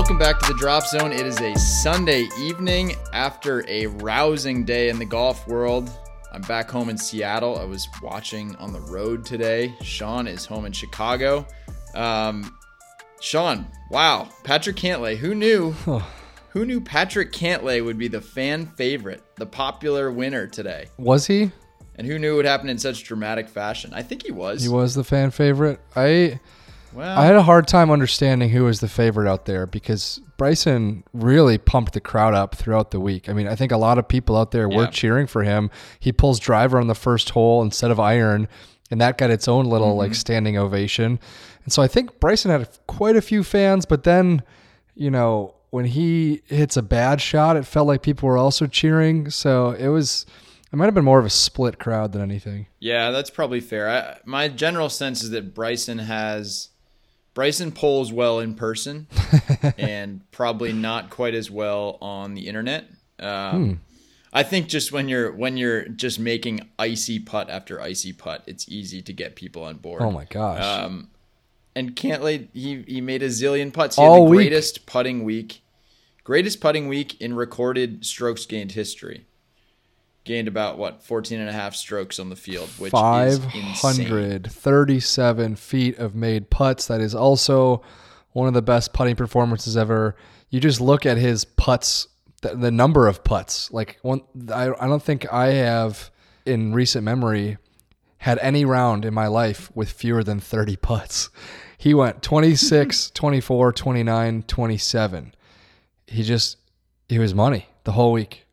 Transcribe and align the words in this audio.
Welcome 0.00 0.16
back 0.16 0.38
to 0.38 0.54
the 0.54 0.58
Drop 0.58 0.86
Zone. 0.86 1.12
It 1.12 1.26
is 1.26 1.38
a 1.42 1.54
Sunday 1.58 2.26
evening 2.38 2.96
after 3.12 3.68
a 3.68 3.84
rousing 3.86 4.64
day 4.64 4.88
in 4.88 4.98
the 4.98 5.04
golf 5.04 5.46
world. 5.46 5.90
I'm 6.32 6.40
back 6.40 6.70
home 6.70 6.88
in 6.88 6.96
Seattle. 6.96 7.58
I 7.58 7.64
was 7.64 7.86
watching 8.02 8.56
on 8.56 8.72
the 8.72 8.80
road 8.80 9.26
today. 9.26 9.74
Sean 9.82 10.26
is 10.26 10.46
home 10.46 10.64
in 10.64 10.72
Chicago. 10.72 11.46
Um, 11.94 12.56
Sean, 13.20 13.66
wow, 13.90 14.30
Patrick 14.42 14.76
Cantlay. 14.76 15.18
Who 15.18 15.34
knew? 15.34 15.72
who 16.48 16.64
knew 16.64 16.80
Patrick 16.80 17.30
Cantlay 17.30 17.84
would 17.84 17.98
be 17.98 18.08
the 18.08 18.22
fan 18.22 18.68
favorite, 18.76 19.22
the 19.36 19.44
popular 19.44 20.10
winner 20.10 20.46
today? 20.46 20.86
Was 20.96 21.26
he? 21.26 21.52
And 21.96 22.06
who 22.06 22.18
knew 22.18 22.32
it 22.32 22.36
would 22.36 22.46
happen 22.46 22.70
in 22.70 22.78
such 22.78 23.04
dramatic 23.04 23.50
fashion? 23.50 23.92
I 23.92 24.02
think 24.02 24.22
he 24.24 24.32
was. 24.32 24.62
He 24.62 24.70
was 24.70 24.94
the 24.94 25.04
fan 25.04 25.30
favorite. 25.30 25.78
I 25.94 26.40
Well, 26.92 27.18
I 27.18 27.24
had 27.24 27.36
a 27.36 27.42
hard 27.42 27.68
time 27.68 27.90
understanding 27.90 28.50
who 28.50 28.64
was 28.64 28.80
the 28.80 28.88
favorite 28.88 29.30
out 29.30 29.46
there 29.46 29.66
because 29.66 30.20
Bryson 30.36 31.04
really 31.12 31.58
pumped 31.58 31.92
the 31.92 32.00
crowd 32.00 32.34
up 32.34 32.54
throughout 32.54 32.90
the 32.90 33.00
week. 33.00 33.28
I 33.28 33.32
mean, 33.32 33.46
I 33.46 33.54
think 33.54 33.72
a 33.72 33.76
lot 33.76 33.98
of 33.98 34.08
people 34.08 34.36
out 34.36 34.50
there 34.50 34.68
were 34.68 34.84
Yeah. 34.84 34.90
cheering 34.90 35.26
for 35.26 35.42
him. 35.42 35.70
He 35.98 36.12
pulls 36.12 36.38
driver 36.38 36.80
on 36.80 36.86
the 36.86 36.94
first 36.94 37.30
hole 37.30 37.62
instead 37.62 37.90
of 37.90 38.00
iron, 38.00 38.48
and 38.90 39.00
that 39.00 39.18
got 39.18 39.30
its 39.30 39.46
own 39.46 39.66
little 39.66 39.94
like 39.96 40.12
mm-hmm. 40.12 40.14
standing 40.14 40.56
ovation. 40.58 41.20
And 41.64 41.72
so 41.72 41.82
I 41.82 41.86
think 41.86 42.18
Bryson 42.20 42.50
had 42.50 42.68
quite 42.86 43.16
a 43.16 43.22
few 43.22 43.44
fans, 43.44 43.86
but 43.86 44.04
then, 44.04 44.42
you 44.94 45.10
know, 45.10 45.54
when 45.70 45.84
he 45.84 46.42
hits 46.46 46.76
a 46.76 46.82
bad 46.82 47.20
shot, 47.20 47.56
it 47.56 47.64
felt 47.64 47.86
like 47.86 48.02
people 48.02 48.28
were 48.28 48.38
also 48.38 48.66
cheering. 48.66 49.30
So 49.30 49.70
it 49.70 49.88
was 49.88 50.26
it 50.72 50.76
might 50.76 50.86
have 50.86 50.94
been 50.94 51.04
more 51.04 51.18
of 51.18 51.26
a 51.26 51.30
split 51.30 51.78
crowd 51.78 52.12
than 52.12 52.22
anything. 52.22 52.66
Yeah, 52.78 53.10
that's 53.10 53.30
probably 53.30 53.60
fair. 53.60 53.88
I, 53.88 54.18
my 54.24 54.48
general 54.48 54.88
sense 54.88 55.22
is 55.22 55.30
that 55.30 55.54
Bryson 55.54 55.98
has 55.98 56.68
Bryson 57.34 57.72
polls 57.72 58.12
well 58.12 58.40
in 58.40 58.54
person 58.54 59.06
and 59.78 60.20
probably 60.32 60.72
not 60.72 61.10
quite 61.10 61.34
as 61.34 61.50
well 61.50 61.98
on 62.00 62.34
the 62.34 62.48
internet. 62.48 62.86
Um, 63.18 63.80
I 64.32 64.42
think 64.42 64.68
just 64.68 64.92
when 64.92 65.08
you're 65.08 65.32
when 65.32 65.56
you're 65.56 65.88
just 65.88 66.18
making 66.18 66.68
icy 66.78 67.18
putt 67.18 67.50
after 67.50 67.80
icy 67.80 68.12
putt, 68.12 68.44
it's 68.46 68.68
easy 68.68 69.02
to 69.02 69.12
get 69.12 69.36
people 69.36 69.64
on 69.64 69.76
board. 69.76 70.02
Oh 70.02 70.10
my 70.10 70.24
gosh. 70.24 70.62
Um, 70.62 71.08
and 71.74 71.94
Cantlay, 71.96 72.48
he 72.52 72.82
he 72.86 73.00
made 73.00 73.22
a 73.22 73.28
zillion 73.28 73.72
putts. 73.72 73.96
He 73.96 74.02
All 74.02 74.14
had 74.14 74.20
the 74.22 74.30
week. 74.30 74.36
greatest 74.48 74.86
putting 74.86 75.24
week, 75.24 75.62
greatest 76.24 76.60
putting 76.60 76.88
week 76.88 77.20
in 77.20 77.34
recorded 77.34 78.04
strokes 78.04 78.46
gained 78.46 78.72
history. 78.72 79.26
Gained 80.24 80.48
about 80.48 80.76
what 80.78 81.02
14 81.02 81.40
and 81.40 81.48
a 81.48 81.52
half 81.52 81.74
strokes 81.74 82.18
on 82.18 82.28
the 82.28 82.36
field, 82.36 82.68
which 82.78 82.92
is 82.92 83.38
insane. 83.38 83.72
537 83.74 85.56
feet 85.56 85.98
of 85.98 86.14
made 86.14 86.50
putts. 86.50 86.86
That 86.86 87.00
is 87.00 87.14
also 87.14 87.82
one 88.32 88.46
of 88.46 88.54
the 88.54 88.62
best 88.62 88.92
putting 88.92 89.16
performances 89.16 89.76
ever. 89.76 90.14
You 90.50 90.60
just 90.60 90.80
look 90.80 91.06
at 91.06 91.16
his 91.16 91.44
putts, 91.44 92.08
the, 92.42 92.54
the 92.54 92.70
number 92.70 93.08
of 93.08 93.24
putts. 93.24 93.70
Like 93.72 93.98
one, 94.02 94.20
I, 94.52 94.70
I 94.78 94.86
don't 94.86 95.02
think 95.02 95.32
I 95.32 95.48
have 95.52 96.10
in 96.44 96.74
recent 96.74 97.04
memory 97.04 97.56
had 98.18 98.38
any 98.40 98.64
round 98.66 99.06
in 99.06 99.14
my 99.14 99.26
life 99.26 99.74
with 99.74 99.90
fewer 99.90 100.22
than 100.22 100.40
30 100.40 100.76
putts. 100.76 101.30
He 101.80 101.94
went 101.94 102.20
26, 102.22 103.10
24, 103.14 103.72
29, 103.72 104.42
27. 104.42 105.34
He 106.06 106.22
just, 106.22 106.58
he 107.08 107.18
was 107.18 107.34
money 107.34 107.68
the 107.84 107.92
whole 107.92 108.12
week. 108.12 108.44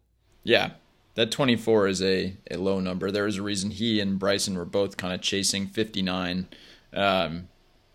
Yeah, 0.44 0.72
that 1.18 1.32
24 1.32 1.88
is 1.88 2.02
a, 2.04 2.38
a 2.52 2.58
low 2.58 2.80
number. 2.80 3.10
There 3.10 3.24
was 3.24 3.38
a 3.38 3.42
reason 3.42 3.72
he 3.72 4.00
and 4.00 4.20
Bryson 4.20 4.56
were 4.56 4.66
both 4.66 4.98
kind 4.98 5.16
of 5.16 5.22
chasing 5.22 5.66
59 5.66 6.48
um, 6.94 7.48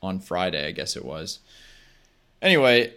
on 0.02 0.18
Friday, 0.18 0.66
I 0.66 0.72
guess 0.72 0.96
it 0.96 1.04
was. 1.04 1.38
Anyway, 2.42 2.94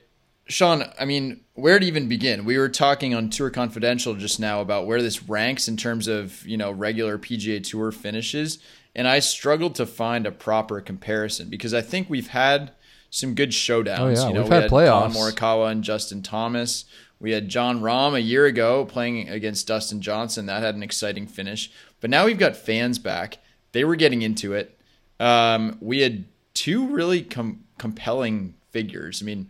Sean, 0.48 0.92
I 1.00 1.06
mean, 1.06 1.42
where 1.54 1.78
to 1.78 1.86
even 1.86 2.10
begin? 2.10 2.44
We 2.44 2.58
were 2.58 2.70
talking 2.70 3.14
on 3.14 3.30
Tour 3.30 3.52
Confidential 3.52 4.16
just 4.16 4.40
now 4.40 4.62
about 4.62 4.88
where 4.88 5.00
this 5.00 5.22
ranks 5.22 5.68
in 5.68 5.78
terms 5.78 6.08
of, 6.08 6.44
you 6.44 6.58
know, 6.58 6.72
regular 6.72 7.20
PGA 7.20 7.64
Tour 7.64 7.92
finishes, 7.92 8.58
and 8.96 9.08
I 9.08 9.20
struggled 9.20 9.76
to 9.76 9.86
find 9.86 10.26
a 10.26 10.32
proper 10.32 10.82
comparison 10.82 11.50
because 11.50 11.76
I 11.76 11.82
think 11.82 12.10
we've 12.10 12.30
had 12.30 12.72
some 13.12 13.36
good 13.36 13.52
showdowns. 13.52 14.00
Oh, 14.00 14.10
yeah, 14.10 14.28
you 14.28 14.34
know, 14.34 14.42
we've 14.42 14.50
we 14.50 14.56
had 14.56 14.70
Collin 14.72 15.12
playoffs. 15.12 15.16
Morikawa 15.16 15.72
and 15.72 15.84
Justin 15.84 16.24
Thomas. 16.24 16.86
We 17.20 17.32
had 17.32 17.50
Jon 17.50 17.82
Rahm 17.82 18.14
a 18.14 18.22
year 18.22 18.46
ago 18.46 18.86
playing 18.86 19.30
against 19.30 19.68
Dustin 19.68 20.02
Johnson. 20.02 20.46
That 20.46 20.62
had 20.62 20.76
an 20.76 20.84
exciting 20.84 21.28
finish. 21.28 21.72
But 22.02 22.10
now 22.10 22.26
we've 22.26 22.38
got 22.38 22.56
fans 22.56 23.00
back. 23.00 23.38
They 23.72 23.84
were 23.84 23.96
getting 23.96 24.22
into 24.22 24.54
it. 24.54 24.78
Um, 25.20 25.78
we 25.80 26.00
had 26.00 26.26
two 26.54 26.88
really 26.88 27.22
com- 27.22 27.64
compelling 27.78 28.56
figures. 28.72 29.22
I 29.22 29.26
mean, 29.26 29.50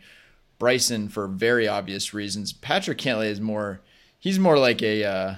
Bryson 0.59 1.09
for 1.09 1.27
very 1.27 1.67
obvious 1.67 2.13
reasons. 2.13 2.53
Patrick 2.53 2.97
Cantlay 2.97 3.29
is 3.29 3.41
more. 3.41 3.81
He's 4.19 4.39
more 4.39 4.57
like 4.57 4.81
a, 4.81 5.03
uh, 5.03 5.35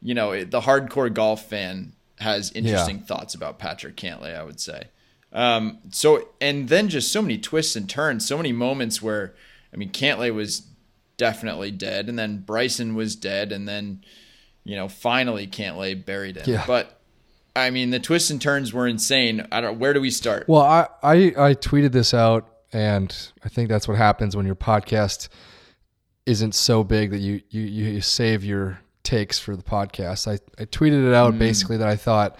you 0.00 0.14
know, 0.14 0.44
the 0.44 0.60
hardcore 0.60 1.12
golf 1.12 1.48
fan 1.48 1.92
has 2.18 2.50
interesting 2.52 3.00
thoughts 3.00 3.34
about 3.34 3.58
Patrick 3.58 3.96
Cantlay. 3.96 4.36
I 4.36 4.42
would 4.42 4.60
say. 4.60 4.84
Um, 5.32 5.78
so 5.90 6.28
and 6.40 6.68
then 6.68 6.88
just 6.88 7.12
so 7.12 7.20
many 7.20 7.38
twists 7.38 7.76
and 7.76 7.88
turns, 7.88 8.26
so 8.26 8.36
many 8.36 8.52
moments 8.52 9.02
where, 9.02 9.34
I 9.72 9.76
mean, 9.76 9.90
Cantlay 9.90 10.32
was 10.32 10.62
definitely 11.18 11.70
dead, 11.70 12.08
and 12.08 12.18
then 12.18 12.38
Bryson 12.38 12.94
was 12.94 13.14
dead, 13.14 13.52
and 13.52 13.68
then, 13.68 14.02
you 14.64 14.74
know, 14.76 14.88
finally 14.88 15.46
Cantlay 15.46 16.02
buried 16.02 16.36
him. 16.36 16.44
Yeah. 16.46 16.64
But 16.66 16.98
I 17.54 17.68
mean, 17.70 17.90
the 17.90 18.00
twists 18.00 18.30
and 18.30 18.40
turns 18.40 18.72
were 18.72 18.86
insane. 18.86 19.46
I 19.52 19.60
don't. 19.60 19.78
Where 19.78 19.92
do 19.92 20.00
we 20.00 20.10
start? 20.10 20.48
Well, 20.48 20.62
I, 20.62 20.88
I 21.02 21.16
I 21.36 21.54
tweeted 21.54 21.92
this 21.92 22.14
out, 22.14 22.48
and 22.72 23.14
I 23.44 23.48
think 23.50 23.68
that's 23.68 23.86
what 23.86 23.98
happens 23.98 24.34
when 24.34 24.46
your 24.46 24.56
podcast 24.56 25.28
isn't 26.24 26.54
so 26.54 26.84
big 26.84 27.10
that 27.10 27.18
you 27.18 27.42
you, 27.50 27.62
you 27.62 28.00
save 28.00 28.44
your 28.44 28.80
takes 29.02 29.38
for 29.38 29.56
the 29.56 29.62
podcast. 29.62 30.28
I, 30.28 30.38
I 30.60 30.66
tweeted 30.66 31.08
it 31.08 31.14
out 31.14 31.34
mm. 31.34 31.38
basically 31.38 31.78
that 31.78 31.88
I 31.88 31.96
thought 31.96 32.38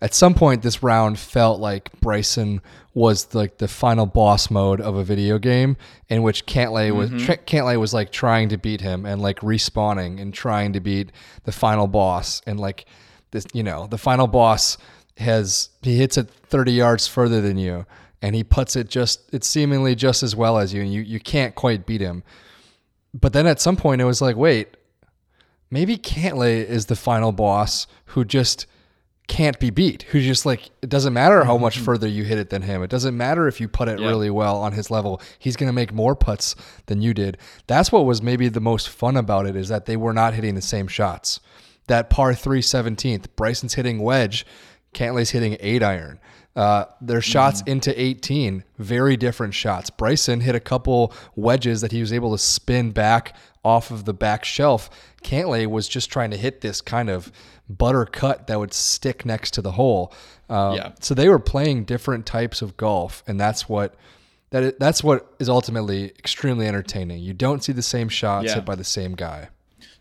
at 0.00 0.14
some 0.14 0.34
point 0.34 0.62
this 0.62 0.82
round 0.82 1.18
felt 1.18 1.60
like 1.60 1.90
Bryson 2.00 2.60
was 2.94 3.34
like 3.34 3.58
the 3.58 3.68
final 3.68 4.06
boss 4.06 4.50
mode 4.50 4.80
of 4.80 4.96
a 4.96 5.04
video 5.04 5.38
game 5.38 5.76
in 6.08 6.22
which 6.22 6.46
Cantlay 6.46 6.94
was 6.94 7.10
mm-hmm. 7.10 7.24
Tr- 7.26 7.32
Cantlay 7.32 7.78
was 7.78 7.94
like 7.94 8.10
trying 8.10 8.48
to 8.48 8.56
beat 8.56 8.80
him 8.80 9.06
and 9.06 9.20
like 9.20 9.40
respawning 9.40 10.20
and 10.20 10.32
trying 10.32 10.72
to 10.72 10.80
beat 10.80 11.12
the 11.44 11.52
final 11.52 11.86
boss. 11.86 12.42
And 12.46 12.58
like 12.58 12.86
this 13.30 13.46
you 13.52 13.62
know 13.62 13.86
the 13.86 13.98
final 13.98 14.26
boss 14.26 14.78
has 15.18 15.70
he 15.82 15.96
hits 15.96 16.16
it 16.16 16.30
30 16.30 16.72
yards 16.72 17.06
further 17.06 17.40
than 17.40 17.58
you 17.58 17.86
and 18.22 18.34
he 18.34 18.44
puts 18.44 18.76
it 18.76 18.88
just 18.88 19.32
it's 19.32 19.46
seemingly 19.46 19.94
just 19.94 20.22
as 20.22 20.34
well 20.34 20.58
as 20.58 20.72
you 20.72 20.80
and 20.82 20.92
you 20.92 21.02
you 21.02 21.20
can't 21.20 21.54
quite 21.54 21.86
beat 21.86 22.00
him. 22.00 22.22
But 23.14 23.32
then 23.32 23.46
at 23.46 23.60
some 23.60 23.76
point 23.76 24.00
it 24.00 24.04
was 24.04 24.20
like 24.20 24.36
wait 24.36 24.76
maybe 25.70 25.98
Cantlay 25.98 26.64
is 26.64 26.86
the 26.86 26.96
final 26.96 27.32
boss 27.32 27.86
who 28.06 28.24
just 28.24 28.66
can't 29.28 29.58
be 29.60 29.68
beat 29.70 30.02
who 30.04 30.20
just 30.20 30.46
like 30.46 30.70
it 30.82 30.88
doesn't 30.88 31.12
matter 31.12 31.44
how 31.44 31.58
much 31.58 31.78
further 31.78 32.08
you 32.08 32.24
hit 32.24 32.38
it 32.38 32.48
than 32.50 32.62
him. 32.62 32.82
It 32.82 32.90
doesn't 32.90 33.16
matter 33.16 33.46
if 33.46 33.60
you 33.60 33.68
put 33.68 33.86
it 33.88 34.00
Yeah. 34.00 34.08
really 34.08 34.30
well 34.30 34.56
on 34.60 34.72
his 34.72 34.90
level. 34.90 35.20
He's 35.38 35.54
going 35.54 35.68
to 35.68 35.72
make 35.74 35.92
more 35.92 36.16
putts 36.16 36.56
than 36.86 37.02
you 37.02 37.12
did. 37.14 37.36
That's 37.66 37.92
what 37.92 38.06
was 38.06 38.22
maybe 38.22 38.48
the 38.48 38.60
most 38.60 38.88
fun 38.88 39.16
about 39.16 39.46
it 39.46 39.54
is 39.54 39.68
that 39.68 39.84
they 39.86 39.96
were 39.96 40.14
not 40.14 40.32
hitting 40.34 40.54
the 40.54 40.62
same 40.62 40.88
shots. 40.88 41.40
That 41.88 42.10
par 42.10 42.34
3 42.34 42.60
17th 42.60 43.26
bryson's 43.36 43.74
hitting 43.74 43.98
wedge 44.00 44.44
Cantlay's 44.94 45.30
hitting 45.30 45.56
8 45.60 45.82
iron. 45.82 46.18
Uh, 46.56 46.86
their 47.00 47.20
shots 47.20 47.62
into 47.66 47.98
18 48.00 48.64
very 48.78 49.16
different 49.16 49.54
shots. 49.54 49.90
Bryson 49.90 50.40
hit 50.40 50.54
a 50.54 50.60
couple 50.60 51.12
wedges 51.36 51.82
that 51.82 51.92
he 51.92 52.00
was 52.00 52.12
able 52.12 52.32
to 52.32 52.38
spin 52.38 52.90
back 52.90 53.36
off 53.64 53.90
of 53.90 54.06
the 54.06 54.14
back 54.14 54.44
shelf. 54.44 54.88
Cantlay 55.22 55.66
was 55.66 55.86
just 55.86 56.10
trying 56.10 56.30
to 56.30 56.36
hit 56.36 56.62
this 56.62 56.80
kind 56.80 57.10
of 57.10 57.30
butter 57.68 58.04
cut 58.06 58.46
that 58.46 58.58
would 58.58 58.72
stick 58.72 59.24
next 59.26 59.52
to 59.54 59.62
the 59.62 59.72
hole. 59.72 60.12
Uh, 60.48 60.72
Yeah. 60.76 60.92
So 61.00 61.14
they 61.14 61.28
were 61.28 61.38
playing 61.38 61.84
different 61.84 62.24
types 62.26 62.62
of 62.62 62.76
golf, 62.76 63.22
and 63.26 63.38
that's 63.38 63.68
what 63.68 63.94
that 64.50 64.62
is, 64.62 64.72
that's 64.78 65.04
what 65.04 65.34
is 65.38 65.48
ultimately 65.50 66.06
extremely 66.18 66.66
entertaining. 66.66 67.22
You 67.22 67.34
don't 67.34 67.62
see 67.62 67.72
the 67.72 67.82
same 67.82 68.08
shots 68.08 68.46
Yeah. 68.46 68.54
hit 68.56 68.64
by 68.64 68.74
the 68.76 68.84
same 68.84 69.14
guy. 69.14 69.48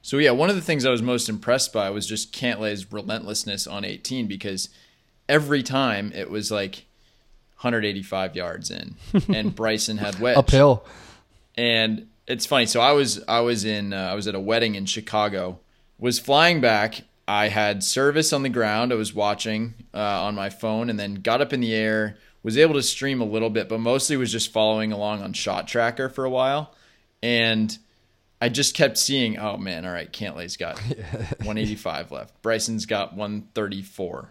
So 0.02 0.18
yeah, 0.20 0.32
one 0.32 0.50
of 0.50 0.56
the 0.56 0.62
things 0.62 0.86
I 0.86 0.90
was 0.90 1.02
most 1.02 1.28
impressed 1.28 1.74
by 1.74 1.90
was 1.90 2.08
just 2.08 2.32
Cantlay's 2.34 2.92
relentlessness 2.94 3.68
on 3.68 3.84
18 3.84 4.26
because 4.28 4.70
every 5.28 5.64
time 5.64 6.14
it 6.16 6.30
was 6.30 6.50
like 6.50 6.86
185 7.60 8.36
yards 8.36 8.72
in, 8.72 8.96
and 9.34 9.54
Bryson 9.54 9.98
had 9.98 10.20
wedge 10.20 10.38
Uphill. 10.38 10.86
And 11.56 12.08
it's 12.28 12.46
funny. 12.46 12.68
So 12.68 12.80
I 12.80 12.92
was 12.94 13.22
I 13.28 13.40
was 13.42 13.66
in 13.66 13.92
uh, 13.92 13.98
I 13.98 14.14
was 14.14 14.28
at 14.28 14.36
a 14.36 14.40
wedding 14.40 14.76
in 14.76 14.86
Chicago. 14.86 15.60
Was 16.00 16.20
flying 16.20 16.62
back. 16.62 17.02
I 17.28 17.50
had 17.50 17.84
service 17.84 18.32
on 18.32 18.44
the 18.44 18.50
ground. 18.50 18.94
I 18.94 18.96
was 18.96 19.14
watching 19.14 19.74
uh, 19.94 20.24
on 20.24 20.36
my 20.36 20.50
phone, 20.50 20.90
and 20.90 21.00
then 21.00 21.16
got 21.16 21.42
up 21.42 21.54
in 21.54 21.60
the 21.60 21.74
air. 21.74 22.18
Was 22.44 22.58
able 22.58 22.76
to 22.76 22.84
stream 22.84 23.20
a 23.20 23.26
little 23.26 23.50
bit, 23.50 23.68
but 23.68 23.80
mostly 23.80 24.16
was 24.16 24.32
just 24.32 24.54
following 24.54 24.94
along 24.94 25.22
on 25.22 25.34
Shot 25.34 25.68
Tracker 25.68 26.08
for 26.08 26.24
a 26.24 26.30
while, 26.30 26.74
and 27.22 27.78
I 28.40 28.48
just 28.48 28.76
kept 28.76 28.98
seeing. 28.98 29.38
Oh 29.38 29.58
man, 29.58 29.86
all 29.86 29.92
right, 29.92 30.12
Cantlay's 30.12 30.56
got 30.56 30.80
185 30.80 32.12
left. 32.12 32.42
Bryson's 32.42 32.86
got 32.86 33.16
134, 33.16 34.30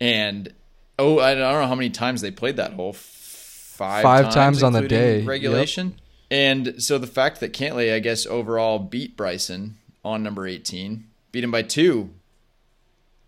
and 0.00 0.52
oh, 0.98 1.20
I 1.20 1.34
don't 1.34 1.40
know 1.62 1.66
how 1.66 1.74
many 1.74 1.90
times 1.90 2.20
they 2.20 2.30
played 2.30 2.56
that 2.56 2.74
hole. 2.74 2.92
Five, 2.92 4.02
Five 4.02 4.32
times 4.32 4.62
on 4.62 4.72
the 4.72 4.86
day. 4.86 5.18
Yep. 5.20 5.28
Regulation. 5.28 5.98
And 6.30 6.82
so 6.82 6.98
the 6.98 7.06
fact 7.06 7.40
that 7.40 7.52
Cantlay, 7.52 7.94
I 7.94 7.98
guess, 7.98 8.26
overall 8.26 8.78
beat 8.78 9.16
Bryson 9.16 9.78
on 10.04 10.22
number 10.22 10.46
18, 10.46 11.08
beat 11.32 11.44
him 11.44 11.50
by 11.50 11.62
two, 11.62 12.10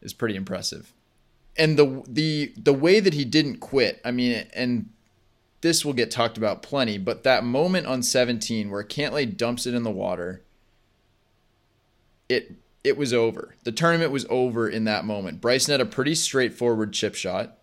is 0.07 0.15
pretty 0.15 0.37
impressive. 0.37 0.95
And 1.59 1.79
the 1.79 2.03
the 2.07 2.53
the 2.57 2.73
way 2.73 3.01
that 3.01 3.13
he 3.13 3.25
didn't 3.25 3.59
quit, 3.59 4.01
I 4.05 4.11
mean, 4.11 4.47
and 4.55 4.89
this 5.61 5.85
will 5.85 5.93
get 5.93 6.11
talked 6.11 6.39
about 6.39 6.63
plenty, 6.63 6.97
but 6.97 7.25
that 7.25 7.45
moment 7.45 7.87
on 7.87 8.03
17 8.03 8.71
where 8.71 8.85
Cantlay 8.85 9.37
dumps 9.37 9.67
it 9.67 9.75
in 9.75 9.83
the 9.83 9.91
water, 9.91 10.43
it 12.29 12.53
it 12.85 12.97
was 12.97 13.13
over. 13.13 13.57
The 13.65 13.73
tournament 13.73 14.13
was 14.13 14.27
over 14.31 14.69
in 14.69 14.85
that 14.85 15.05
moment. 15.05 15.41
Bryson 15.41 15.73
had 15.73 15.81
a 15.81 15.87
pretty 15.87 16.15
straightforward 16.15 16.93
chip 16.93 17.17
shot. 17.17 17.59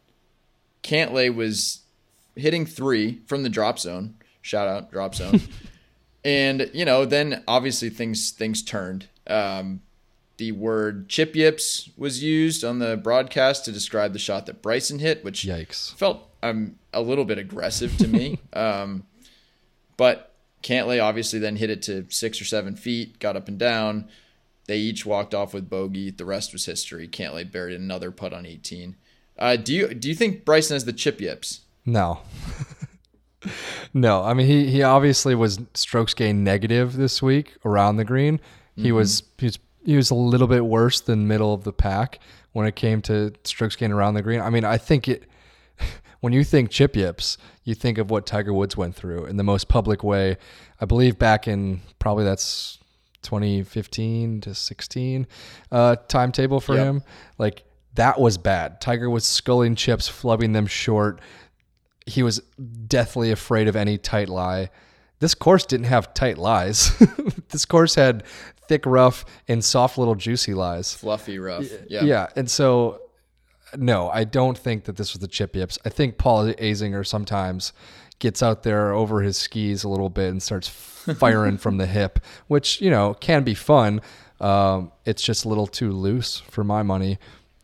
Cantlay 0.83 1.33
was 1.33 1.83
hitting 2.35 2.65
three 2.65 3.21
from 3.25 3.43
the 3.43 3.49
drop 3.49 3.79
zone. 3.79 4.15
Shout 4.41 4.67
out 4.67 4.91
drop 4.91 5.15
zone. 5.15 5.41
and 6.25 6.69
you 6.73 6.83
know, 6.83 7.05
then 7.05 7.43
obviously 7.47 7.89
things 7.89 8.31
things 8.31 8.63
turned. 8.63 9.07
Um, 9.27 9.81
the 10.37 10.51
word 10.51 11.09
chip 11.09 11.35
yips 11.35 11.89
was 11.97 12.23
used 12.23 12.63
on 12.63 12.79
the 12.79 12.97
broadcast 12.97 13.65
to 13.65 13.71
describe 13.71 14.13
the 14.13 14.19
shot 14.19 14.45
that 14.47 14.61
Bryson 14.61 14.99
hit, 14.99 15.23
which 15.23 15.43
Yikes. 15.43 15.93
felt 15.95 16.27
um, 16.41 16.75
a 16.91 17.01
little 17.01 17.25
bit 17.25 17.37
aggressive 17.37 17.95
to 17.97 18.07
me. 18.07 18.39
um, 18.53 19.03
but 19.97 20.33
Cantlay 20.63 21.01
obviously 21.03 21.39
then 21.39 21.55
hit 21.57 21.69
it 21.69 21.81
to 21.83 22.05
six 22.09 22.41
or 22.41 22.45
seven 22.45 22.75
feet, 22.75 23.19
got 23.19 23.35
up 23.35 23.47
and 23.47 23.59
down. 23.59 24.07
They 24.65 24.77
each 24.77 25.05
walked 25.05 25.35
off 25.35 25.53
with 25.53 25.69
bogey. 25.69 26.09
The 26.09 26.25
rest 26.25 26.53
was 26.53 26.65
history. 26.65 27.07
Cantlay 27.07 27.49
buried 27.51 27.79
another 27.79 28.11
putt 28.11 28.33
on 28.33 28.45
18. 28.45 28.95
Uh, 29.37 29.55
do 29.57 29.73
you 29.73 29.93
do 29.93 30.07
you 30.09 30.15
think 30.15 30.45
Bryson 30.45 30.75
has 30.75 30.85
the 30.85 30.93
chip 30.93 31.19
yips? 31.19 31.61
No. 31.85 32.19
no, 33.93 34.23
I 34.23 34.33
mean 34.33 34.47
he 34.47 34.69
he 34.71 34.83
obviously 34.83 35.35
was 35.35 35.59
strokes 35.73 36.13
gain 36.13 36.43
negative 36.43 36.95
this 36.95 37.21
week 37.21 37.55
around 37.65 37.97
the 37.97 38.05
green. 38.05 38.39
He 38.75 38.83
Mm-hmm. 38.83 38.95
was 38.95 39.23
he 39.37 39.45
was 39.47 39.59
he 39.85 39.95
was 39.95 40.11
a 40.11 40.15
little 40.15 40.47
bit 40.47 40.65
worse 40.65 41.01
than 41.01 41.27
middle 41.27 41.53
of 41.53 41.63
the 41.63 41.73
pack 41.73 42.19
when 42.53 42.65
it 42.67 42.75
came 42.75 43.01
to 43.03 43.33
strokes 43.43 43.75
gain 43.75 43.91
around 43.91 44.13
the 44.13 44.21
green. 44.21 44.39
I 44.41 44.49
mean, 44.49 44.63
I 44.65 44.77
think 44.77 45.07
it 45.07 45.23
when 46.21 46.33
you 46.33 46.43
think 46.43 46.69
chip 46.69 46.95
yips, 46.95 47.37
you 47.63 47.75
think 47.75 47.97
of 47.97 48.09
what 48.09 48.25
Tiger 48.25 48.53
Woods 48.53 48.77
went 48.77 48.95
through 48.95 49.25
in 49.25 49.37
the 49.37 49.43
most 49.43 49.67
public 49.67 50.03
way. 50.03 50.37
I 50.79 50.85
believe 50.85 51.17
back 51.19 51.47
in 51.47 51.81
probably 51.99 52.23
that's 52.23 52.79
2015 53.23 54.41
to 54.41 54.53
16 54.53 55.27
uh, 55.71 55.95
timetable 56.07 56.59
for 56.59 56.75
Yep. 56.75 56.85
him. 56.85 57.03
Like 57.37 57.63
that 57.95 58.19
was 58.19 58.37
bad. 58.37 58.81
Tiger 58.81 59.09
was 59.09 59.25
sculling 59.25 59.75
chips, 59.75 60.09
flubbing 60.09 60.53
them 60.53 60.67
short. 60.67 61.19
He 62.05 62.21
was 62.23 62.39
deathly 62.87 63.31
afraid 63.31 63.67
of 63.67 63.75
any 63.75 63.97
tight 63.97 64.29
lie. 64.29 64.69
This 65.19 65.33
course 65.35 65.65
didn't 65.65 65.85
have 65.85 66.13
tight 66.13 66.37
lies. 66.37 66.91
this 67.49 67.65
course 67.65 67.95
had 67.95 68.23
thick, 68.67 68.85
rough, 68.85 69.25
and 69.47 69.63
soft 69.63 69.97
little 69.97 70.15
juicy 70.15 70.53
lies. 70.53 70.93
Fluffy 70.93 71.39
rough. 71.39 71.65
Yeah. 71.87 72.03
Yeah. 72.03 72.27
And 72.35 72.49
so, 72.49 73.01
no, 73.75 74.09
I 74.09 74.23
don't 74.23 74.57
think 74.57 74.85
that 74.85 74.97
this 74.97 75.13
was 75.13 75.19
the 75.19 75.27
chip 75.27 75.55
yips. 75.55 75.79
I 75.85 75.89
think 75.89 76.17
Paul 76.17 76.53
Azinger 76.53 77.05
sometimes 77.05 77.73
gets 78.19 78.41
out 78.41 78.63
there 78.63 78.93
over 78.93 79.21
his 79.21 79.37
skis 79.37 79.83
a 79.83 79.89
little 79.89 80.09
bit 80.09 80.29
and 80.29 80.41
starts 80.41 80.67
firing 81.17 81.57
from 81.57 81.77
the 81.77 81.87
hip, 81.87 82.19
which, 82.47 82.81
you 82.81 82.89
know, 82.89 83.13
can 83.15 83.43
be 83.43 83.53
fun. 83.53 84.01
Um, 84.39 84.91
it's 85.05 85.21
just 85.21 85.45
a 85.45 85.49
little 85.49 85.67
too 85.67 85.91
loose 85.91 86.39
for 86.39 86.63
my 86.63 86.83
money. 86.83 87.17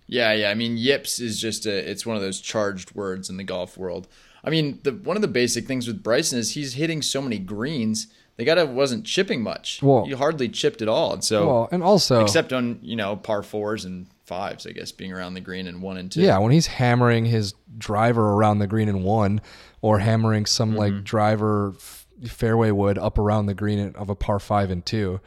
Yeah, 0.08 0.34
yeah. 0.34 0.50
I 0.50 0.56
mean, 0.56 0.78
yips 0.78 1.20
is 1.20 1.40
just 1.40 1.68
a 1.68 1.90
it's 1.90 2.06
one 2.06 2.16
of 2.16 2.22
those 2.22 2.42
charged 2.42 2.96
words 2.96 3.30
in 3.30 3.38
the 3.38 3.44
golf 3.44 3.78
world. 3.78 4.08
I 4.44 4.50
mean, 4.50 4.80
the 4.84 4.94
one 4.94 5.16
of 5.16 5.22
the 5.22 5.28
basic 5.28 5.68
things 5.68 5.88
with 5.88 6.02
Bryson 6.02 6.40
is 6.40 6.52
he's 6.52 6.74
hitting 6.74 7.02
so 7.02 7.22
many 7.22 7.38
greens. 7.38 8.08
The 8.40 8.46
guy 8.46 8.56
that 8.56 8.70
wasn't 8.70 9.06
chipping 9.06 9.44
much. 9.44 9.82
Well- 9.84 10.06
he 10.06 10.14
hardly 10.14 10.48
chipped 10.50 10.82
at 10.82 10.88
all. 10.88 11.14
And 11.14 11.24
so 11.24 11.46
Well, 11.46 11.70
and 11.72 11.84
also, 11.84 12.22
except 12.22 12.54
on, 12.54 12.80
you 12.82 12.96
know, 12.96 13.16
par 13.18 13.44
fours 13.44 13.84
and 13.86 14.08
fives, 14.26 14.66
I 14.66 14.72
guess, 14.72 14.92
being 14.92 15.12
around 15.12 15.34
the 15.34 15.42
green 15.42 15.68
and 15.68 15.82
one 15.82 15.98
and 15.98 16.12
two. 16.12 16.22
yeah, 16.22 16.38
when 16.40 16.52
he's 16.52 16.68
hammering 16.68 17.26
his 17.26 17.54
driver 17.78 18.34
around 18.34 18.60
the 18.60 18.68
green 18.68 18.88
in 18.88 19.04
one 19.04 19.42
or 19.82 20.00
hammering 20.00 20.46
some 20.46 20.70
Mm-hmm. 20.70 20.78
like 20.80 21.04
driver 21.04 21.74
f- 21.76 22.08
fairway 22.28 22.72
wood 22.72 22.98
up 22.98 23.18
around 23.18 23.48
the 23.48 23.54
green 23.54 23.94
of 23.96 24.10
a 24.10 24.16
par 24.16 24.40
five 24.40 24.70
and 24.72 24.86
two, 24.86 25.20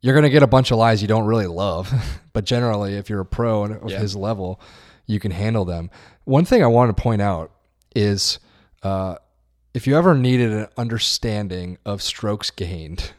you're 0.00 0.14
going 0.14 0.22
to 0.24 0.30
get 0.30 0.42
a 0.42 0.46
bunch 0.46 0.70
of 0.70 0.78
lies 0.78 1.02
you 1.02 1.08
don't 1.08 1.26
really 1.26 1.46
love. 1.48 1.92
but 2.32 2.44
generally, 2.44 2.94
if 2.94 3.10
you're 3.10 3.20
a 3.20 3.26
pro 3.26 3.64
and 3.64 3.74
of 3.76 3.90
Yeah. 3.90 3.98
his 3.98 4.14
level, 4.16 4.60
you 5.06 5.18
can 5.18 5.32
handle 5.32 5.64
them. 5.64 5.90
One 6.24 6.44
thing 6.44 6.62
I 6.62 6.68
want 6.68 6.96
to 6.96 7.02
point 7.02 7.22
out 7.22 7.50
is 7.96 8.38
uh, 8.84 9.16
if 9.72 9.86
you 9.86 9.96
ever 9.96 10.14
needed 10.14 10.52
an 10.52 10.66
understanding 10.76 11.78
of 11.84 12.02
strokes 12.02 12.50
gained 12.50 13.12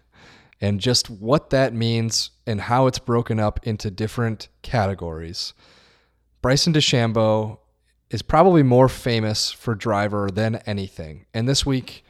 and 0.60 0.80
just 0.80 1.10
what 1.10 1.50
that 1.50 1.74
means 1.74 2.32
and 2.46 2.62
how 2.62 2.88
it's 2.88 3.00
broken 3.00 3.40
up 3.40 3.66
into 3.66 3.90
different 3.90 4.50
categories, 4.62 5.54
Bryson 6.42 6.74
DeChambeau 6.74 7.60
is 8.10 8.22
probably 8.22 8.64
more 8.64 8.90
famous 8.90 9.52
for 9.52 9.74
driver 9.74 10.30
than 10.32 10.58
anything. 10.66 11.26
And 11.34 11.48
this 11.48 11.66
week, 11.66 12.04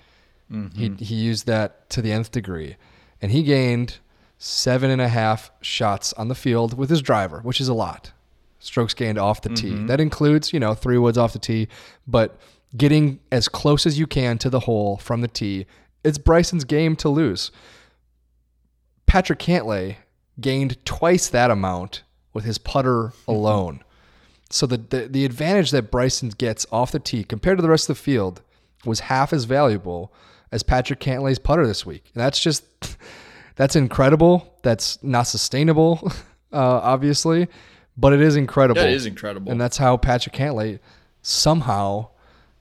he, 0.49 0.55
mm-hmm. 0.55 0.95
he 0.95 1.15
used 1.15 1.45
that 1.47 1.89
to 1.91 2.01
the 2.01 2.11
nth 2.11 2.31
degree. 2.31 2.75
And 3.21 3.31
he 3.31 3.43
gained 3.43 3.99
seven 4.37 4.89
and 4.89 5.01
a 5.01 5.07
half 5.07 5.51
shots 5.61 6.11
on 6.13 6.27
the 6.27 6.35
field 6.35 6.77
with 6.77 6.89
his 6.89 7.01
driver, 7.01 7.39
which 7.41 7.61
is 7.61 7.67
a 7.67 7.73
lot. 7.73 8.11
Strokes 8.59 8.93
gained 8.93 9.17
off 9.17 9.41
the 9.41 9.49
tee. 9.49 9.71
Mm-hmm. 9.71 9.87
That 9.87 9.99
includes, 9.99 10.51
you 10.51 10.59
know, 10.59 10.73
three 10.73 10.97
woods 10.97 11.17
off 11.17 11.33
the 11.33 11.39
tee, 11.39 11.67
but 12.07 12.37
getting 12.75 13.19
as 13.31 13.47
close 13.47 13.85
as 13.85 13.99
you 13.99 14.07
can 14.07 14.37
to 14.39 14.49
the 14.49 14.61
hole 14.61 14.97
from 14.97 15.21
the 15.21 15.27
tee. 15.27 15.65
It's 16.03 16.17
Bryson's 16.17 16.63
game 16.63 16.95
to 16.97 17.09
lose. 17.09 17.51
Patrick 19.05 19.39
Cantlay 19.39 19.97
gained 20.39 20.83
twice 20.85 21.27
that 21.29 21.51
amount 21.51 22.03
with 22.33 22.45
his 22.45 22.57
putter 22.57 23.13
alone. 23.27 23.83
So 24.49 24.65
the, 24.65 24.77
the 24.77 25.07
the 25.07 25.25
advantage 25.25 25.71
that 25.71 25.91
Bryson 25.91 26.29
gets 26.29 26.65
off 26.71 26.91
the 26.91 26.99
tee 26.99 27.23
compared 27.23 27.57
to 27.57 27.61
the 27.61 27.69
rest 27.69 27.89
of 27.89 27.97
the 27.97 28.01
field 28.01 28.41
was 28.85 29.01
half 29.01 29.33
as 29.33 29.45
valuable 29.45 30.13
as 30.51 30.63
Patrick 30.63 30.99
Cantlay's 30.99 31.39
putter 31.39 31.65
this 31.65 31.85
week. 31.85 32.09
And 32.13 32.21
that's 32.21 32.39
just 32.39 32.65
that's 33.55 33.75
incredible. 33.75 34.57
That's 34.63 35.01
not 35.03 35.23
sustainable, 35.23 36.11
uh, 36.53 36.79
obviously, 36.83 37.47
but 37.97 38.13
it 38.13 38.21
is 38.21 38.35
incredible. 38.35 38.81
It 38.81 38.91
is 38.91 39.05
incredible. 39.05 39.51
And 39.51 39.59
that's 39.59 39.77
how 39.77 39.97
Patrick 39.97 40.35
Cantlay 40.35 40.79
somehow 41.21 42.09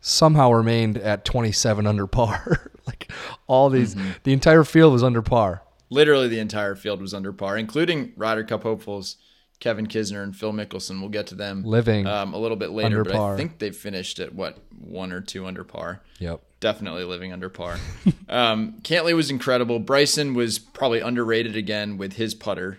somehow 0.01 0.51
remained 0.51 0.97
at 0.99 1.25
27 1.25 1.87
under 1.87 2.07
par. 2.07 2.71
like 2.87 3.11
all 3.47 3.71
these 3.71 3.95
Mm-hmm. 3.95 4.11
the 4.25 4.33
entire 4.33 4.65
field 4.65 4.93
was 4.93 5.03
under 5.03 5.23
par. 5.23 5.63
Literally 5.91 6.29
the 6.29 6.39
entire 6.39 6.77
field 6.77 7.01
was 7.01 7.13
under 7.13 7.33
par, 7.33 7.59
including 7.59 8.13
Ryder 8.17 8.45
Cup 8.45 8.63
hopefuls 8.63 9.17
Kevin 9.61 9.87
Kisner 9.87 10.23
and 10.23 10.35
Phil 10.35 10.53
Mickelson. 10.53 11.01
We'll 11.01 11.11
get 11.11 11.27
to 11.29 11.35
them 11.35 11.65
Living 11.65 12.07
um, 12.07 12.33
a 12.33 12.39
little 12.39 12.57
bit 12.57 12.71
later, 12.71 13.05
but 13.05 13.13
par. 13.13 13.35
I 13.35 13.37
think 13.37 13.59
they 13.59 13.71
finished 13.71 14.19
at 14.19 14.35
what 14.35 14.59
one 14.79 15.13
or 15.13 15.21
two 15.21 15.45
under 15.47 15.65
par. 15.65 16.03
Yep. 16.19 16.43
Definitely 16.61 17.05
living 17.05 17.33
under 17.33 17.49
par. 17.51 17.79
um, 18.29 18.79
Cantlay 18.83 19.15
was 19.15 19.31
incredible. 19.31 19.79
Bryson 19.79 20.35
was 20.35 20.59
probably 20.59 21.01
underrated 21.01 21.57
again 21.57 21.99
with 21.99 22.15
his 22.15 22.35
putter. 22.35 22.79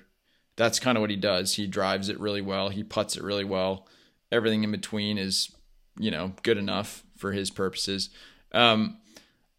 That's 0.55 0.79
kind 0.79 0.97
of 0.97 1.01
what 1.01 1.09
he 1.11 1.15
does. 1.15 1.55
He 1.55 1.67
drives 1.67 2.09
it 2.09 2.19
really 2.19 2.41
well. 2.41 2.69
He 2.69 2.83
puts 2.83 3.15
it 3.15 3.23
really 3.23 3.45
well. 3.45 3.87
Everything 4.31 4.63
in 4.63 4.71
between 4.71 5.17
is, 5.17 5.51
you 5.99 6.11
know, 6.11 6.33
good 6.43 6.57
enough 6.57 7.03
for 7.21 7.31
his 7.31 7.49
purposes. 7.49 8.09
Um, 8.51 8.97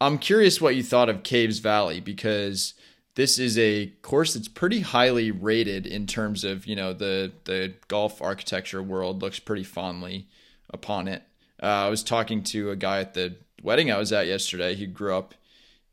I'm 0.01 0.19
curious 0.19 0.61
what 0.61 0.75
you 0.75 0.83
thought 0.83 1.09
of 1.09 1.23
Caves 1.23 1.61
Valley 1.61 2.01
because 2.01 2.75
this 3.15 3.39
is 3.39 3.57
a 3.57 3.87
course 4.03 4.35
that's 4.35 4.49
pretty 4.49 4.81
highly 4.81 5.31
rated 5.31 5.87
in 5.87 6.07
terms 6.07 6.45
of 6.45 6.67
you 6.67 6.75
know 6.75 6.93
the 6.93 7.33
the 7.45 7.75
golf 7.89 8.21
architecture 8.21 8.83
world 8.83 9.23
looks 9.23 9.39
pretty 9.39 9.65
fondly 9.65 10.27
upon 10.71 11.09
it. 11.09 11.23
Uh, 11.63 11.67
I 11.67 11.89
was 11.89 12.03
talking 12.03 12.43
to 12.45 12.71
a 12.71 12.77
guy 12.77 13.01
at 13.01 13.15
the 13.15 13.37
wedding 13.63 13.93
I 13.93 13.99
was 13.99 14.13
at 14.13 14.27
yesterday. 14.27 14.75
He 14.75 14.87
grew 14.87 15.15
up 15.15 15.35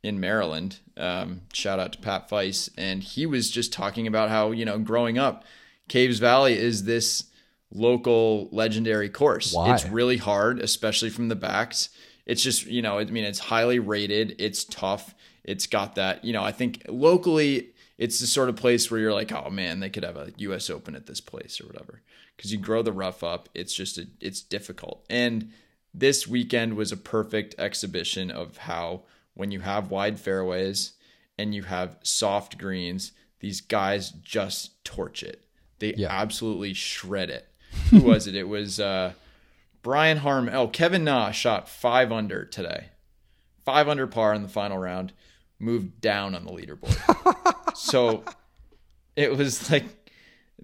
in 0.02 0.20
Maryland. 0.20 0.80
Um, 0.98 1.42
shout 1.54 1.80
out 1.80 1.94
to 1.94 2.00
Pat 2.00 2.32
Weiss, 2.32 2.70
and 2.78 3.04
he 3.04 3.26
was 3.26 3.52
just 3.52 3.72
talking 3.72 4.08
about 4.08 4.30
how 4.30 4.52
you 4.52 4.66
know 4.66 4.80
growing 4.80 5.18
up, 5.18 5.44
Caves 5.88 6.20
Valley 6.20 6.58
is 6.58 6.86
this 6.86 7.26
local 7.72 8.50
legendary 8.52 9.10
course. 9.10 9.54
Why? 9.54 9.74
It's 9.74 9.86
really 9.86 10.18
hard, 10.18 10.60
especially 10.60 11.10
from 11.10 11.30
the 11.30 11.36
backs. 11.36 11.90
It's 12.26 12.44
just 12.44 12.66
you 12.66 12.82
know, 12.82 13.00
I 13.00 13.06
mean, 13.06 13.24
it's 13.24 13.40
highly 13.40 13.80
rated. 13.80 14.36
It's 14.40 14.64
tough. 14.64 15.16
It's 15.44 15.68
got 15.68 15.96
that 15.96 16.24
you 16.24 16.34
know. 16.34 16.44
I 16.44 16.52
think 16.52 16.84
locally, 16.88 17.70
it's 17.98 18.20
the 18.20 18.28
sort 18.28 18.50
of 18.50 18.56
place 18.56 18.90
where 18.90 19.00
you're 19.00 19.14
like, 19.14 19.32
oh 19.32 19.50
man, 19.50 19.80
they 19.80 19.90
could 19.90 20.04
have 20.04 20.18
a 20.18 20.32
U.S. 20.38 20.70
Open 20.70 20.96
at 20.96 21.08
this 21.08 21.22
place 21.22 21.60
or 21.60 21.66
whatever. 21.68 22.02
Because 22.36 22.52
you 22.54 22.58
grow 22.58 22.82
the 22.82 22.94
rough 22.94 23.22
up, 23.24 23.50
it's 23.54 23.74
just 23.74 23.98
a, 23.98 24.08
it's 24.22 24.42
difficult. 24.42 25.06
And 25.10 25.52
this 25.94 26.26
weekend 26.28 26.76
was 26.76 26.92
a 26.94 26.98
perfect 26.98 27.56
exhibition 27.60 28.32
of 28.32 28.56
how 28.58 29.04
when 29.34 29.52
you 29.52 29.60
have 29.60 29.92
wide 29.92 30.20
fairways 30.20 30.94
and 31.38 31.54
you 31.54 31.64
have 31.64 31.98
soft 32.02 32.58
greens, 32.58 33.12
these 33.42 33.60
guys 33.60 34.12
just 34.12 34.82
torch 34.86 35.22
it. 35.24 35.44
They 35.80 35.96
Yeah. 35.96 36.08
absolutely 36.12 36.74
shred 36.74 37.30
it. 37.30 37.49
Who 37.90 38.02
was 38.02 38.28
it? 38.28 38.36
It 38.36 38.48
was 38.48 38.80
uh, 38.80 39.14
Brian 39.82 40.18
Harm. 40.18 40.50
Oh, 40.52 40.68
Kevin 40.68 41.04
Na 41.04 41.32
shot 41.32 41.68
five 41.68 42.12
under 42.12 42.46
today, 42.46 42.90
five 43.66 43.88
under 43.88 44.08
par 44.08 44.34
in 44.34 44.44
the 44.44 44.50
final 44.50 44.78
round. 44.78 45.14
moved 45.60 46.00
down 46.02 46.36
on 46.36 46.46
the 46.46 46.52
leaderboard. 46.52 47.76
so 47.76 48.24
it 49.16 49.36
was 49.36 49.70
like, 49.70 49.86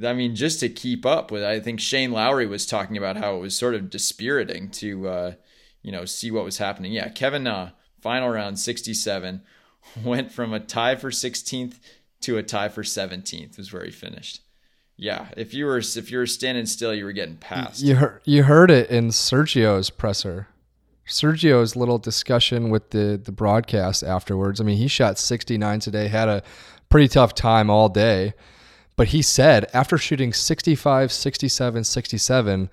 I 0.04 0.14
mean, 0.14 0.36
just 0.36 0.60
to 0.62 0.70
keep 0.70 1.06
up 1.06 1.32
with, 1.32 1.44
I 1.44 1.60
think 1.60 1.80
Shane 1.80 2.12
Lowry 2.12 2.48
was 2.48 2.66
talking 2.66 2.98
about 2.98 3.18
how 3.18 3.36
it 3.36 3.40
was 3.40 3.56
sort 3.56 3.76
of 3.76 3.90
dispiriting 3.90 4.70
to, 4.72 5.08
uh, 5.08 5.34
you 5.82 5.92
know, 5.92 6.06
see 6.06 6.32
what 6.32 6.46
was 6.46 6.58
happening. 6.58 6.92
Yeah, 6.92 7.10
Kevin 7.10 7.44
Na, 7.44 7.72
final 8.02 8.30
round 8.30 8.60
67, 8.60 9.42
went 10.04 10.32
from 10.32 10.54
a 10.54 10.60
tie 10.60 10.96
for 10.96 11.12
16th 11.12 11.80
to 12.22 12.38
a 12.38 12.44
tie 12.44 12.70
for 12.70 12.84
17th 12.84 13.58
was 13.58 13.72
where 13.72 13.86
he 13.86 13.92
finished. 13.92 14.42
Yeah, 14.98 15.28
if 15.36 15.54
you 15.54 15.66
were 15.66 15.80
if 15.80 16.10
you 16.10 16.20
were 16.20 16.28
standing 16.28 16.66
still, 16.66 16.94
you 16.94 17.04
were 17.04 17.12
getting 17.12 17.36
passed. 17.36 17.82
You 17.82 17.96
heard 17.96 18.22
you 18.24 18.44
heard 18.44 18.72
it 18.72 18.90
in 18.90 19.10
Sergio's 19.10 19.90
presser. 19.90 20.48
Sergio's 21.08 21.76
little 21.76 21.98
discussion 21.98 22.70
with 22.70 22.92
the 22.92 23.20
the 23.22 23.32
broadcast 23.32 24.04
afterwards. 24.04 24.62
I 24.62 24.64
mean, 24.64 24.78
he 24.78 24.88
shot 24.88 25.20
69 25.20 25.80
today, 25.82 26.08
had 26.08 26.30
a 26.30 26.44
pretty 26.90 27.10
tough 27.10 27.36
time 27.36 27.70
all 27.70 27.90
day, 27.90 28.34
but 28.96 29.10
he 29.10 29.22
said 29.22 29.68
after 29.74 29.98
shooting 29.98 30.32
65, 30.32 31.12
67, 31.12 31.84
67, 31.84 32.70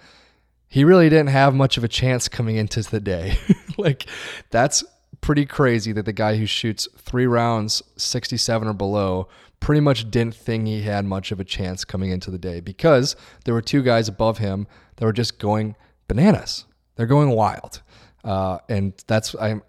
he 0.68 0.84
really 0.84 1.08
didn't 1.08 1.28
have 1.28 1.54
much 1.54 1.76
of 1.76 1.82
a 1.82 1.88
chance 1.88 2.28
coming 2.28 2.56
into 2.56 2.82
the 2.82 3.00
day. 3.00 3.36
like 3.76 4.06
that's 4.50 4.84
pretty 5.20 5.44
crazy 5.44 5.92
that 5.92 6.04
the 6.04 6.12
guy 6.12 6.36
who 6.36 6.46
shoots 6.46 6.88
3 6.98 7.26
rounds 7.26 7.82
67 7.96 8.68
or 8.68 8.72
below 8.72 9.28
pretty 9.62 9.80
much 9.80 10.10
didn't 10.10 10.34
think 10.34 10.66
he 10.66 10.82
had 10.82 11.04
much 11.04 11.30
of 11.30 11.38
a 11.38 11.44
chance 11.44 11.84
coming 11.84 12.10
into 12.10 12.32
the 12.32 12.38
day 12.38 12.58
because 12.58 13.14
there 13.44 13.54
were 13.54 13.62
two 13.62 13.80
guys 13.80 14.08
above 14.08 14.38
him 14.38 14.66
that 14.96 15.04
were 15.04 15.12
just 15.12 15.38
going 15.38 15.76
bananas. 16.08 16.66
They're 16.96 17.06
going 17.06 17.30
wild. 17.30 17.80
Uh, 18.24 18.58
and 18.68 18.92
that's 19.06 19.34
I'm 19.40 19.62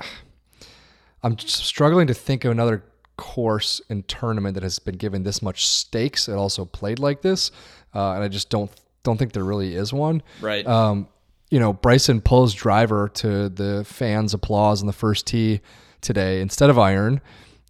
I'm 1.22 1.38
struggling 1.38 2.08
to 2.08 2.14
think 2.14 2.44
of 2.44 2.52
another 2.52 2.84
course 3.18 3.82
and 3.90 4.06
tournament 4.08 4.56
that 4.56 4.64
has 4.64 4.80
been 4.80 4.98
given 4.98 5.22
this 5.22 5.42
much 5.44 5.68
stakes 5.68 6.28
and 6.28 6.38
also 6.38 6.66
played 6.66 6.98
like 6.98 7.22
this, 7.22 7.52
uh, 7.94 8.14
and 8.14 8.24
I 8.24 8.28
just 8.28 8.50
don't 8.50 8.72
don't 9.04 9.18
think 9.18 9.34
there 9.34 9.44
really 9.44 9.76
is 9.76 9.94
one. 9.94 10.24
Right. 10.42 10.66
Um, 10.66 11.08
you 11.52 11.60
know, 11.60 11.72
Bryson 11.72 12.20
pulls 12.20 12.56
driver 12.56 13.10
to 13.16 13.48
the 13.48 13.84
fans' 13.86 14.34
applause 14.34 14.82
on 14.82 14.88
the 14.88 14.94
first 14.94 15.28
tee 15.28 15.62
today 16.02 16.42
instead 16.42 16.72
of 16.72 16.80
iron, 16.80 17.22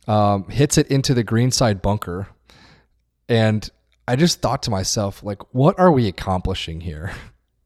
um, 0.07 0.49
hits 0.49 0.77
it 0.77 0.87
into 0.87 1.13
the 1.13 1.23
greenside 1.23 1.81
bunker, 1.81 2.27
and 3.29 3.69
I 4.07 4.15
just 4.15 4.41
thought 4.41 4.63
to 4.63 4.71
myself, 4.71 5.23
like, 5.23 5.41
what 5.53 5.79
are 5.79 5.91
we 5.91 6.07
accomplishing 6.07 6.81
here? 6.81 7.11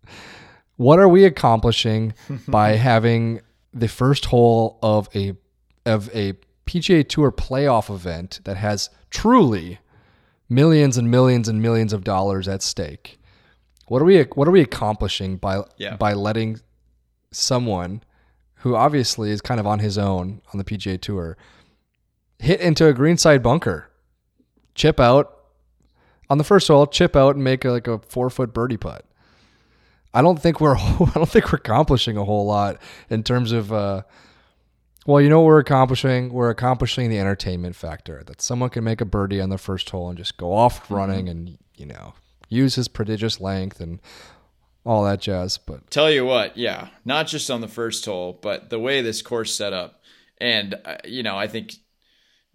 what 0.78 1.00
are 1.00 1.10
we 1.10 1.26
accomplishing 1.26 2.14
by 2.48 2.72
having 2.72 3.42
the 3.74 3.88
first 3.88 4.26
hole 4.26 4.80
of 4.82 5.10
a 5.16 5.34
of 5.86 6.10
a 6.14 6.34
PGA 6.66 7.08
Tour 7.08 7.32
playoff 7.32 7.94
event 7.94 8.42
that 8.44 8.58
has 8.58 8.90
truly 9.10 9.80
millions 10.50 10.98
and 10.98 11.10
millions 11.10 11.48
and 11.48 11.62
millions 11.62 11.94
of 11.94 12.04
dollars 12.04 12.48
at 12.48 12.62
stake? 12.62 13.20
What 13.88 14.02
are 14.02 14.06
we 14.06 14.22
what 14.24 14.48
are 14.48 14.52
we 14.52 14.62
accomplishing 14.62 15.38
by 15.38 15.62
Yeah. 15.78 15.96
by 15.96 16.14
letting 16.14 16.60
someone 17.32 18.04
who 18.62 18.76
obviously 18.76 19.32
is 19.32 19.42
kind 19.42 19.60
of 19.60 19.68
on 19.68 19.80
his 19.80 19.98
own 19.98 20.42
on 20.54 20.58
the 20.58 20.64
PGA 20.64 21.00
Tour 21.02 21.38
hit 22.40 22.60
into 22.60 22.88
a 22.88 22.94
greenside 22.94 23.44
bunker, 23.44 23.90
chip 24.76 25.00
out 25.00 25.34
on 26.30 26.38
the 26.38 26.44
first 26.44 26.68
hole, 26.68 26.88
chip 26.88 27.16
out 27.16 27.36
and 27.36 27.44
make 27.44 27.66
a, 27.66 27.72
like 27.72 27.88
a 27.88 28.00
four 28.00 28.30
foot 28.30 28.54
birdie 28.54 28.78
putt. 28.78 29.06
I 30.14 30.22
don't 30.22 30.42
think 30.42 30.60
we're 30.60 30.78
I 30.78 31.12
don't 31.14 31.30
think 31.30 31.52
we're 31.52 31.58
accomplishing 31.58 32.18
a 32.18 32.26
whole 32.26 32.46
lot 32.46 32.78
in 33.10 33.24
terms 33.24 33.52
of 33.52 33.72
uh, 33.72 34.04
well, 35.06 35.22
you 35.22 35.30
know 35.30 35.40
what 35.40 35.48
we're 35.48 35.60
accomplishing? 35.60 36.34
We're 36.34 36.50
accomplishing 36.50 37.10
the 37.10 37.20
entertainment 37.20 37.76
factor 37.76 38.24
that 38.26 38.42
someone 38.42 38.70
can 38.70 38.84
make 38.84 39.00
a 39.00 39.06
birdie 39.06 39.40
on 39.40 39.50
the 39.50 39.58
first 39.58 39.90
hole 39.90 40.10
and 40.10 40.18
just 40.18 40.38
go 40.38 40.54
off 40.54 40.90
running 40.92 41.30
and 41.30 41.58
you 41.76 41.86
know 41.86 42.14
use 42.50 42.76
his 42.76 42.88
prodigious 42.88 43.40
length 43.40 43.80
and 43.80 44.00
all 44.86 45.04
that 45.06 45.22
jazz. 45.22 45.58
But 45.58 45.90
Tell 45.92 46.12
you 46.12 46.26
what, 46.26 46.58
yeah, 46.58 46.90
not 47.06 47.28
just 47.28 47.50
on 47.52 47.62
the 47.62 47.68
first 47.68 48.06
hole, 48.06 48.38
but 48.42 48.70
the 48.70 48.80
way 48.80 49.02
this 49.02 49.22
course 49.22 49.54
set 49.56 49.74
up, 49.74 50.02
and 50.40 50.76
uh, 50.84 50.98
you 51.06 51.24
know, 51.24 51.38
I 51.38 51.48
think 51.48 51.74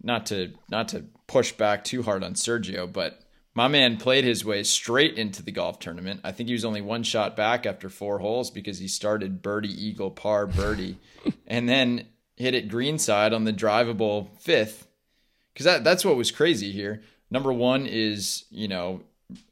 not 0.03 0.25
to 0.27 0.53
not 0.69 0.89
to 0.89 1.05
push 1.27 1.53
back 1.53 1.83
too 1.83 2.03
hard 2.03 2.23
on 2.23 2.33
Sergio, 2.33 2.91
but 2.91 3.21
my 3.55 3.67
man 3.67 3.97
played 3.97 4.23
his 4.23 4.43
way 4.43 4.63
straight 4.63 5.17
into 5.17 5.43
the 5.43 5.51
golf 5.51 5.79
tournament. 5.79 6.21
I 6.23 6.31
think 6.31 6.47
he 6.47 6.53
was 6.53 6.65
only 6.65 6.81
one 6.81 7.03
shot 7.03 7.35
back 7.35 7.65
after 7.65 7.87
four 7.89 8.19
holes 8.19 8.49
because 8.51 8.79
he 8.79 8.87
started 8.87 9.41
birdie, 9.41 9.69
eagle, 9.69 10.11
par, 10.11 10.47
birdie, 10.47 10.97
and 11.47 11.69
then 11.69 12.07
hit 12.35 12.55
it 12.55 12.67
greenside 12.67 13.33
on 13.33 13.43
the 13.43 13.53
drivable 13.53 14.29
fifth. 14.39 14.87
Because 15.53 15.65
that 15.65 15.83
that's 15.83 16.03
what 16.03 16.17
was 16.17 16.31
crazy 16.31 16.71
here. 16.71 17.01
Number 17.31 17.53
one 17.53 17.85
is 17.85 18.45
you 18.49 18.67
know 18.67 19.01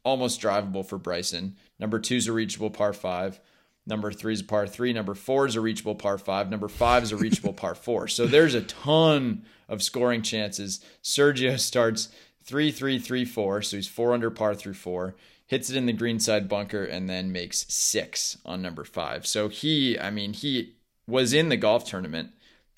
almost 0.04 0.42
drivable 0.42 0.86
for 0.86 0.98
Bryson. 0.98 1.56
Number 1.80 2.00
two 2.00 2.18
is 2.18 2.28
a 2.28 2.34
reachable 2.34 2.70
par 2.70 2.94
five. 2.94 3.40
Number 3.88 4.12
three 4.12 4.34
is 4.34 4.42
a 4.42 4.44
par 4.44 4.68
three. 4.68 4.94
Number 4.94 5.16
four 5.16 5.48
is 5.48 5.56
a 5.56 5.62
reachable 5.62 5.96
par 5.96 6.18
five. 6.18 6.50
Number 6.50 6.68
five 6.68 7.04
is 7.04 7.12
a 7.12 7.18
reachable 7.18 7.54
par 7.54 7.76
four. 7.88 8.08
So 8.08 8.28
there's 8.28 8.54
a 8.54 8.62
ton 8.62 9.44
of 9.68 9.82
scoring 9.82 10.22
chances. 10.22 10.84
Sergio 11.04 11.60
starts 11.60 12.10
three, 12.44 12.72
three, 12.72 13.00
three, 13.00 13.26
four. 13.26 13.62
So 13.62 13.78
he's 13.78 13.88
four 13.88 14.14
under 14.14 14.30
par 14.30 14.54
through 14.56 14.76
four. 14.76 15.16
Hits 15.48 15.70
it 15.70 15.76
in 15.76 15.86
the 15.86 15.94
greenside 15.94 16.48
bunker 16.48 16.84
and 16.84 17.10
then 17.10 17.32
makes 17.32 17.66
six 17.74 18.38
on 18.46 18.62
number 18.62 18.84
five. 18.86 19.28
So 19.28 19.50
he, 19.50 20.00
I 20.00 20.10
mean, 20.10 20.34
he 20.34 20.76
was 21.08 21.34
in 21.34 21.50
the 21.50 21.58
golf 21.58 21.84
tournament. 21.86 22.32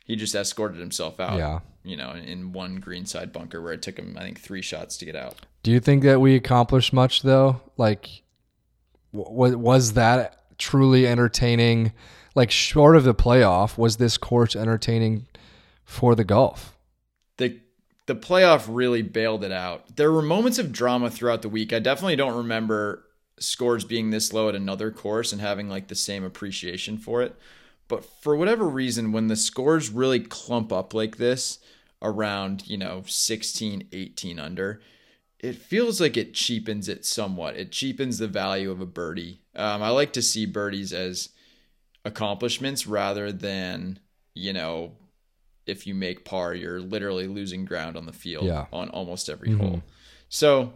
He 0.06 0.16
just 0.16 0.34
escorted 0.34 0.80
himself 0.80 1.20
out. 1.20 1.38
Yeah. 1.38 1.60
You 1.84 1.98
know, 1.98 2.14
in 2.14 2.54
one 2.54 2.78
greenside 2.78 3.32
bunker 3.34 3.62
where 3.62 3.74
it 3.74 3.82
took 3.82 4.00
him, 4.00 4.16
I 4.18 4.22
think, 4.24 4.40
three 4.40 4.62
shots 4.62 4.98
to 4.98 5.06
get 5.06 5.16
out. 5.18 5.36
do 5.64 5.72
you 5.72 5.80
think 5.80 6.04
that 6.04 6.22
we 6.22 6.36
accomplished 6.36 6.94
much 6.94 7.22
though? 7.24 7.62
Like, 7.78 8.24
was 9.12 9.56
was 9.56 9.94
that 9.94 10.43
truly 10.58 11.08
entertaining? 11.08 11.94
Like, 12.36 12.52
short 12.52 12.96
of 12.96 13.04
the 13.04 13.14
playoff, 13.14 13.78
was 13.78 13.98
this 13.98 14.18
course 14.18 14.56
entertaining 14.56 15.28
for 15.86 16.16
the 16.16 16.24
golf? 16.24 16.74
the 17.38 17.60
the 18.06 18.16
playoff 18.16 18.66
really 18.68 19.02
bailed 19.02 19.44
it 19.44 19.52
out. 19.52 19.96
There 19.96 20.12
were 20.12 20.22
moments 20.22 20.60
of 20.60 20.74
drama 20.74 21.10
throughout 21.10 21.42
the 21.42 21.50
week. 21.50 21.72
I 21.72 21.80
definitely 21.80 22.18
don't 22.18 22.36
remember 22.36 23.06
scores 23.40 23.86
being 23.86 24.10
this 24.10 24.34
low 24.34 24.50
at 24.50 24.56
another 24.56 24.92
course 24.92 25.32
and 25.32 25.42
having 25.42 25.70
like 25.70 25.88
the 25.88 25.96
same 25.96 26.24
appreciation 26.24 26.98
for 26.98 27.22
it. 27.22 27.36
But 27.88 28.04
for 28.22 28.36
whatever 28.36 28.68
reason 28.68 29.14
when 29.14 29.28
the 29.28 29.36
scores 29.38 29.90
really 29.90 30.20
clump 30.20 30.74
up 30.74 30.94
like 30.94 31.16
this 31.16 31.60
around, 32.02 32.68
you 32.68 32.78
know, 32.78 33.04
16, 33.06 33.88
18 33.92 34.40
under, 34.40 34.82
it 35.44 35.56
feels 35.56 36.00
like 36.02 36.16
it 36.18 36.34
cheapens 36.34 36.88
it 36.90 37.06
somewhat. 37.06 37.56
It 37.58 37.72
cheapens 37.72 38.18
the 38.18 38.28
value 38.28 38.72
of 38.72 38.80
a 38.82 38.86
birdie. 38.86 39.42
Um, 39.56 39.84
I 39.84 39.90
like 39.90 40.14
to 40.14 40.22
see 40.22 40.46
birdies 40.48 40.92
as 40.94 41.30
accomplishments 42.06 42.88
rather 42.88 43.32
than, 43.32 44.00
you 44.34 44.54
know, 44.54 44.94
if 45.66 45.86
you 45.88 45.96
make 45.96 46.26
par, 46.26 46.54
you're 46.54 46.80
literally 46.82 47.28
losing 47.28 47.66
ground 47.66 47.96
on 47.96 48.06
the 48.06 48.14
field 48.14 48.46
Yeah. 48.46 48.66
on 48.74 48.90
almost 48.90 49.30
every 49.30 49.52
hole. 49.54 49.82
So 50.30 50.74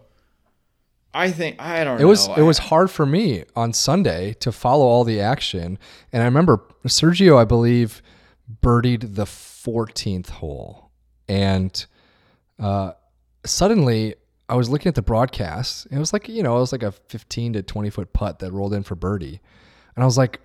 I 1.14 1.32
think 1.32 1.60
I 1.60 1.84
don't 1.84 1.98
It 2.00 2.04
know. 2.04 2.10
was 2.10 2.28
I- 2.30 2.36
it 2.38 2.42
was 2.44 2.58
hard 2.60 2.92
for 2.92 3.06
me 3.06 3.44
on 3.56 3.74
Sunday 3.74 4.34
to 4.42 4.52
follow 4.52 4.86
all 4.86 5.04
the 5.04 5.20
action, 5.20 5.80
and 6.14 6.22
I 6.22 6.26
remember 6.26 6.64
Sergio, 6.86 7.38
I 7.38 7.44
believe, 7.46 8.02
birdied 8.62 9.16
the 9.16 9.26
14th 9.26 10.30
hole, 10.30 10.92
and 11.28 11.86
uh, 12.60 12.92
suddenly 13.46 14.16
I 14.50 14.56
was 14.56 14.70
looking 14.70 14.88
at 14.89 14.96
the 14.96 15.01
broadcast. 15.01 15.88
It 15.92 15.98
was 16.00 16.13
like 16.13 16.30
you 16.30 16.42
know 16.44 16.58
it 16.58 16.62
was 16.62 16.72
like 16.72 16.84
a 16.84 16.92
15 16.92 17.54
to 17.54 17.63
20 17.63 17.89
foot 17.89 18.13
putt 18.13 18.39
that 18.39 18.51
rolled 18.51 18.74
in 18.74 18.84
for 18.84 18.96
birdie, 18.96 19.42
and 19.96 20.04
I 20.04 20.06
was 20.06 20.18
like. 20.18 20.42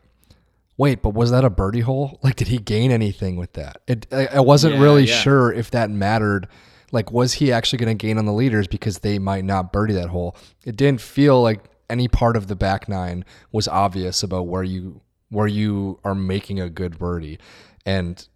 Wait, 0.79 1.03
but 1.03 1.11
was 1.11 1.31
that 1.31 1.45
a 1.45 1.51
birdie 1.51 1.81
hole? 1.81 2.19
Like, 2.25 2.35
did 2.35 2.49
he 2.49 2.57
gain 2.57 2.91
anything 2.91 3.37
with 3.37 3.53
that? 3.53 3.83
It, 3.87 4.07
I, 4.11 4.27
I 4.29 4.41
wasn't 4.41 4.75
Yeah, 4.77 4.81
really 4.81 5.05
yeah. 5.05 5.15
sure 5.21 5.53
if 5.53 5.71
that 5.73 5.91
mattered. 5.91 6.49
Like, 6.91 7.13
was 7.13 7.35
he 7.35 7.53
actually 7.53 7.79
going 7.79 7.97
to 7.97 8.07
gain 8.07 8.17
on 8.17 8.25
the 8.25 8.33
leaders 8.33 8.67
because 8.67 9.01
they 9.01 9.19
might 9.19 9.45
not 9.45 9.71
birdie 9.71 9.93
that 9.93 10.09
hole? 10.09 10.35
It 10.65 10.77
didn't 10.77 11.03
feel 11.03 11.43
like 11.43 11.61
any 11.91 12.09
part 12.09 12.39
of 12.39 12.47
the 12.47 12.57
back 12.57 12.89
nine 12.89 13.27
was 13.53 13.69
obvious 13.69 14.23
about 14.23 14.47
where 14.47 14.63
you 14.63 15.03
where 15.29 15.47
you 15.47 16.01
are 16.05 16.15
making 16.15 16.59
a 16.59 16.71
good 16.71 16.99
birdie, 16.99 17.39
and 17.85 18.27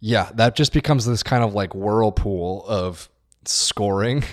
yeah, 0.00 0.30
that 0.34 0.56
just 0.56 0.72
becomes 0.72 1.04
this 1.04 1.22
kind 1.22 1.44
of 1.44 1.52
like 1.54 1.74
whirlpool 1.74 2.64
of 2.66 3.10
scoring 3.48 4.24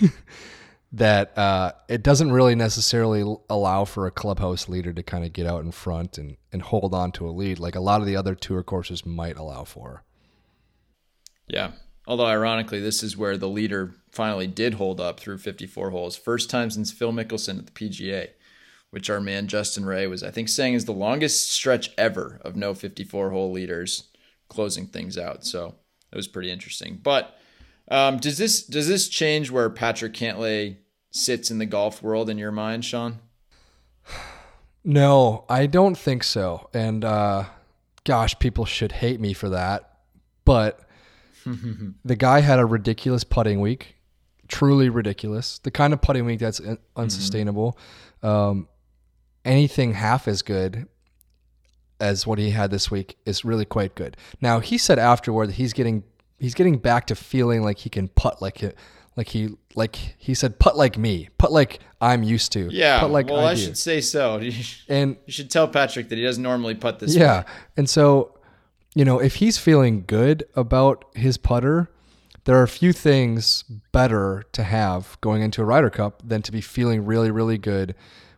that 0.92 1.38
uh, 1.38 1.72
it 1.90 2.04
doesn't 2.04 2.32
really 2.32 2.56
necessarily 2.56 3.24
allow 3.50 3.84
for 3.84 4.06
a 4.06 4.12
clubhouse 4.12 4.70
leader 4.70 4.94
to 4.94 5.02
kind 5.02 5.26
of 5.26 5.34
get 5.34 5.48
out 5.48 5.64
in 5.64 5.72
front 5.72 6.18
and, 6.18 6.38
and 6.52 6.62
hold 6.62 6.94
on 6.94 7.12
to 7.12 7.28
a 7.28 7.32
lead 7.32 7.60
like 7.60 7.76
a 7.76 7.80
lot 7.80 8.00
of 8.00 8.08
the 8.08 8.16
other 8.16 8.36
tour 8.36 8.62
courses 8.62 9.06
might 9.06 9.38
allow 9.38 9.64
for. 9.64 10.04
Yeah. 11.48 11.72
Although 12.06 12.28
ironically, 12.28 12.80
this 12.80 13.02
is 13.02 13.18
where 13.18 13.38
the 13.38 13.50
leader 13.50 13.96
finally 14.12 14.48
did 14.48 14.76
hold 14.76 15.00
up 15.00 15.20
through 15.20 15.38
54 15.38 15.90
holes. 15.90 16.16
First 16.16 16.50
time 16.50 16.70
since 16.70 16.92
Phil 16.92 17.14
Mickelson 17.14 17.60
at 17.60 17.66
the 17.66 17.72
PGA, 17.72 18.30
which 18.92 19.10
our 19.10 19.22
man 19.22 19.48
Justin 19.48 19.86
Ray 19.86 20.06
was, 20.06 20.22
I 20.22 20.30
think, 20.30 20.50
saying 20.50 20.74
is 20.74 20.86
the 20.86 20.92
longest 20.92 21.50
stretch 21.50 21.92
ever 21.98 22.40
of 22.44 22.56
no 22.56 22.74
54 22.74 23.32
hole 23.32 23.52
leaders 23.52 24.10
closing 24.50 24.86
things 24.86 25.18
out. 25.18 25.46
So 25.46 25.76
that 26.12 26.18
was 26.18 26.28
pretty 26.28 26.52
interesting. 26.52 27.00
But 27.02 27.38
um, 27.90 28.18
does 28.18 28.38
this 28.38 28.64
does 28.64 28.88
this 28.88 29.08
change 29.08 29.52
where 29.52 29.70
Patrick 29.70 30.14
Cantlay 30.14 30.78
sits 31.12 31.52
in 31.52 31.60
the 31.60 31.66
golf 31.66 32.02
world 32.02 32.30
in 32.30 32.38
your 32.38 32.52
mind, 32.52 32.86
Sean? 32.86 33.20
No, 34.84 35.46
I 35.48 35.66
don't 35.66 35.98
think 35.98 36.24
so. 36.24 36.70
And 36.74 37.06
uh, 37.06 37.46
gosh, 38.04 38.38
people 38.40 38.66
should 38.66 38.92
hate 38.92 39.20
me 39.20 39.34
for 39.34 39.50
that. 39.50 39.98
But 40.46 40.82
the 42.06 42.16
guy 42.16 42.42
had 42.42 42.60
a 42.60 42.66
ridiculous 42.66 43.24
putting 43.24 43.62
week, 43.62 43.96
truly 44.48 44.90
ridiculous. 44.90 45.60
The 45.60 45.72
kind 45.72 45.94
of 45.94 46.02
putting 46.02 46.26
week 46.26 46.40
that's 46.40 46.60
un- 46.60 46.80
unsustainable. 46.96 47.78
Um, 48.22 48.68
anything 49.46 49.94
half 49.94 50.28
as 50.28 50.42
good 50.42 50.88
as 52.00 52.28
what 52.28 52.40
he 52.40 52.50
had 52.52 52.72
this 52.72 52.92
week 52.92 53.18
is 53.26 53.46
really 53.46 53.66
quite 53.66 53.96
good. 53.96 54.18
Now 54.42 54.60
he 54.60 54.78
said 54.78 55.00
afterward 55.00 55.48
that 55.48 55.54
he's 55.54 55.74
getting 55.74 56.04
he's 56.44 56.54
getting 56.54 56.78
back 56.78 57.08
to 57.08 57.16
feeling 57.16 57.64
like 57.64 57.78
he 57.78 57.90
can 57.90 58.10
putt 58.10 58.42
like 58.42 58.62
it 58.62 58.78
like 59.16 59.30
he 59.30 59.50
like 59.76 59.96
he 60.18 60.34
said 60.34 60.60
putt 60.60 60.76
like 60.76 60.98
me 60.98 61.30
putt 61.38 61.52
like 61.52 61.80
i'm 62.02 62.22
used 62.22 62.52
to 62.52 62.68
Yeah. 62.70 63.00
putt 63.00 63.12
like 63.12 63.28
well, 63.28 63.46
I, 63.46 63.56
do. 63.56 63.62
should 63.62 63.78
say 63.78 64.02
so. 64.02 64.42
And 64.90 65.16
you 65.26 65.32
should 65.32 65.50
tell 65.50 65.68
Patrick 65.68 66.10
that 66.10 66.18
he 66.18 66.24
doesn't 66.24 66.44
normally 66.44 66.76
putt 66.76 67.00
this. 67.00 67.16
Way. 67.16 67.22
Yeah 67.22 67.40
way. 67.40 67.46
and 67.78 67.90
so 67.90 68.38
you 68.94 69.06
know 69.06 69.20
if 69.20 69.36
he's 69.36 69.58
feeling 69.58 70.04
good 70.06 70.44
about 70.56 71.06
his 71.16 71.38
putter 71.38 71.90
there 72.46 72.58
are 72.58 72.64
a 72.64 72.68
few 72.68 72.92
things 72.92 73.64
better 73.94 74.44
to 74.52 74.64
have 74.64 75.18
going 75.22 75.42
into 75.42 75.62
a 75.62 75.66
Ryder 75.66 75.90
Cup 75.90 76.22
than 76.26 76.42
to 76.42 76.52
be 76.52 76.60
feeling 76.60 77.06
really, 77.06 77.32
really 77.32 77.58
good 77.58 77.96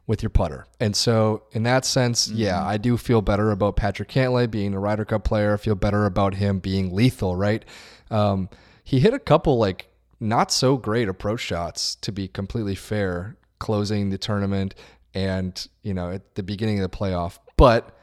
with 0.08 0.22
your 0.22 0.30
putter. 0.30 0.68
And 0.80 0.96
so, 0.96 1.44
in 1.54 1.64
that 1.64 1.86
sense, 1.86 2.28
mm-hmm. 2.28 2.38
yeah, 2.38 2.64
I 2.64 2.78
do 2.78 2.98
feel 2.98 3.22
better 3.22 3.52
about 3.52 3.76
Patrick 3.76 4.10
Cantlay 4.10 4.50
being 4.50 4.74
a 4.74 4.80
Ryder 4.80 5.06
Cup 5.06 5.24
player. 5.24 5.54
I 5.54 5.58
feel 5.58 5.76
better 5.76 6.06
about 6.06 6.36
him 6.36 6.60
being 6.60 6.94
lethal, 6.94 7.36
right? 7.36 7.66
Um, 8.12 8.50
he 8.84 9.00
hit 9.00 9.14
a 9.14 9.20
couple 9.20 9.58
like 9.58 9.90
not 10.20 10.52
so 10.52 10.78
great 10.78 11.10
approach 11.10 11.42
shots, 11.42 11.96
to 11.96 12.12
be 12.12 12.28
completely 12.28 12.76
fair, 12.76 13.38
closing 13.60 14.10
the 14.10 14.18
tournament 14.18 14.76
and 15.14 15.68
you 15.82 15.94
know 15.94 16.12
at 16.12 16.36
the 16.36 16.44
beginning 16.44 16.80
of 16.82 16.90
the 16.90 16.98
playoff, 16.98 17.40
but 17.58 17.98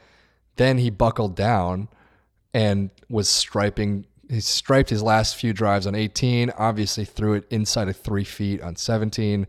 then 0.55 0.77
he 0.77 0.89
buckled 0.89 1.35
down 1.35 1.87
and 2.53 2.89
was 3.09 3.29
striping. 3.29 4.05
He 4.29 4.39
striped 4.39 4.89
his 4.89 5.03
last 5.03 5.35
few 5.35 5.53
drives 5.53 5.85
on 5.85 5.95
18. 5.95 6.51
Obviously, 6.57 7.05
threw 7.05 7.33
it 7.33 7.45
inside 7.49 7.87
of 7.87 7.97
three 7.97 8.23
feet 8.23 8.61
on 8.61 8.75
17. 8.75 9.47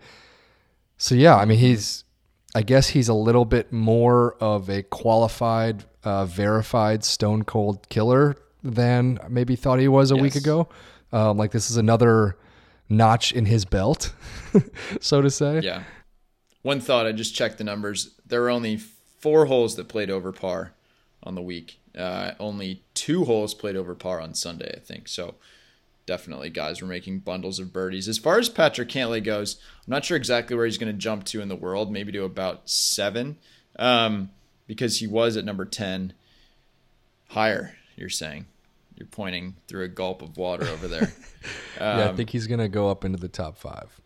So 0.96 1.14
yeah, 1.14 1.36
I 1.36 1.44
mean, 1.44 1.58
he's. 1.58 2.04
I 2.56 2.62
guess 2.62 2.90
he's 2.90 3.08
a 3.08 3.14
little 3.14 3.44
bit 3.44 3.72
more 3.72 4.36
of 4.36 4.70
a 4.70 4.84
qualified, 4.84 5.86
uh, 6.04 6.24
verified 6.24 7.02
stone 7.02 7.42
cold 7.42 7.88
killer 7.88 8.36
than 8.64 9.20
maybe 9.28 9.54
thought 9.54 9.78
he 9.78 9.88
was 9.88 10.10
a 10.10 10.16
week 10.16 10.34
ago. 10.34 10.68
Um, 11.12 11.36
like 11.36 11.52
this 11.52 11.70
is 11.70 11.76
another 11.76 12.36
notch 12.88 13.32
in 13.32 13.44
his 13.46 13.64
belt, 13.64 14.12
so 15.00 15.20
to 15.20 15.30
say. 15.30 15.60
Yeah. 15.60 15.84
One 16.62 16.80
thought, 16.80 17.06
I 17.06 17.12
just 17.12 17.34
checked 17.34 17.58
the 17.58 17.64
numbers. 17.64 18.14
There 18.26 18.40
were 18.40 18.50
only 18.50 18.78
four 18.78 19.46
holes 19.46 19.76
that 19.76 19.88
played 19.88 20.10
over 20.10 20.32
par 20.32 20.72
on 21.22 21.34
the 21.34 21.42
week. 21.42 21.78
Uh, 21.96 22.32
only 22.40 22.82
two 22.94 23.24
holes 23.24 23.54
played 23.54 23.76
over 23.76 23.94
par 23.94 24.20
on 24.20 24.34
Sunday, 24.34 24.72
I 24.74 24.80
think. 24.80 25.06
So 25.08 25.34
definitely 26.06 26.50
guys 26.50 26.80
were 26.80 26.88
making 26.88 27.20
bundles 27.20 27.58
of 27.58 27.72
birdies. 27.72 28.08
As 28.08 28.18
far 28.18 28.38
as 28.38 28.48
Patrick 28.48 28.88
Cantlay 28.88 29.22
goes, 29.22 29.60
I'm 29.86 29.90
not 29.90 30.04
sure 30.04 30.16
exactly 30.16 30.56
where 30.56 30.66
he's 30.66 30.78
going 30.78 30.92
to 30.92 30.98
jump 30.98 31.24
to 31.24 31.40
in 31.40 31.48
the 31.48 31.56
world, 31.56 31.92
maybe 31.92 32.12
to 32.12 32.24
about 32.24 32.68
seven, 32.68 33.38
um, 33.78 34.30
because 34.66 35.00
he 35.00 35.06
was 35.06 35.36
at 35.36 35.44
number 35.44 35.64
10. 35.64 36.14
Higher, 37.28 37.76
you're 37.96 38.08
saying. 38.08 38.46
You're 38.96 39.06
pointing 39.08 39.56
through 39.66 39.84
a 39.84 39.88
gulp 39.88 40.22
of 40.22 40.36
water 40.36 40.66
over 40.66 40.88
there. 40.88 41.12
Yeah, 41.78 41.98
I 41.98 42.02
Um, 42.04 42.16
think 42.16 42.30
he's 42.30 42.46
gonna 42.46 42.68
go 42.68 42.88
up 42.88 43.04
into 43.04 43.18
the 43.18 43.28
top 43.28 43.58
five. 43.58 44.00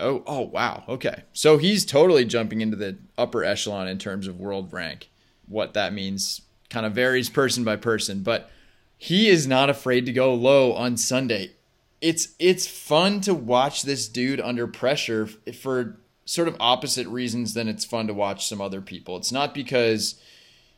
Oh, 0.00 0.22
oh 0.26 0.40
wow. 0.40 0.82
Okay. 0.88 1.22
So 1.32 1.58
he's 1.58 1.84
totally 1.84 2.24
jumping 2.24 2.60
into 2.60 2.76
the 2.76 2.98
upper 3.16 3.44
echelon 3.44 3.86
in 3.86 3.98
terms 3.98 4.26
of 4.26 4.40
world 4.40 4.72
rank. 4.72 5.10
What 5.46 5.74
that 5.74 5.92
means 5.92 6.40
kind 6.70 6.86
of 6.86 6.92
varies 6.94 7.28
person 7.28 7.62
by 7.62 7.76
person, 7.76 8.22
but 8.22 8.50
he 8.96 9.28
is 9.28 9.46
not 9.46 9.68
afraid 9.70 10.06
to 10.06 10.12
go 10.12 10.34
low 10.34 10.72
on 10.72 10.96
Sunday. 10.96 11.52
It's 12.00 12.28
it's 12.38 12.66
fun 12.66 13.20
to 13.22 13.34
watch 13.34 13.82
this 13.82 14.08
dude 14.08 14.40
under 14.40 14.66
pressure 14.66 15.26
for 15.26 16.00
sort 16.24 16.48
of 16.48 16.56
opposite 16.58 17.06
reasons 17.06 17.54
than 17.54 17.68
it's 17.68 17.84
fun 17.84 18.06
to 18.06 18.14
watch 18.14 18.48
some 18.48 18.60
other 18.60 18.80
people. 18.80 19.16
It's 19.16 19.30
not 19.32 19.54
because 19.54 20.20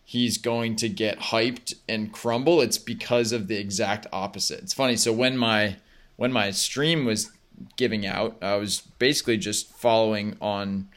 he's 0.04 0.38
going 0.38 0.76
to 0.76 0.88
get 0.88 1.18
hyped 1.18 1.74
and 1.88 2.12
crumble. 2.12 2.60
It's 2.60 2.78
because 2.78 3.32
of 3.32 3.48
the 3.48 3.56
exact 3.56 4.06
opposite. 4.12 4.60
It's 4.60 4.74
funny. 4.74 4.96
So 4.96 5.12
when 5.12 5.36
my 5.36 5.76
when 6.16 6.32
my 6.32 6.50
stream 6.50 7.04
was 7.04 7.32
giving 7.76 8.06
out, 8.06 8.36
I 8.42 8.56
was 8.56 8.80
basically 8.98 9.36
just 9.36 9.72
following 9.72 10.36
on 10.40 10.88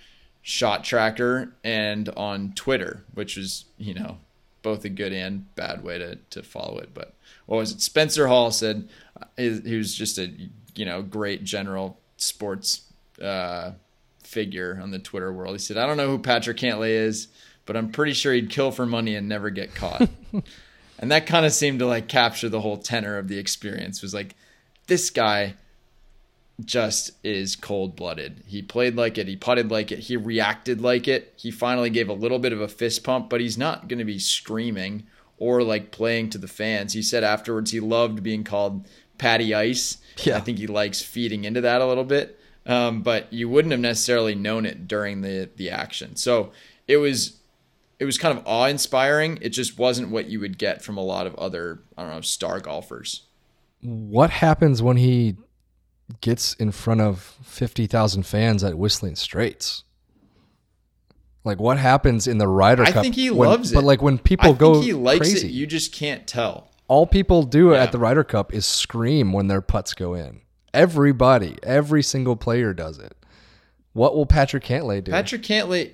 Shot 0.41 0.83
Tracker 0.83 1.53
and 1.63 2.09
on 2.09 2.53
Twitter, 2.53 3.03
which 3.13 3.37
was 3.37 3.65
you 3.77 3.93
know 3.93 4.17
both 4.61 4.83
a 4.85 4.89
good 4.89 5.13
and 5.13 5.53
bad 5.55 5.83
way 5.83 5.97
to 5.97 6.15
to 6.31 6.43
follow 6.43 6.77
it. 6.79 6.89
But 6.93 7.13
what 7.45 7.57
was 7.57 7.71
it? 7.71 7.81
Spencer 7.81 8.27
Hall 8.27 8.51
said 8.51 8.89
uh, 9.19 9.25
he 9.37 9.77
was 9.77 9.95
just 9.95 10.17
a 10.17 10.31
you 10.75 10.85
know 10.85 11.01
great 11.01 11.43
general 11.43 11.97
sports 12.17 12.81
uh, 13.21 13.71
figure 14.23 14.79
on 14.81 14.91
the 14.91 14.99
Twitter 14.99 15.31
world. 15.31 15.55
He 15.55 15.59
said, 15.59 15.77
I 15.77 15.85
don't 15.87 15.97
know 15.97 16.09
who 16.09 16.19
Patrick 16.19 16.57
Cantlay 16.57 16.91
is, 16.91 17.29
but 17.67 17.77
I'm 17.77 17.91
pretty 17.91 18.13
sure 18.13 18.33
he'd 18.33 18.49
kill 18.49 18.71
for 18.71 18.85
money 18.85 19.15
and 19.15 19.29
never 19.29 19.51
get 19.51 19.75
caught. 19.75 20.09
and 20.99 21.11
that 21.11 21.27
kind 21.27 21.45
of 21.45 21.51
seemed 21.51 21.79
to 21.79 21.85
like 21.85 22.07
capture 22.07 22.49
the 22.49 22.61
whole 22.61 22.77
tenor 22.77 23.17
of 23.17 23.27
the 23.27 23.37
experience. 23.37 24.01
Was 24.01 24.13
like 24.13 24.35
this 24.87 25.11
guy 25.11 25.53
just 26.65 27.11
is 27.23 27.55
cold 27.55 27.95
blooded. 27.95 28.43
He 28.47 28.61
played 28.61 28.95
like 28.95 29.17
it. 29.17 29.27
He 29.27 29.35
putted 29.35 29.69
like 29.69 29.91
it. 29.91 29.99
He 29.99 30.17
reacted 30.17 30.81
like 30.81 31.07
it. 31.07 31.33
He 31.35 31.51
finally 31.51 31.89
gave 31.89 32.09
a 32.09 32.13
little 32.13 32.39
bit 32.39 32.53
of 32.53 32.61
a 32.61 32.67
fist 32.67 33.03
pump, 33.03 33.29
but 33.29 33.41
he's 33.41 33.57
not 33.57 33.87
going 33.87 33.99
to 33.99 34.05
be 34.05 34.17
screaming 34.17 35.05
or 35.37 35.61
like 35.61 35.91
playing 35.91 36.31
to 36.31 36.37
the 36.39 36.47
fans. 36.47 36.93
He 36.93 37.03
said 37.03 37.23
afterwards 37.23 37.71
he 37.71 37.79
loved 37.79 38.23
being 38.23 38.43
called 38.43 38.87
Patty 39.17 39.53
Ice. 39.53 39.99
Yeah. 40.23 40.37
I 40.37 40.39
think 40.39 40.57
he 40.57 40.65
likes 40.65 41.01
feeding 41.01 41.43
into 41.43 41.61
that 41.61 41.81
a 41.81 41.85
little 41.85 42.03
bit. 42.03 42.39
Um, 42.65 43.01
but 43.01 43.31
you 43.31 43.47
wouldn't 43.47 43.71
have 43.71 43.79
necessarily 43.79 44.35
known 44.35 44.65
it 44.65 44.87
during 44.87 45.21
the 45.21 45.49
the 45.55 45.69
action. 45.69 46.15
So 46.15 46.51
it 46.87 46.97
was 46.97 47.37
it 47.99 48.05
was 48.05 48.17
kind 48.17 48.37
of 48.37 48.43
awe 48.45 48.65
inspiring. 48.65 49.39
It 49.41 49.49
just 49.49 49.77
wasn't 49.79 50.09
what 50.09 50.27
you 50.29 50.39
would 50.39 50.57
get 50.57 50.83
from 50.83 50.97
a 50.97 51.03
lot 51.03 51.25
of 51.27 51.35
other 51.35 51.81
I 51.97 52.03
don't 52.03 52.11
know 52.11 52.21
star 52.21 52.59
golfers. 52.59 53.23
What 53.81 54.29
happens 54.29 54.81
when 54.81 54.97
he 54.97 55.35
gets 56.21 56.53
in 56.55 56.71
front 56.71 57.01
of 57.01 57.35
50,000 57.43 58.23
fans 58.23 58.63
at 58.63 58.77
Whistling 58.77 59.15
Straits? 59.15 59.83
Like 61.43 61.59
what 61.59 61.77
happens 61.77 62.27
in 62.27 62.37
the 62.39 62.47
Ryder 62.47 62.83
I 62.83 62.87
Cup? 62.87 62.97
I 62.97 63.01
think 63.03 63.15
he 63.15 63.29
when- 63.29 63.49
loves 63.49 63.71
it. 63.71 63.75
But 63.75 63.83
like 63.83 64.01
when 64.01 64.17
people 64.17 64.49
I 64.51 64.53
go 64.53 64.73
think 64.75 64.85
he 64.85 64.93
likes 64.93 65.19
crazy, 65.29 65.47
it. 65.47 65.53
You 65.53 65.65
just 65.67 65.93
can't 65.93 66.27
tell. 66.27 66.69
all 66.87 67.05
people 67.07 67.43
do 67.43 67.71
Yeah. 67.71 67.83
at 67.83 67.91
the 67.91 67.99
Ryder 67.99 68.23
Cup 68.23 68.53
is 68.53 68.65
scream 68.65 69.33
when 69.33 69.47
their 69.47 69.61
putts 69.61 69.93
go 69.93 70.13
in. 70.13 70.41
Everybody, 70.73 71.57
every 71.63 72.03
single 72.03 72.35
player 72.35 72.73
does 72.73 72.97
it. 72.99 73.15
What 73.93 74.15
will 74.15 74.25
Patrick 74.25 74.63
Cantlay 74.63 75.03
do? 75.03 75.11
Patrick 75.11 75.41
Cantlay, 75.41 75.93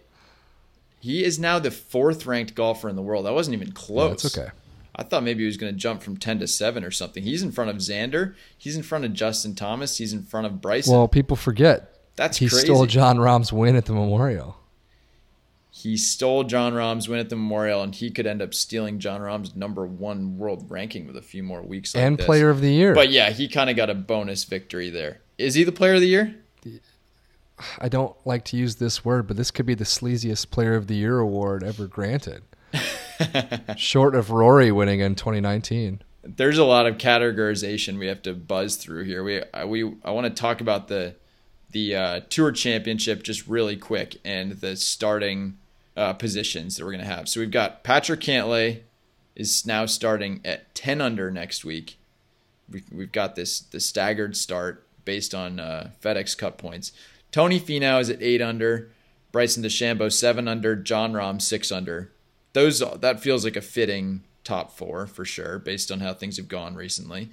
he 1.03 1.25
is 1.25 1.37
now 1.37 1.59
the 1.59 1.69
fourth 1.69 2.25
ranked 2.25 2.55
golfer 2.55 2.87
in 2.87 2.95
the 2.95 3.01
world. 3.01 3.25
That 3.25 3.33
wasn't 3.33 3.55
even 3.55 3.73
close. 3.73 4.23
it's 4.23 4.37
okay. 4.37 4.51
I 4.95 5.03
thought 5.03 5.21
maybe 5.23 5.41
he 5.41 5.47
was 5.47 5.57
going 5.57 5.73
to 5.73 5.77
jump 5.77 6.01
from 6.01 6.15
10 6.15 6.39
to 6.39 6.47
7 6.47 6.81
or 6.81 6.91
something. 6.91 7.23
He's 7.23 7.43
in 7.43 7.51
front 7.51 7.69
of 7.69 7.75
Xander. 7.75 8.35
He's 8.57 8.77
in 8.77 8.83
front 8.83 9.03
of 9.03 9.11
Justin 9.11 9.53
Thomas. 9.53 9.97
He's 9.97 10.13
in 10.13 10.23
front 10.23 10.47
of 10.47 10.61
Bryson. 10.61 10.93
Well, 10.93 11.09
people 11.09 11.35
forget 11.35 11.99
That's 12.15 12.37
he 12.37 12.47
crazy. 12.47 12.67
stole 12.67 12.85
Jon 12.85 13.19
Rahm's 13.19 13.51
win 13.51 13.75
at 13.75 13.83
the 13.83 13.91
Memorial. 13.91 14.55
he 15.71 15.97
stole 15.97 16.45
Jon 16.45 16.73
Rahm's 16.73 17.09
win 17.09 17.19
at 17.19 17.27
the 17.27 17.35
Memorial, 17.35 17.81
and 17.83 17.93
he 17.93 18.09
could 18.09 18.25
end 18.25 18.41
up 18.41 18.53
stealing 18.53 18.99
Jon 18.99 19.19
Rahm's 19.19 19.57
number 19.57 19.85
one 19.85 20.37
world 20.37 20.71
ranking 20.71 21.05
with 21.05 21.17
a 21.17 21.21
few 21.21 21.43
more 21.43 21.61
weeks. 21.61 21.93
Like 21.93 22.05
and 22.05 22.17
this. 22.17 22.25
player 22.25 22.49
of 22.49 22.61
the 22.61 22.71
year. 22.71 22.95
But 22.95 23.09
yeah, 23.09 23.31
he 23.31 23.49
kind 23.49 23.69
of 23.69 23.75
got 23.75 23.89
a 23.89 23.93
bonus 23.93 24.45
victory 24.45 24.89
there. 24.89 25.19
Is 25.37 25.55
he 25.55 25.65
the 25.65 25.73
player 25.73 25.95
of 25.95 25.99
the 25.99 26.07
year? 26.07 26.33
I 27.79 27.89
don't 27.89 28.15
like 28.25 28.45
to 28.45 28.57
use 28.57 28.75
this 28.75 29.03
word, 29.05 29.27
but 29.27 29.37
this 29.37 29.51
could 29.51 29.65
be 29.65 29.75
the 29.75 29.83
sleaziest 29.83 30.49
player 30.51 30.75
of 30.75 30.87
the 30.87 30.95
year 30.95 31.19
award 31.19 31.63
ever 31.63 31.87
granted. 31.87 32.43
Short 33.77 34.15
of 34.15 34.31
Rory 34.31 34.71
winning 34.71 34.99
in 34.99 35.15
2019. 35.15 36.01
there's 36.23 36.57
a 36.57 36.63
lot 36.63 36.85
of 36.87 36.97
categorization 36.97 37.99
we 37.99 38.07
have 38.07 38.21
to 38.23 38.33
buzz 38.33 38.77
through 38.77 39.03
here. 39.03 39.23
We 39.23 39.41
I, 39.53 39.65
we 39.65 39.93
I 40.03 40.11
want 40.11 40.25
to 40.25 40.41
talk 40.41 40.61
about 40.61 40.87
the 40.87 41.15
the 41.71 41.95
uh, 41.95 42.19
tour 42.29 42.51
championship 42.51 43.23
just 43.23 43.47
really 43.47 43.75
quick 43.75 44.17
and 44.23 44.53
the 44.53 44.75
starting 44.75 45.57
uh, 45.97 46.13
positions 46.13 46.77
that 46.77 46.85
we're 46.85 46.91
gonna 46.91 47.05
have. 47.05 47.27
So 47.27 47.39
we've 47.39 47.51
got 47.51 47.83
Patrick 47.83 48.21
Cantlay 48.21 48.81
is 49.35 49.65
now 49.65 49.85
starting 49.85 50.39
at 50.45 50.73
10 50.75 51.01
under 51.01 51.31
next 51.31 51.65
week. 51.65 51.97
We've, 52.69 52.85
we've 52.91 53.11
got 53.11 53.35
this 53.35 53.59
the 53.59 53.79
staggered 53.79 54.37
start 54.37 54.85
based 55.05 55.35
on 55.35 55.59
uh, 55.59 55.91
FedEx 56.01 56.37
Cup 56.37 56.57
points. 56.57 56.91
Tony 57.33 57.59
Finau 57.59 57.99
is 57.99 58.11
at 58.11 58.21
eight 58.21 58.41
under. 58.41 58.91
Bryson 59.31 59.63
DeChambeau 59.63 60.11
seven 60.11 60.47
under. 60.47 60.75
Jon 60.75 61.13
Rahm 61.13 61.41
six 61.41 61.71
under. 61.71 62.11
Those 62.53 62.79
that 62.79 63.19
feels 63.19 63.43
like 63.43 63.55
a 63.55 63.61
fitting 63.61 64.23
top 64.43 64.71
four 64.77 65.07
for 65.07 65.25
sure, 65.25 65.57
based 65.57 65.91
on 65.91 65.99
how 65.99 66.13
things 66.13 66.37
have 66.37 66.47
gone 66.47 66.75
recently. 66.75 67.31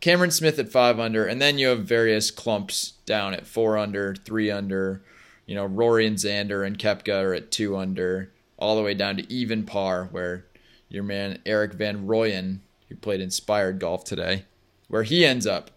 Cameron 0.00 0.32
Smith 0.32 0.58
at 0.58 0.68
five 0.68 0.98
under, 0.98 1.24
and 1.24 1.40
then 1.40 1.58
you 1.58 1.68
have 1.68 1.84
various 1.84 2.32
clumps 2.32 2.94
down 3.06 3.32
at 3.32 3.46
four 3.46 3.78
under, 3.78 4.16
three 4.16 4.50
under. 4.50 5.02
You 5.46 5.54
know, 5.54 5.64
Rory 5.64 6.08
and 6.08 6.16
Xander 6.16 6.66
and 6.66 6.76
Koepka 6.76 7.22
are 7.22 7.32
at 7.32 7.52
two 7.52 7.76
under, 7.76 8.32
all 8.58 8.74
the 8.74 8.82
way 8.82 8.94
down 8.94 9.16
to 9.16 9.32
even 9.32 9.64
par, 9.64 10.08
where 10.10 10.44
your 10.88 11.04
man 11.04 11.38
Erik 11.46 11.74
Van 11.74 12.08
Rooyen, 12.08 12.58
who 12.88 12.96
played 12.96 13.20
inspired 13.20 13.78
golf 13.78 14.02
today, 14.02 14.44
where 14.88 15.04
he 15.04 15.24
ends 15.24 15.46
up. 15.46 15.70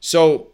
So 0.00 0.48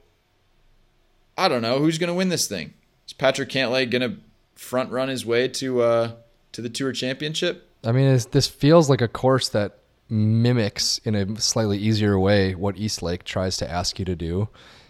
I 1.36 1.48
don't 1.48 1.62
know 1.62 1.78
who's 1.78 1.98
going 1.98 2.08
to 2.08 2.14
win 2.14 2.28
this 2.28 2.46
thing. 2.46 2.74
Is 3.06 3.12
Patrick 3.12 3.48
Cantlay 3.48 3.90
going 3.90 4.02
to 4.02 4.16
front 4.54 4.90
run 4.90 5.08
his 5.08 5.26
way 5.26 5.48
to 5.48 5.82
uh, 5.82 6.12
to 6.52 6.62
the 6.62 6.68
Tour 6.68 6.92
Championship? 6.92 7.68
I 7.84 7.92
mean, 7.92 8.18
this 8.30 8.46
feels 8.46 8.88
like 8.88 9.00
a 9.00 9.08
course 9.08 9.48
that 9.50 9.78
mimics 10.08 10.98
in 10.98 11.14
a 11.14 11.40
slightly 11.40 11.78
easier 11.78 12.18
way 12.18 12.54
what 12.54 12.76
East 12.76 13.02
Lake 13.02 13.24
tries 13.24 13.56
to 13.56 13.70
ask 13.70 13.98
you 13.98 14.04
to 14.04 14.14
do. 14.14 14.48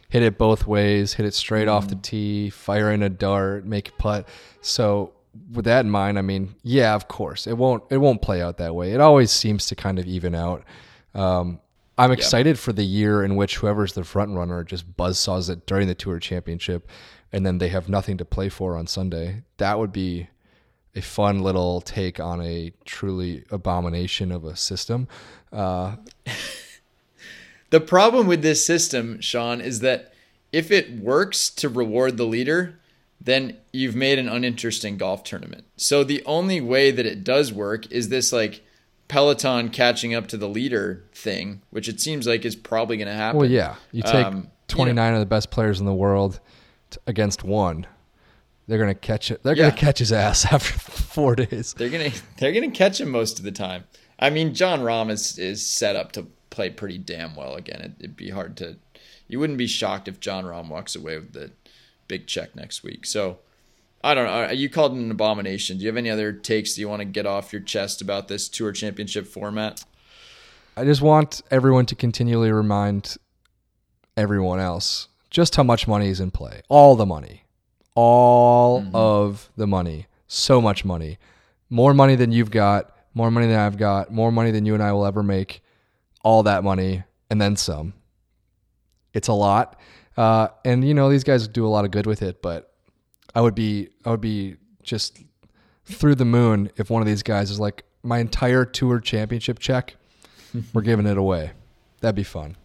Hit 0.09 0.23
it 0.23 0.37
both 0.37 0.67
ways, 0.67 1.15
hit 1.15 1.25
it 1.25 1.33
straight 1.33 1.69
mm. 1.69 1.73
off 1.73 1.89
the 1.89 1.95
mm. 1.95 2.03
tee, 2.03 2.51
fire 2.51 2.91
in 2.91 3.03
a 3.03 3.09
dart, 3.09 3.65
make 3.65 3.89
a 3.89 3.93
putt. 3.93 4.29
So 4.61 5.13
with 5.53 5.65
that 5.65 5.87
in 5.87 5.91
mind, 5.91 6.19
I 6.19 6.23
mean, 6.23 6.55
yeah, 6.63 6.95
of 6.95 7.09
course, 7.09 7.47
it 7.47 7.57
won't 7.57 7.85
it 7.91 7.99
won't 7.99 8.21
play 8.21 8.43
out 8.43 8.59
that 8.59 8.75
way. 8.75 8.93
It 8.93 9.01
always 9.01 9.31
seems 9.31 9.67
to 9.67 9.77
kind 9.77 9.99
of 9.99 10.07
even 10.07 10.35
out. 10.35 10.65
Um, 11.15 11.61
I'm 11.99 12.13
excited 12.13 12.59
for 12.59 12.73
the 12.73 12.85
year 12.85 13.23
in 13.23 13.37
which 13.37 13.57
whoever's 13.57 13.93
the 13.93 14.05
front 14.05 14.35
runner 14.35 14.65
just 14.65 14.97
buzzsaws 14.97 15.51
it 15.51 15.67
during 15.67 15.89
the 15.89 15.95
Tour 15.95 16.19
Championship, 16.19 16.89
and 17.33 17.45
then 17.45 17.59
they 17.59 17.69
have 17.69 17.89
nothing 17.89 18.17
to 18.19 18.25
play 18.25 18.49
for 18.49 18.77
on 18.77 18.87
Sunday. 18.87 19.43
That 19.59 19.79
would 19.79 19.93
be 19.93 20.29
a 20.95 21.03
fun 21.03 21.43
little 21.43 21.81
take 21.81 22.21
on 22.21 22.41
a 22.43 22.73
truly 22.85 23.45
abomination 23.51 24.33
of 24.33 24.45
a 24.45 24.57
system. 24.57 25.09
Uh, 25.53 25.97
the 27.71 27.81
problem 27.81 28.27
with 28.27 28.43
this 28.43 28.65
system, 28.65 29.21
Sean, 29.21 29.61
is 29.61 29.81
that 29.81 30.13
if 30.51 30.71
it 30.71 30.99
works 30.99 31.51
to 31.51 31.69
reward 31.69 32.17
the 32.17 32.27
leader, 32.27 32.79
then 33.21 33.57
you've 33.73 33.97
made 33.97 34.19
an 34.19 34.29
uninteresting 34.29 34.97
golf 34.97 35.25
tournament. 35.25 35.65
So 35.77 36.05
the 36.05 36.23
only 36.25 36.61
way 36.61 36.91
that 36.91 37.07
it 37.07 37.25
does 37.25 37.53
work 37.53 37.91
is 37.91 38.09
this 38.09 38.33
like 38.33 38.63
Peloton 39.13 39.69
catching 39.69 40.15
up 40.15 40.27
to 40.29 40.37
the 40.37 40.49
leader 40.49 41.05
thing, 41.15 41.63
which 41.71 41.89
it 41.89 42.01
seems 42.01 42.27
like 42.27 42.45
is 42.45 42.57
probably 42.57 42.97
going 42.97 43.09
to 43.09 43.15
happen. 43.15 43.39
Well, 43.39 43.51
yeah, 43.51 43.77
you 43.93 44.03
take 44.03 44.27
um, 44.27 44.49
29 44.69 44.97
you 44.97 45.11
know, 45.11 45.17
of 45.17 45.21
the 45.21 45.27
best 45.27 45.51
players 45.51 45.81
in 45.81 45.87
the 45.87 45.95
world 45.95 46.41
t- 46.91 46.99
against 47.07 47.45
one 47.45 47.87
they're 48.67 48.79
gonna 48.79 48.95
catch 48.95 49.31
it. 49.31 49.43
They're 49.43 49.57
yeah. 49.57 49.71
gonna 49.71 49.81
catch 49.81 49.99
his 49.99 50.13
ass 50.13 50.45
after 50.53 50.79
four 50.79 51.37
days. 51.37 51.75
They're 51.75 51.91
gonna 51.91 52.11
they're 52.39 52.53
gonna 52.53 52.71
catch 52.71 53.01
him 53.01 53.11
most 53.11 53.39
of 53.39 53.45
the 53.45 53.53
time. 53.53 53.85
I 54.19 54.31
mean, 54.31 54.55
Jon 54.55 54.81
Rahm 54.81 55.11
is 55.11 55.39
is 55.39 55.67
set 55.67 55.97
up 55.97 56.13
to 56.13 56.27
play 56.51 56.71
pretty 56.71 56.99
damn 56.99 57.35
well 57.35 57.55
again. 57.55 57.81
It, 57.81 58.01
would 58.01 58.17
be 58.17 58.31
hard 58.31 58.57
to. 58.59 58.77
You 59.29 59.41
wouldn't 59.41 59.59
be 59.59 59.67
shocked 59.67 60.09
if 60.09 60.21
Jon 60.21 60.45
Rahm 60.45 60.69
walks 60.69 60.95
away 60.95 61.17
with 61.19 61.33
the 61.33 61.51
big 62.09 62.27
check 62.27 62.55
next 62.57 62.83
week. 62.83 63.07
So. 63.07 63.39
I 64.05 64.15
don't 64.15 64.27
know. 64.27 64.51
You 64.53 64.69
called 64.69 64.93
it 64.93 65.01
an 65.01 65.11
abomination. 65.11 65.79
Do 65.79 65.85
you 65.85 65.89
have 65.89 65.97
any 65.97 66.11
other 66.11 66.33
takes 66.33 66.77
you 66.77 66.89
want 66.89 67.01
to 67.01 67.05
get 67.05 67.27
off 67.27 67.53
your 67.53 67.63
chest 67.63 68.03
about 68.03 68.29
this 68.29 68.49
tour 68.49 68.73
championship 68.73 69.27
format? 69.27 69.85
I 70.77 70.85
just 70.85 71.03
want 71.03 71.43
everyone 71.51 71.87
to 71.87 71.95
continually 71.95 72.51
remind 72.51 73.17
everyone 74.17 74.59
else 74.59 75.09
just 75.31 75.57
how 75.57 75.63
much 75.63 75.87
money 75.87 76.09
is 76.09 76.21
in 76.21 76.31
play. 76.31 76.63
All 76.69 76.97
the 76.97 77.07
money 77.07 77.43
all 77.95 78.81
mm-hmm. 78.81 78.95
of 78.95 79.51
the 79.57 79.67
money. 79.67 80.07
So 80.27 80.61
much 80.61 80.85
money. 80.85 81.19
More 81.69 81.95
money 81.95 82.17
than 82.17 82.33
you've 82.33 82.51
got, 82.51 82.95
more 83.15 83.31
money 83.31 83.47
than 83.47 83.59
I've 83.59 83.77
got, 83.77 84.13
more 84.13 84.33
money 84.33 84.51
than 84.51 84.65
you 84.67 84.75
and 84.75 84.83
I 84.83 84.93
will 84.93 85.07
ever 85.07 85.23
make. 85.23 85.63
All 86.23 86.43
that 86.45 86.65
money 86.65 87.03
and 87.31 87.41
then 87.41 87.57
some. 87.57 87.95
It's 89.13 89.29
a 89.29 89.33
lot. 89.33 89.79
Uh, 90.17 90.49
and 90.65 90.87
you 90.87 90.95
know, 90.95 91.11
these 91.11 91.25
guys 91.25 91.47
do 91.49 91.67
a 91.67 91.69
lot 91.69 91.85
of 91.85 91.91
good 91.91 92.07
with 92.07 92.23
it, 92.23 92.41
but 92.43 92.72
I 93.35 93.41
would 93.41 93.55
be 93.55 93.89
I 94.05 94.11
would 94.11 94.21
be 94.21 94.57
just 94.83 95.19
through 95.85 96.15
the 96.15 96.25
moon 96.25 96.71
if 96.77 96.91
one 96.91 97.03
of 97.03 97.07
these 97.07 97.23
guys 97.23 97.51
is 97.51 97.61
like 97.61 97.85
my 98.03 98.19
entire 98.19 98.65
tour 98.65 99.01
championship 99.01 99.59
check, 99.59 99.97
we're 100.73 100.83
giving 100.83 101.07
it 101.07 101.17
away. 101.17 101.53
That'd 102.01 102.17
be 102.17 102.25
fun. 102.25 102.57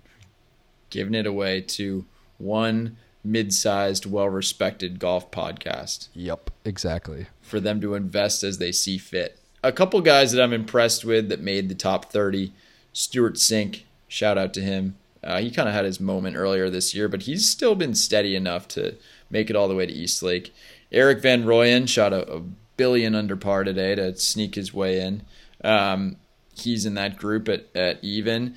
Giving 0.90 1.14
it 1.14 1.28
away 1.28 1.62
to 1.62 2.06
one 2.38 2.98
mid-sized, 3.24 4.06
well-respected 4.06 5.00
golf 5.00 5.30
podcast. 5.32 6.08
Yep, 6.14 6.50
exactly. 6.66 7.28
For 7.42 7.60
them 7.60 7.82
to 7.82 7.94
invest 7.94 8.44
as 8.44 8.58
they 8.58 8.72
see 8.72 8.98
fit. 8.98 9.40
A 9.64 9.72
couple 9.72 10.00
guys 10.02 10.32
that 10.32 10.42
I'm 10.42 10.54
impressed 10.54 11.04
with 11.04 11.30
that 11.30 11.42
made 11.42 11.68
the 11.68 11.76
top 11.76 12.06
30. 12.06 12.54
Stewart 12.94 13.36
Cink, 13.36 13.84
shout 14.08 14.38
out 14.38 14.54
to 14.54 14.62
him. 14.62 14.96
Uh, 15.24 15.40
he 15.40 15.52
kind 15.52 15.68
of 15.68 15.76
had 15.76 15.84
his 15.84 16.00
moment 16.00 16.38
earlier 16.38 16.70
this 16.70 16.96
year, 16.96 17.10
but 17.10 17.24
he's 17.24 17.48
still 17.48 17.76
been 17.76 17.94
steady 17.94 18.36
enough 18.36 18.68
to 18.70 18.96
make 19.30 19.50
it 19.50 19.56
all 19.56 19.68
the 19.68 19.76
way 19.76 19.86
to 19.86 19.94
East 19.94 20.24
Lake. 20.24 20.54
Erik 20.92 21.22
Van 21.22 21.44
Rooyen 21.44 21.88
shot 21.88 22.14
a, 22.14 22.32
a 22.32 22.42
billion 22.78 23.16
under 23.16 23.36
par 23.36 23.64
today 23.64 23.96
to 23.96 24.16
sneak 24.16 24.56
his 24.56 24.74
way 24.74 25.00
in. 25.02 25.24
Um, 25.64 26.18
he's 26.56 26.86
in 26.86 26.94
that 26.96 27.18
group 27.18 27.50
at, 27.50 27.66
at 27.76 28.04
even. 28.04 28.56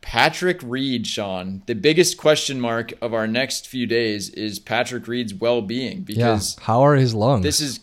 Patrick 0.00 0.60
Reed, 0.62 1.06
Sean. 1.06 1.62
The 1.64 1.74
biggest 1.74 2.18
question 2.18 2.60
mark 2.60 2.92
of 3.00 3.14
our 3.14 3.26
next 3.26 3.66
few 3.66 3.86
days 3.86 4.28
is 4.28 4.58
Patrick 4.58 5.08
Reed's 5.08 5.32
well-being 5.32 6.02
because 6.02 6.56
yeah. 6.58 6.64
how 6.64 6.82
are 6.82 6.96
his 6.96 7.14
lungs? 7.14 7.42
This 7.42 7.60
is 7.60 7.80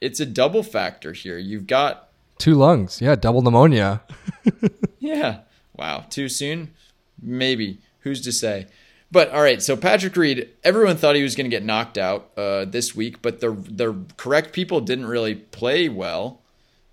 it's 0.00 0.20
a 0.20 0.26
double 0.26 0.62
factor 0.62 1.12
here. 1.12 1.36
You've 1.36 1.66
got 1.66 2.08
two 2.38 2.54
lungs. 2.54 3.00
Yeah, 3.00 3.14
double 3.14 3.42
pneumonia. 3.42 4.02
yeah. 4.98 5.40
Wow, 5.76 6.06
too 6.08 6.28
soon? 6.28 6.72
Maybe. 7.20 7.78
Who's 8.00 8.22
to 8.22 8.32
say? 8.32 8.66
But 9.10 9.30
all 9.30 9.42
right, 9.42 9.62
so 9.62 9.76
Patrick 9.76 10.16
Reed, 10.16 10.48
everyone 10.64 10.96
thought 10.96 11.14
he 11.14 11.22
was 11.22 11.36
going 11.36 11.48
to 11.48 11.56
get 11.56 11.64
knocked 11.64 11.98
out 11.98 12.30
uh, 12.36 12.64
this 12.64 12.94
week, 12.96 13.22
but 13.22 13.40
the 13.40 13.52
the 13.52 13.94
correct 14.16 14.52
people 14.52 14.80
didn't 14.80 15.06
really 15.06 15.36
play 15.36 15.88
well. 15.88 16.40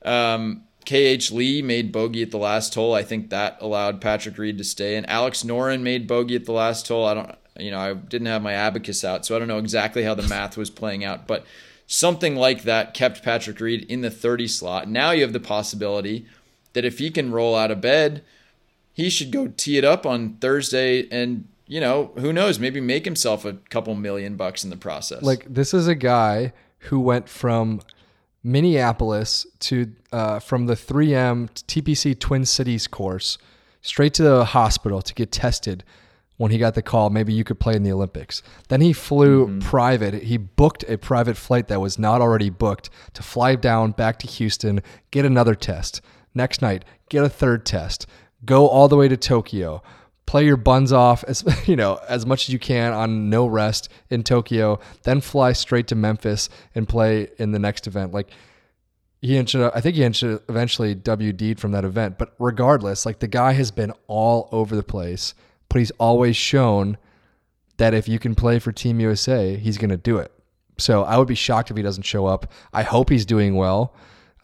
Um, 0.04 0.64
KH 0.86 1.32
Lee 1.32 1.62
made 1.62 1.92
bogey 1.92 2.22
at 2.22 2.32
the 2.32 2.38
last 2.38 2.74
hole. 2.74 2.94
I 2.94 3.04
think 3.04 3.30
that 3.30 3.58
allowed 3.62 4.02
Patrick 4.02 4.38
Reed 4.38 4.58
to 4.58 4.64
stay. 4.64 4.96
And 4.96 5.08
Alex 5.10 5.44
Noren 5.44 5.82
made 5.82 6.08
bogey 6.08 6.36
at 6.36 6.46
the 6.46 6.52
last 6.52 6.88
hole. 6.88 7.06
I 7.06 7.14
don't, 7.14 7.36
you 7.58 7.72
know, 7.72 7.80
I 7.80 7.94
didn't 7.94 8.28
have 8.28 8.42
my 8.42 8.54
abacus 8.54 9.04
out, 9.04 9.26
so 9.26 9.36
I 9.36 9.40
don't 9.40 9.48
know 9.48 9.60
exactly 9.60 10.04
how 10.04 10.16
the 10.16 10.28
math 10.28 10.58
was 10.58 10.70
playing 10.70 11.04
out, 11.04 11.28
but 11.28 11.46
something 11.86 12.36
like 12.36 12.64
that 12.64 12.94
kept 12.94 13.24
Patrick 13.24 13.60
Reed 13.60 13.84
in 13.90 14.02
the 14.02 14.10
30 14.10 14.48
slot. 14.48 14.90
Now 14.90 15.12
you 15.12 15.22
have 15.22 15.34
the 15.34 15.40
possibility 15.40 16.26
that 16.74 16.86
if 16.86 17.00
he 17.00 17.12
can 17.12 17.32
roll 17.32 17.56
out 17.56 17.72
of 17.72 17.82
bed, 17.82 18.24
he 18.94 19.10
should 19.10 19.32
go 19.32 19.48
tee 19.48 19.78
it 19.78 19.84
up 19.84 20.06
on 20.06 20.36
Thursday 20.36 21.08
and 21.10 21.48
you 21.72 21.80
know, 21.80 22.12
who 22.18 22.34
knows, 22.34 22.60
maybe 22.60 22.82
make 22.82 23.06
himself 23.06 23.46
a 23.46 23.54
couple 23.70 23.96
million 23.96 24.36
bucks 24.36 24.66
in 24.66 24.70
the 24.70 24.76
process. 24.76 25.24
Like 25.24 25.46
this 25.48 25.74
is 25.74 25.88
a 25.88 25.96
guy 25.96 26.52
who 26.80 27.00
went 27.00 27.30
from 27.30 27.80
Minneapolis 28.44 29.48
to 29.60 29.94
uh, 30.12 30.40
from 30.40 30.66
the 30.66 30.74
3M 30.74 31.50
TPC 31.68 32.20
Twin 32.20 32.44
Cities 32.44 32.88
course 32.88 33.38
straight 33.82 34.14
to 34.16 34.24
the 34.24 34.44
hospital 34.44 35.02
to 35.02 35.14
get 35.14 35.32
tested 35.32 35.86
when 36.36 36.52
he 36.52 36.58
got 36.58 36.76
the 36.76 36.82
call 36.82 37.10
maybe 37.10 37.32
you 37.32 37.46
could 37.46 37.62
play 37.62 37.74
in 37.74 37.84
the 37.84 37.92
Olympics. 37.94 38.44
Then 38.68 38.82
he 38.82 38.92
flew 38.92 39.48
mm-hmm. 39.48 39.60
private. 39.60 40.24
He 40.24 40.36
booked 40.36 40.84
a 40.90 40.98
private 40.98 41.38
flight 41.38 41.70
that 41.70 41.80
was 41.80 41.98
not 41.98 42.20
already 42.20 42.50
booked 42.50 42.90
to 43.14 43.24
fly 43.24 43.56
down 43.56 43.92
back 43.92 44.20
to 44.20 44.28
Houston, 44.28 44.82
get 45.12 45.24
another 45.24 45.56
test. 45.56 46.02
Next 46.36 46.62
night, 46.62 46.84
get 47.08 47.24
a 47.24 47.30
third 47.30 47.66
test. 47.66 48.08
Go 48.44 48.68
all 48.68 48.90
the 48.90 48.98
way 48.98 49.08
to 49.08 49.16
Tokyo 49.16 49.82
play 50.32 50.46
your 50.46 50.56
buns 50.56 50.94
off 50.94 51.26
as 51.26 51.44
you 51.68 51.76
know 51.76 52.00
as 52.08 52.26
much 52.26 52.48
as 52.48 52.54
you 52.54 52.58
can 52.58 52.94
on 52.94 53.30
no 53.30 53.46
rest 53.46 53.90
in 54.10 54.24
Tokyo, 54.24 54.80
then 55.04 55.20
fly 55.20 55.52
straight 55.52 55.88
to 55.88 55.96
Memphis 55.96 56.48
and 56.74 56.88
play 56.88 57.28
in 57.38 57.52
the 57.52 57.60
next 57.60 57.86
event. 57.86 58.14
Like 58.14 58.30
he 59.22 59.38
ended 59.38 59.70
I 59.76 59.82
think 59.82 59.98
he 59.98 60.06
ended 60.06 60.40
eventually 60.48 60.96
WD'd 60.96 61.60
from 61.60 61.74
that 61.74 61.84
event. 61.84 62.18
But 62.18 62.34
regardless, 62.40 63.06
like 63.06 63.20
the 63.20 63.28
guy 63.28 63.52
has 63.52 63.72
been 63.72 63.92
all 64.08 64.48
over 64.54 64.74
the 64.74 64.84
place, 64.84 65.34
but 65.68 65.80
he's 65.80 65.92
always 66.00 66.38
shown 66.38 66.98
that 67.76 67.94
if 67.94 68.08
you 68.08 68.18
can 68.18 68.34
play 68.34 68.58
for 68.58 68.72
Team 68.72 69.02
USA, 69.02 69.58
he's 69.58 69.78
going 69.78 69.90
to 69.90 69.98
do 69.98 70.18
it. 70.18 70.32
So 70.78 71.04
I 71.04 71.18
would 71.18 71.28
be 71.28 71.36
shocked 71.36 71.72
if 71.72 71.78
he 71.78 71.84
doesn't 71.84 72.04
show 72.04 72.26
up. 72.26 72.50
I 72.72 72.84
hope 72.84 73.10
he's 73.10 73.26
doing 73.26 73.56
well. 73.56 73.96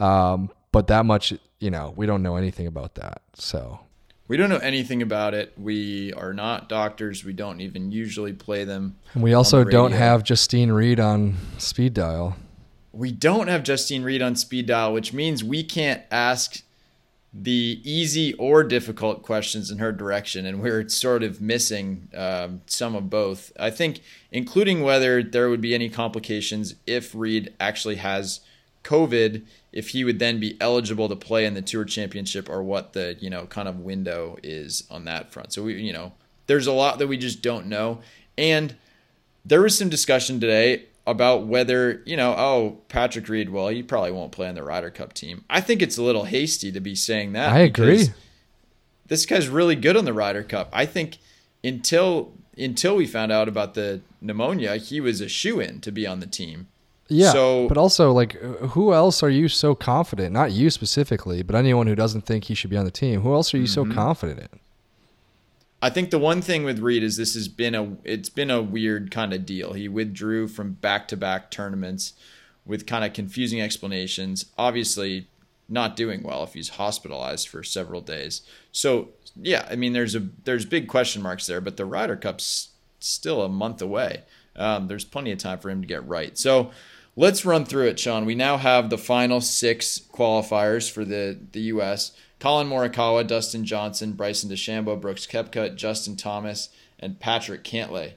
Um, 0.02 0.52
but 0.73 0.88
that 0.88 1.06
much, 1.06 1.34
you 1.60 1.71
know, 1.71 1.93
we 1.95 2.06
don't 2.06 2.23
know 2.23 2.36
anything 2.36 2.67
about 2.67 2.95
that. 2.95 3.21
So 3.36 3.80
we 4.28 4.38
don't 4.38 4.50
know 4.50 4.58
anything 4.58 5.02
about 5.02 5.34
it. 5.34 5.54
We 5.58 6.13
are 6.13 6.34
not 6.34 6.68
doctors. 6.68 7.24
We 7.24 7.34
don't 7.34 7.62
even 7.62 7.92
usually 7.92 8.34
play 8.34 8.63
them. 8.63 8.98
And 9.13 9.24
we 9.24 9.34
also 9.34 9.63
don't 9.63 9.94
have 9.94 10.24
Justine 10.24 10.72
Reed 10.72 11.00
on 11.00 11.36
speed 11.58 11.94
dial. 11.94 12.36
We 12.92 13.12
don't 13.12 13.48
have 13.48 13.63
Justine 13.63 14.04
Reed 14.04 14.22
on 14.22 14.36
speed 14.36 14.66
dial, 14.66 14.94
which 14.94 15.13
means 15.13 15.44
we 15.44 15.63
can't 15.63 16.02
ask 16.12 16.63
the 17.34 17.82
easy 17.84 18.34
or 18.34 18.63
difficult 18.63 19.22
questions 19.22 19.70
in 19.70 19.78
her 19.78 19.92
direction, 19.92 20.46
and 20.46 20.62
we're 20.62 20.88
sort 20.90 21.24
of 21.24 21.40
missing 21.40 22.08
um, 22.16 22.62
some 22.66 22.96
of 22.96 23.10
both. 23.10 23.52
I 23.60 23.70
think, 23.70 24.00
including 24.32 24.82
whether 24.82 25.22
there 25.22 25.50
would 25.50 25.62
be 25.62 25.76
any 25.76 25.90
complications 25.90 26.76
if 26.88 27.13
Reed 27.13 27.54
actually 27.60 27.98
has 27.98 28.40
COVID, 28.84 29.44
if 29.72 29.90
he 29.90 30.04
would 30.04 30.20
then 30.20 30.40
be 30.40 30.58
eligible 30.62 31.10
to 31.10 31.16
play 31.16 31.46
in 31.46 31.54
the 31.54 31.62
Tour 31.62 31.86
Championship 31.86 32.50
or 32.50 32.63
what 32.63 32.94
the, 32.94 33.18
you 33.20 33.30
know, 33.30 33.46
kind 33.46 33.68
of 33.68 33.80
window 33.80 34.38
is 34.44 34.84
on 34.90 35.06
that 35.06 35.32
front. 35.32 35.54
So 35.54 35.63
we, 35.63 35.82
you 35.82 35.94
know, 35.94 36.13
there's 36.48 36.68
a 36.68 36.72
lot 36.72 37.00
that 37.00 37.08
we 37.08 37.18
just 37.18 37.42
don't 37.42 37.68
know. 37.68 38.00
And 38.38 38.76
there 39.46 39.62
was 39.62 39.78
some 39.78 39.90
discussion 39.90 40.40
today 40.40 40.86
about 41.06 41.48
whether, 41.48 42.02
you 42.06 42.18
know, 42.18 42.36
oh, 42.38 42.78
Patrick 42.90 43.30
Reed, 43.30 43.50
well, 43.50 43.70
he 43.70 43.82
probably 43.82 44.12
won't 44.12 44.32
play 44.32 44.48
on 44.48 44.56
the 44.56 44.63
Ryder 44.63 44.90
Cup 44.90 45.13
team. 45.13 45.46
I 45.50 45.62
think 45.62 45.82
it's 45.82 45.98
a 45.98 46.04
little 46.04 46.26
hasty 46.26 46.72
to 46.72 46.80
be 46.80 46.96
saying 46.96 47.34
that. 47.34 47.52
I 47.52 47.60
agree. 47.60 48.08
This 49.08 49.26
guy's 49.26 49.48
really 49.48 49.76
good 49.76 49.96
on 49.96 50.06
the 50.06 50.13
Ryder 50.13 50.44
Cup. 50.44 50.70
I 50.74 50.86
think 50.86 51.18
until 51.63 52.34
until 52.58 52.96
we 52.96 53.06
found 53.06 53.32
out 53.32 53.48
about 53.48 53.74
the 53.74 54.02
pneumonia, 54.20 54.78
he 54.78 55.00
was 55.00 55.22
a 55.22 55.30
shoe 55.30 55.60
in 55.60 55.80
to 55.82 55.92
be 55.92 56.08
on 56.08 56.20
the 56.20 56.28
team. 56.28 56.68
Yeah. 57.10 57.32
So, 57.32 57.67
but 57.67 57.78
also, 57.78 58.12
like, 58.12 58.34
who 58.34 58.93
else 58.93 59.24
are 59.24 59.30
you 59.30 59.48
so 59.48 59.76
confident? 59.76 60.34
Not 60.34 60.52
you 60.52 60.70
specifically, 60.70 61.41
but 61.41 61.56
anyone 61.56 61.88
who 61.88 61.96
doesn't 61.96 62.22
think 62.22 62.46
he 62.46 62.54
should 62.54 62.70
be 62.70 62.78
on 62.78 62.86
the 62.86 62.91
team. 62.91 63.22
Who 63.22 63.34
else 63.34 63.54
are 63.54 63.58
you 63.58 63.63
mm-hmm. 63.63 63.89
so 63.89 63.96
confident 63.96 64.39
in? 64.39 64.60
I 65.82 65.89
think 65.89 66.10
the 66.10 66.20
one 66.20 66.41
thing 66.41 66.63
with 66.63 66.80
Reed 66.80 67.04
is 67.04 67.17
this 67.17 67.36
has 67.36 67.48
been 67.48 67.76
a 67.76 67.96
it's 68.04 68.30
been 68.30 68.50
a 68.50 68.62
weird 68.62 69.12
kind 69.12 69.34
of 69.34 69.46
deal. 69.46 69.74
He 69.74 69.88
withdrew 69.88 70.48
from 70.48 70.74
back 70.74 71.08
to 71.10 71.17
back 71.17 71.52
tournaments 71.52 72.13
with 72.65 72.88
kind 72.88 73.06
of 73.06 73.13
confusing 73.13 73.62
explanations. 73.62 74.48
Obviously, 74.58 75.28
not 75.70 75.96
doing 75.96 76.24
well 76.24 76.43
if 76.43 76.54
he's 76.54 76.70
hospitalized 76.70 77.48
for 77.48 77.63
several 77.63 78.02
days. 78.02 78.41
So 78.72 79.10
yeah, 79.36 79.67
I 79.70 79.76
mean 79.76 79.93
there's 79.93 80.15
a 80.15 80.28
there's 80.46 80.65
big 80.65 80.88
question 80.88 81.22
marks 81.22 81.46
there, 81.46 81.62
but 81.62 81.78
the 81.78 81.86
Ryder 81.86 82.15
Cup's 82.15 82.70
still 83.00 83.43
a 83.43 83.50
month 83.50 83.82
away. 83.82 84.24
Um, 84.56 84.88
there's 84.88 85.06
plenty 85.06 85.32
of 85.32 85.38
time 85.38 85.60
for 85.60 85.70
him 85.70 85.82
to 85.82 85.88
get 85.88 86.08
right. 86.08 86.36
So 86.38 86.72
let's 87.17 87.43
run 87.43 87.65
through 87.65 87.88
it, 87.88 87.99
Sean. 87.99 88.25
We 88.25 88.36
now 88.36 88.56
have 88.56 88.89
the 88.89 88.97
final 88.97 89.41
six 89.41 89.99
qualifiers 90.13 90.89
for 90.89 91.03
the 91.03 91.38
the 91.51 91.62
U.S. 91.62 92.13
Collin 92.39 92.69
Morikawa, 92.69 93.27
Dustin 93.27 93.65
Johnson, 93.65 94.13
Bryson 94.13 94.49
DeChambeau, 94.49 95.01
Brooks 95.01 95.25
Koepka, 95.25 95.75
Justin 95.75 96.15
Thomas, 96.15 96.69
and 96.99 97.19
Patrick 97.19 97.63
Cantlay. 97.63 98.13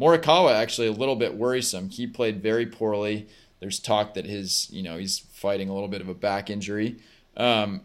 Morikawa 0.00 0.54
actually 0.54 0.86
a 0.86 0.92
little 0.92 1.16
bit 1.16 1.34
worrisome. 1.34 1.90
He 1.90 2.06
played 2.06 2.42
very 2.42 2.66
poorly. 2.66 3.28
There's 3.60 3.80
talk 3.80 4.14
that 4.14 4.24
his, 4.24 4.68
you 4.70 4.82
know, 4.82 4.96
he's 4.96 5.18
fighting 5.18 5.68
a 5.68 5.74
little 5.74 5.88
bit 5.88 6.00
of 6.00 6.08
a 6.08 6.14
back 6.14 6.50
injury. 6.50 6.96
Um, 7.36 7.82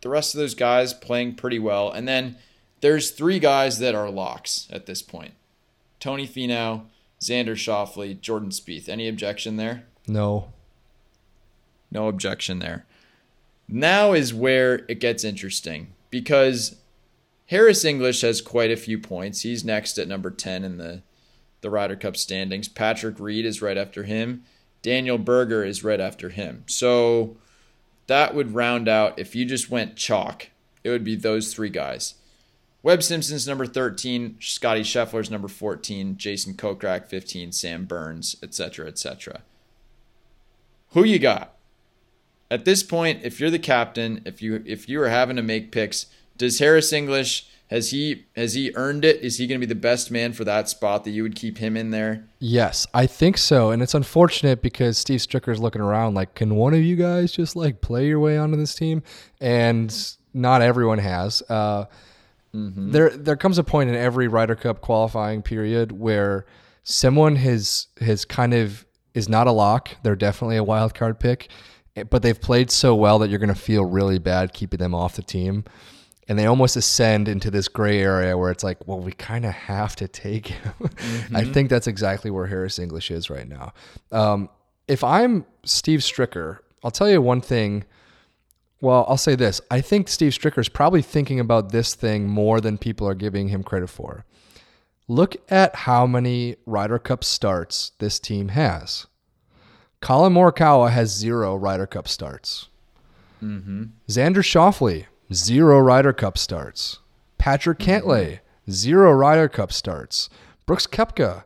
the 0.00 0.08
rest 0.08 0.34
of 0.34 0.38
those 0.38 0.54
guys 0.54 0.94
playing 0.94 1.34
pretty 1.34 1.58
well, 1.58 1.90
and 1.90 2.08
then 2.08 2.36
there's 2.80 3.10
three 3.10 3.38
guys 3.38 3.78
that 3.80 3.94
are 3.94 4.10
locks 4.10 4.68
at 4.70 4.86
this 4.86 5.02
point: 5.02 5.34
Tony 6.00 6.26
Finau, 6.26 6.84
Xander 7.20 7.56
Schauffele, 7.56 8.20
Jordan 8.20 8.50
Spieth. 8.50 8.88
Any 8.88 9.08
objection 9.08 9.56
there? 9.56 9.84
No. 10.06 10.52
No 11.90 12.08
objection 12.08 12.58
there. 12.58 12.86
Now 13.68 14.12
is 14.12 14.32
where 14.32 14.84
it 14.88 15.00
gets 15.00 15.24
interesting 15.24 15.92
because 16.10 16.76
Harris 17.46 17.84
English 17.84 18.20
has 18.22 18.40
quite 18.40 18.70
a 18.70 18.76
few 18.76 18.98
points. 18.98 19.42
He's 19.42 19.64
next 19.64 19.98
at 19.98 20.08
number 20.08 20.30
10 20.30 20.64
in 20.64 20.78
the, 20.78 21.02
the 21.60 21.70
Ryder 21.70 21.96
Cup 21.96 22.16
standings. 22.16 22.68
Patrick 22.68 23.18
Reed 23.18 23.44
is 23.44 23.62
right 23.62 23.76
after 23.76 24.04
him. 24.04 24.44
Daniel 24.82 25.18
Berger 25.18 25.64
is 25.64 25.84
right 25.84 26.00
after 26.00 26.28
him. 26.28 26.64
So 26.66 27.36
that 28.06 28.34
would 28.34 28.54
round 28.54 28.88
out, 28.88 29.18
if 29.18 29.34
you 29.34 29.44
just 29.44 29.70
went 29.70 29.96
chalk, 29.96 30.48
it 30.84 30.90
would 30.90 31.04
be 31.04 31.16
those 31.16 31.52
three 31.52 31.68
guys. 31.68 32.14
Webb 32.82 33.02
Simpson's 33.02 33.46
number 33.46 33.66
13, 33.66 34.36
Scottie 34.40 34.82
Scheffler's 34.82 35.30
number 35.30 35.48
14, 35.48 36.16
Jason 36.16 36.54
Kokrak 36.54 37.06
15, 37.06 37.52
Sam 37.52 37.84
Burns, 37.84 38.36
etc., 38.42 38.86
etc. 38.86 39.42
Who 40.90 41.04
you 41.04 41.18
got? 41.18 41.58
at 42.50 42.64
this 42.64 42.82
point, 42.82 43.20
if 43.22 43.40
you're 43.40 43.50
the 43.50 43.58
captain, 43.58 44.22
if 44.24 44.40
you 44.42 44.62
if 44.66 44.88
you 44.88 45.00
are 45.02 45.08
having 45.08 45.36
to 45.36 45.42
make 45.42 45.70
picks, 45.70 46.06
does 46.36 46.58
Harris 46.58 46.92
English 46.92 47.46
has 47.70 47.90
he 47.90 48.24
has 48.34 48.54
he 48.54 48.72
earned 48.74 49.04
it? 49.04 49.20
Is 49.20 49.38
he 49.38 49.46
going 49.46 49.60
to 49.60 49.66
be 49.66 49.72
the 49.72 49.78
best 49.78 50.10
man 50.10 50.32
for 50.32 50.44
that 50.44 50.68
spot 50.68 51.04
that 51.04 51.10
you 51.10 51.22
would 51.22 51.36
keep 51.36 51.58
him 51.58 51.76
in 51.76 51.90
there? 51.90 52.24
Yes, 52.38 52.86
I 52.94 53.06
think 53.06 53.36
so. 53.36 53.70
And 53.70 53.82
it's 53.82 53.94
unfortunate 53.94 54.62
because 54.62 54.96
Steve 54.96 55.20
Stricker's 55.20 55.60
looking 55.60 55.82
around 55.82 56.14
like, 56.14 56.34
can 56.34 56.56
one 56.56 56.72
of 56.72 56.80
you 56.80 56.96
guys 56.96 57.32
just 57.32 57.56
like 57.56 57.80
play 57.80 58.06
your 58.06 58.20
way 58.20 58.38
onto 58.38 58.56
this 58.56 58.74
team? 58.74 59.02
And 59.40 59.94
not 60.32 60.62
everyone 60.62 60.98
has. 60.98 61.42
Uh, 61.42 61.84
mm-hmm. 62.54 62.90
There 62.90 63.10
there 63.10 63.36
comes 63.36 63.58
a 63.58 63.64
point 63.64 63.90
in 63.90 63.96
every 63.96 64.28
Ryder 64.28 64.56
Cup 64.56 64.80
qualifying 64.80 65.42
period 65.42 65.92
where 65.92 66.46
someone 66.82 67.36
has 67.36 67.88
has 68.00 68.24
kind 68.24 68.54
of 68.54 68.86
is 69.14 69.28
not 69.28 69.46
a 69.46 69.52
lock. 69.52 69.90
They're 70.02 70.16
definitely 70.16 70.56
a 70.56 70.64
wild 70.64 70.94
card 70.94 71.18
pick 71.20 71.48
but 72.04 72.22
they've 72.22 72.40
played 72.40 72.70
so 72.70 72.94
well 72.94 73.18
that 73.18 73.30
you're 73.30 73.38
going 73.38 73.48
to 73.48 73.54
feel 73.54 73.84
really 73.84 74.18
bad 74.18 74.52
keeping 74.52 74.78
them 74.78 74.94
off 74.94 75.16
the 75.16 75.22
team. 75.22 75.64
And 76.28 76.38
they 76.38 76.44
almost 76.44 76.76
ascend 76.76 77.26
into 77.26 77.50
this 77.50 77.68
gray 77.68 78.00
area 78.00 78.36
where 78.36 78.50
it's 78.50 78.62
like, 78.62 78.86
well, 78.86 79.00
we 79.00 79.12
kind 79.12 79.46
of 79.46 79.52
have 79.52 79.96
to 79.96 80.08
take 80.08 80.46
him. 80.48 80.74
Mm-hmm. 80.78 81.36
I 81.36 81.44
think 81.44 81.70
that's 81.70 81.86
exactly 81.86 82.30
where 82.30 82.46
Harris 82.46 82.78
English 82.78 83.10
is 83.10 83.30
right 83.30 83.48
now. 83.48 83.72
Um, 84.12 84.50
if 84.86 85.02
I'm 85.02 85.46
Steve 85.64 86.00
Stricker, 86.00 86.58
I'll 86.84 86.90
tell 86.90 87.08
you 87.08 87.22
one 87.22 87.40
thing. 87.40 87.84
Well, 88.80 89.04
I'll 89.08 89.16
say 89.16 89.34
this. 89.34 89.60
I 89.70 89.80
think 89.80 90.08
Steve 90.08 90.32
Stricker 90.32 90.58
is 90.58 90.68
probably 90.68 91.02
thinking 91.02 91.40
about 91.40 91.72
this 91.72 91.94
thing 91.94 92.28
more 92.28 92.60
than 92.60 92.78
people 92.78 93.08
are 93.08 93.14
giving 93.14 93.48
him 93.48 93.64
credit 93.64 93.88
for. 93.88 94.24
Look 95.08 95.36
at 95.50 95.74
how 95.74 96.06
many 96.06 96.56
Ryder 96.66 96.98
Cup 96.98 97.24
starts 97.24 97.92
this 97.98 98.20
team 98.20 98.48
has. 98.48 99.06
Collin 100.00 100.34
Morikawa 100.34 100.90
has 100.90 101.10
zero 101.10 101.56
Ryder 101.56 101.86
Cup 101.86 102.06
starts. 102.06 102.68
Mm-hmm. 103.42 103.84
Xander 104.08 104.44
Schauffele, 104.44 105.06
zero 105.32 105.80
Ryder 105.80 106.12
Cup 106.12 106.38
starts. 106.38 106.98
Patrick 107.36 107.78
mm-hmm. 107.78 108.08
Cantlay, 108.08 108.40
zero 108.70 109.10
Ryder 109.10 109.48
Cup 109.48 109.72
starts. 109.72 110.28
Brooks 110.66 110.86
Koepka, 110.86 111.44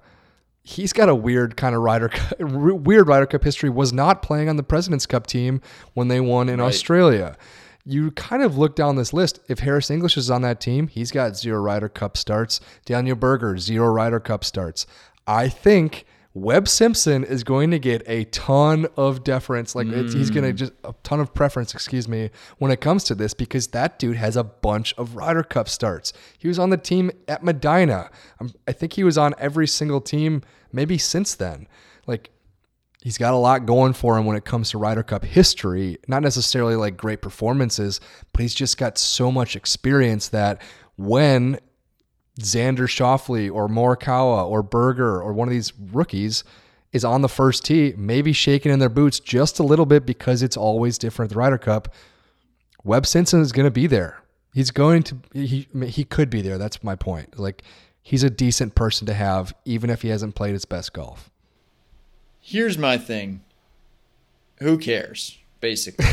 he's 0.63 0.93
got 0.93 1.09
a 1.09 1.15
weird 1.15 1.57
kind 1.57 1.75
of 1.75 1.83
Ryder 1.83 2.11
weird 2.41 3.09
Ryder 3.09 3.27
Cup 3.27 3.45
history. 3.45 3.71
Was 3.71 3.93
not 3.93 4.23
playing 4.23 4.49
on 4.49 4.57
the 4.57 4.63
Presidents 4.63 5.07
Cup 5.07 5.27
team 5.27 5.61
when 5.95 6.09
they 6.09 6.21
won 6.21 6.49
in 6.49 6.61
right. 6.61 6.67
Australia. 6.67 7.37
You 7.85 8.13
kind 8.13 8.43
of 8.43 8.57
look 8.57 8.77
down 8.77 8.95
this 8.95 9.13
list. 9.13 9.41
If 9.49 9.59
Harris 9.61 9.91
English 9.91 10.17
is 10.17 10.31
on 10.31 10.43
that 10.43 10.61
team, 10.61 10.87
he's 10.87 11.11
got 11.11 11.37
zero 11.37 11.61
Ryder 11.61 11.89
Cup 11.89 12.17
starts. 12.17 12.61
Daniel 12.85 13.17
Berger, 13.17 13.59
zero 13.59 13.89
Ryder 13.89 14.21
Cup 14.21 14.45
starts. 14.45 14.87
I 15.27 15.49
think 15.49 16.05
Webb 16.35 16.67
Simpson 16.67 17.25
is 17.25 17.45
going 17.45 17.71
to 17.73 17.79
get 17.79 18.03
a 18.07 18.25
ton 18.25 18.87
of 18.97 19.23
deference. 19.23 19.75
Like 19.75 19.87
mm. 19.87 20.13
he's 20.13 20.31
going 20.31 20.45
to 20.45 20.53
just 20.53 20.73
a 20.83 20.95
ton 21.03 21.21
of 21.21 21.35
preference, 21.35 21.75
excuse 21.75 22.09
me, 22.09 22.31
when 22.59 22.71
it 22.71 22.81
comes 22.81 23.05
to 23.05 23.15
this 23.15 23.35
because 23.35 23.69
that 23.69 23.99
dude 23.99 24.17
has 24.17 24.37
a 24.37 24.45
bunch 24.45 24.95
of 24.97 25.17
Ryder 25.17 25.43
Cup 25.43 25.69
starts. 25.69 26.13
He 26.39 26.49
was 26.49 26.59
on 26.59 26.71
the 26.71 26.79
team 26.79 27.11
at 27.29 27.43
Medinah. 27.43 28.11
Um, 28.41 28.53
I 28.67 28.73
think 28.73 28.95
he 28.95 29.05
was 29.05 29.19
on 29.19 29.35
every 29.39 29.67
single 29.67 30.01
team 30.01 30.43
maybe 30.73 30.97
since 30.97 31.35
then. 31.35 31.69
Like 32.07 32.31
he's 33.03 33.19
got 33.19 33.35
a 33.35 33.37
lot 33.37 33.67
going 33.67 33.93
for 33.93 34.17
him 34.17 34.25
when 34.25 34.37
it 34.37 34.47
comes 34.47 34.71
to 34.71 34.79
Ryder 34.79 35.03
Cup 35.03 35.25
history. 35.25 35.99
Not 36.09 36.23
necessarily 36.23 36.77
like 36.77 36.97
great 36.97 37.21
performances, 37.21 38.01
but 38.33 38.41
he's 38.41 38.55
just 38.55 38.79
got 38.79 38.97
so 38.97 39.31
much 39.31 39.55
experience 39.55 40.29
that 40.29 40.63
when 40.97 41.59
Xander 42.41 42.89
Schauffele 42.89 43.53
or 43.53 43.69
Morikawa 43.69 44.47
or 44.47 44.63
Berger 44.63 45.21
or 45.21 45.33
one 45.33 45.49
of 45.49 45.53
these 45.53 45.73
rookies 45.93 46.45
is 46.93 47.05
on 47.05 47.23
the 47.23 47.29
first 47.29 47.65
tee, 47.65 47.95
maybe 47.97 48.33
shaking 48.33 48.73
in 48.73 48.79
their 48.79 48.89
boots 48.89 49.19
just 49.19 49.59
a 49.59 49.63
little 49.63 49.87
bit 49.87 50.05
because 50.07 50.43
it's 50.43 50.57
always 50.57 50.99
different 50.99 51.31
at 51.31 51.35
the 51.35 51.39
Ryder 51.39 51.59
Cup. 51.59 51.93
Webb 52.85 53.07
Simpson 53.07 53.41
is 53.41 53.53
going 53.53 53.65
to 53.65 53.71
be 53.71 53.87
there. 53.87 54.23
He's 54.55 54.71
going 54.71 55.03
to 55.05 55.17
he 55.33 55.67
he 55.87 56.05
could 56.05 56.29
be 56.29 56.43
there. 56.43 56.59
That's 56.59 56.85
my 56.85 56.95
point. 56.95 57.39
Like 57.39 57.63
he's 58.03 58.23
a 58.23 58.29
decent 58.29 58.75
person 58.75 59.07
to 59.07 59.15
have 59.15 59.55
even 59.65 59.89
if 59.89 60.03
he 60.03 60.09
hasn't 60.09 60.35
played 60.35 60.53
his 60.53 60.67
best 60.67 60.93
golf. 60.93 61.31
Here's 62.41 62.77
my 62.77 62.99
thing. 62.99 63.43
Who 64.59 64.77
cares? 64.77 65.39
Basically. 65.61 66.05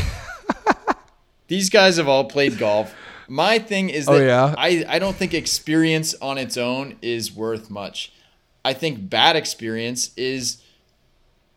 These 1.48 1.68
guys 1.68 1.96
have 1.96 2.08
all 2.08 2.24
played 2.24 2.56
golf. 2.56 2.94
My 3.30 3.60
thing 3.60 3.90
is 3.90 4.08
oh, 4.08 4.14
that 4.14 4.22
oh, 4.22 4.26
yeah? 4.26 4.54
I, 4.58 4.84
I 4.88 4.98
don't 4.98 5.14
think 5.14 5.34
experience 5.34 6.14
on 6.14 6.36
its 6.36 6.56
own 6.56 6.96
is 7.00 7.32
worth 7.32 7.70
much. 7.70 8.12
I 8.64 8.72
think 8.72 9.08
bad 9.08 9.36
experience 9.36 10.10
is 10.16 10.60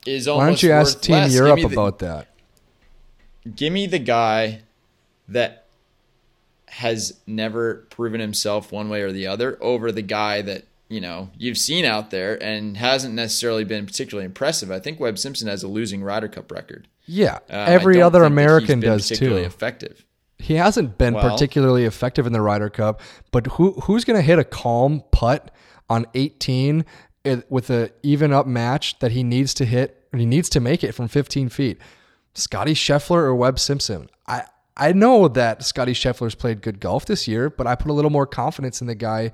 is 0.06 0.28
almost. 0.28 0.40
Why 0.40 0.46
don't 0.46 0.64
you 0.64 0.72
ask 0.72 1.02
Team 1.02 1.16
less. 1.16 1.34
Europe 1.34 1.62
the, 1.62 1.66
about 1.66 1.98
that? 2.00 2.28
Give 3.56 3.74
me 3.74 3.88
the 3.88 3.98
guy 3.98 4.62
that 5.28 5.66
has 6.68 7.20
never 7.26 7.88
proven 7.90 8.22
himself 8.22 8.72
one 8.72 8.88
way 8.88 9.02
or 9.02 9.12
the 9.12 9.26
other 9.26 9.58
over 9.60 9.92
the 9.92 10.04
guy 10.04 10.44
that 10.44 10.66
you 10.90 11.02
know 11.02 11.32
you've 11.40 11.58
seen 11.58 11.86
out 11.86 12.12
there 12.12 12.42
and 12.42 12.78
hasn't 12.78 13.16
necessarily 13.16 13.64
been 13.64 13.88
particularly 13.88 14.26
impressive. 14.26 14.70
I 14.70 14.80
think 14.80 15.00
Webb 15.00 15.18
Simpson 15.18 15.48
has 15.48 15.64
a 15.64 15.68
losing 15.68 16.04
Ryder 16.04 16.28
Cup 16.28 16.52
record. 16.52 16.88
Yeah, 17.08 17.38
um, 17.50 17.68
every 17.68 18.00
other 18.00 18.24
American 18.26 18.80
does 18.80 19.10
too. 19.10 19.38
Effective. 19.38 20.06
He 20.44 20.56
hasn't 20.56 20.98
been 20.98 21.14
well, 21.14 21.30
particularly 21.30 21.86
effective 21.86 22.28
in 22.28 22.34
the 22.34 22.42
Ryder 22.42 22.70
Cup, 22.70 23.00
but 23.32 23.48
who 23.48 23.72
who's 23.84 24.04
going 24.04 24.18
to 24.18 24.22
hit 24.22 24.40
a 24.40 24.44
calm 24.44 25.02
putt 25.10 25.52
on 25.90 26.06
18 26.16 26.84
eh, 27.24 27.38
with 27.48 27.70
an 27.70 27.92
even 28.04 28.34
up 28.34 28.46
match 28.46 29.00
that 29.00 29.14
he 29.14 29.24
needs 29.24 29.54
to 29.54 29.64
hit? 29.64 30.06
He 30.14 30.26
needs 30.26 30.50
to 30.50 30.60
make 30.60 30.84
it 30.84 30.92
from 30.92 31.08
15 31.08 31.48
feet. 31.48 31.80
Scottie 32.34 32.74
Scheffler 32.74 33.20
or 33.20 33.34
Webb 33.34 33.58
Simpson. 33.58 34.10
I 34.28 34.44
I 34.76 34.92
know 34.92 35.30
that 35.30 35.64
Scottie 35.64 35.94
Scheffler's 35.94 36.36
played 36.36 36.62
good 36.62 36.82
golf 36.82 37.06
this 37.06 37.26
year, 37.26 37.50
but 37.50 37.66
I 37.66 37.76
put 37.76 37.90
a 37.90 37.94
little 37.94 38.12
more 38.12 38.28
confidence 38.28 38.82
in 38.82 38.88
the 38.88 38.96
guy 38.96 39.32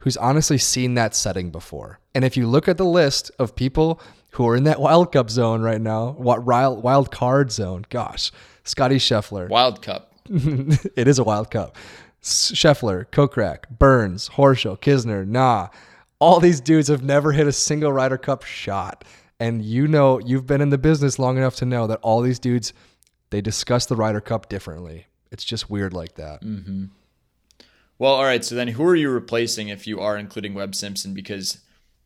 who's 0.00 0.18
honestly 0.18 0.58
seen 0.58 0.92
that 0.92 1.16
setting 1.16 1.50
before. 1.52 2.00
And 2.14 2.22
if 2.22 2.36
you 2.36 2.46
look 2.46 2.68
at 2.68 2.76
the 2.76 2.84
list 2.84 3.30
of 3.38 3.56
people 3.56 3.98
who 4.32 4.46
are 4.46 4.56
in 4.56 4.64
that 4.64 4.78
Wild 4.88 5.10
Cup 5.10 5.30
zone 5.30 5.62
right 5.62 5.80
now, 5.80 6.10
what 6.18 6.44
wild 6.44 6.82
wild 6.82 7.10
card 7.10 7.50
zone? 7.50 7.86
Gosh, 7.88 8.30
Scottie 8.62 8.96
Scheffler. 8.96 9.48
Wild 9.48 9.80
Cup. 9.80 10.10
it 10.96 11.08
is 11.08 11.18
a 11.18 11.24
Wild 11.24 11.50
Cup. 11.50 11.76
Scheffler, 12.22 13.04
Kokrak, 13.06 13.68
Burns, 13.78 14.30
Horschel, 14.30 14.78
Kisner, 14.78 15.26
Nah. 15.26 15.68
All 16.18 16.40
these 16.40 16.60
dudes 16.60 16.88
have 16.88 17.02
never 17.02 17.32
hit 17.32 17.46
a 17.46 17.52
single 17.52 17.92
Ryder 17.92 18.16
Cup 18.16 18.44
shot. 18.44 19.04
And 19.38 19.62
you 19.62 19.86
know, 19.86 20.18
you've 20.20 20.46
been 20.46 20.60
in 20.60 20.70
the 20.70 20.78
business 20.78 21.18
long 21.18 21.36
enough 21.36 21.56
to 21.56 21.66
know 21.66 21.86
that 21.86 21.98
all 22.02 22.22
these 22.22 22.38
dudes, 22.38 22.72
they 23.30 23.40
discuss 23.40 23.86
the 23.86 23.96
Ryder 23.96 24.20
Cup 24.20 24.48
differently. 24.48 25.06
It's 25.30 25.44
just 25.44 25.68
weird 25.68 25.92
like 25.92 26.14
that. 26.14 26.42
Mm-hmm. 26.42 26.86
Well, 27.98 28.12
all 28.12 28.24
right. 28.24 28.44
So 28.44 28.54
then 28.54 28.68
who 28.68 28.84
are 28.84 28.96
you 28.96 29.10
replacing 29.10 29.68
if 29.68 29.86
you 29.86 30.00
are 30.00 30.16
including 30.16 30.54
Webb 30.54 30.74
Simpson? 30.74 31.12
Because 31.12 31.58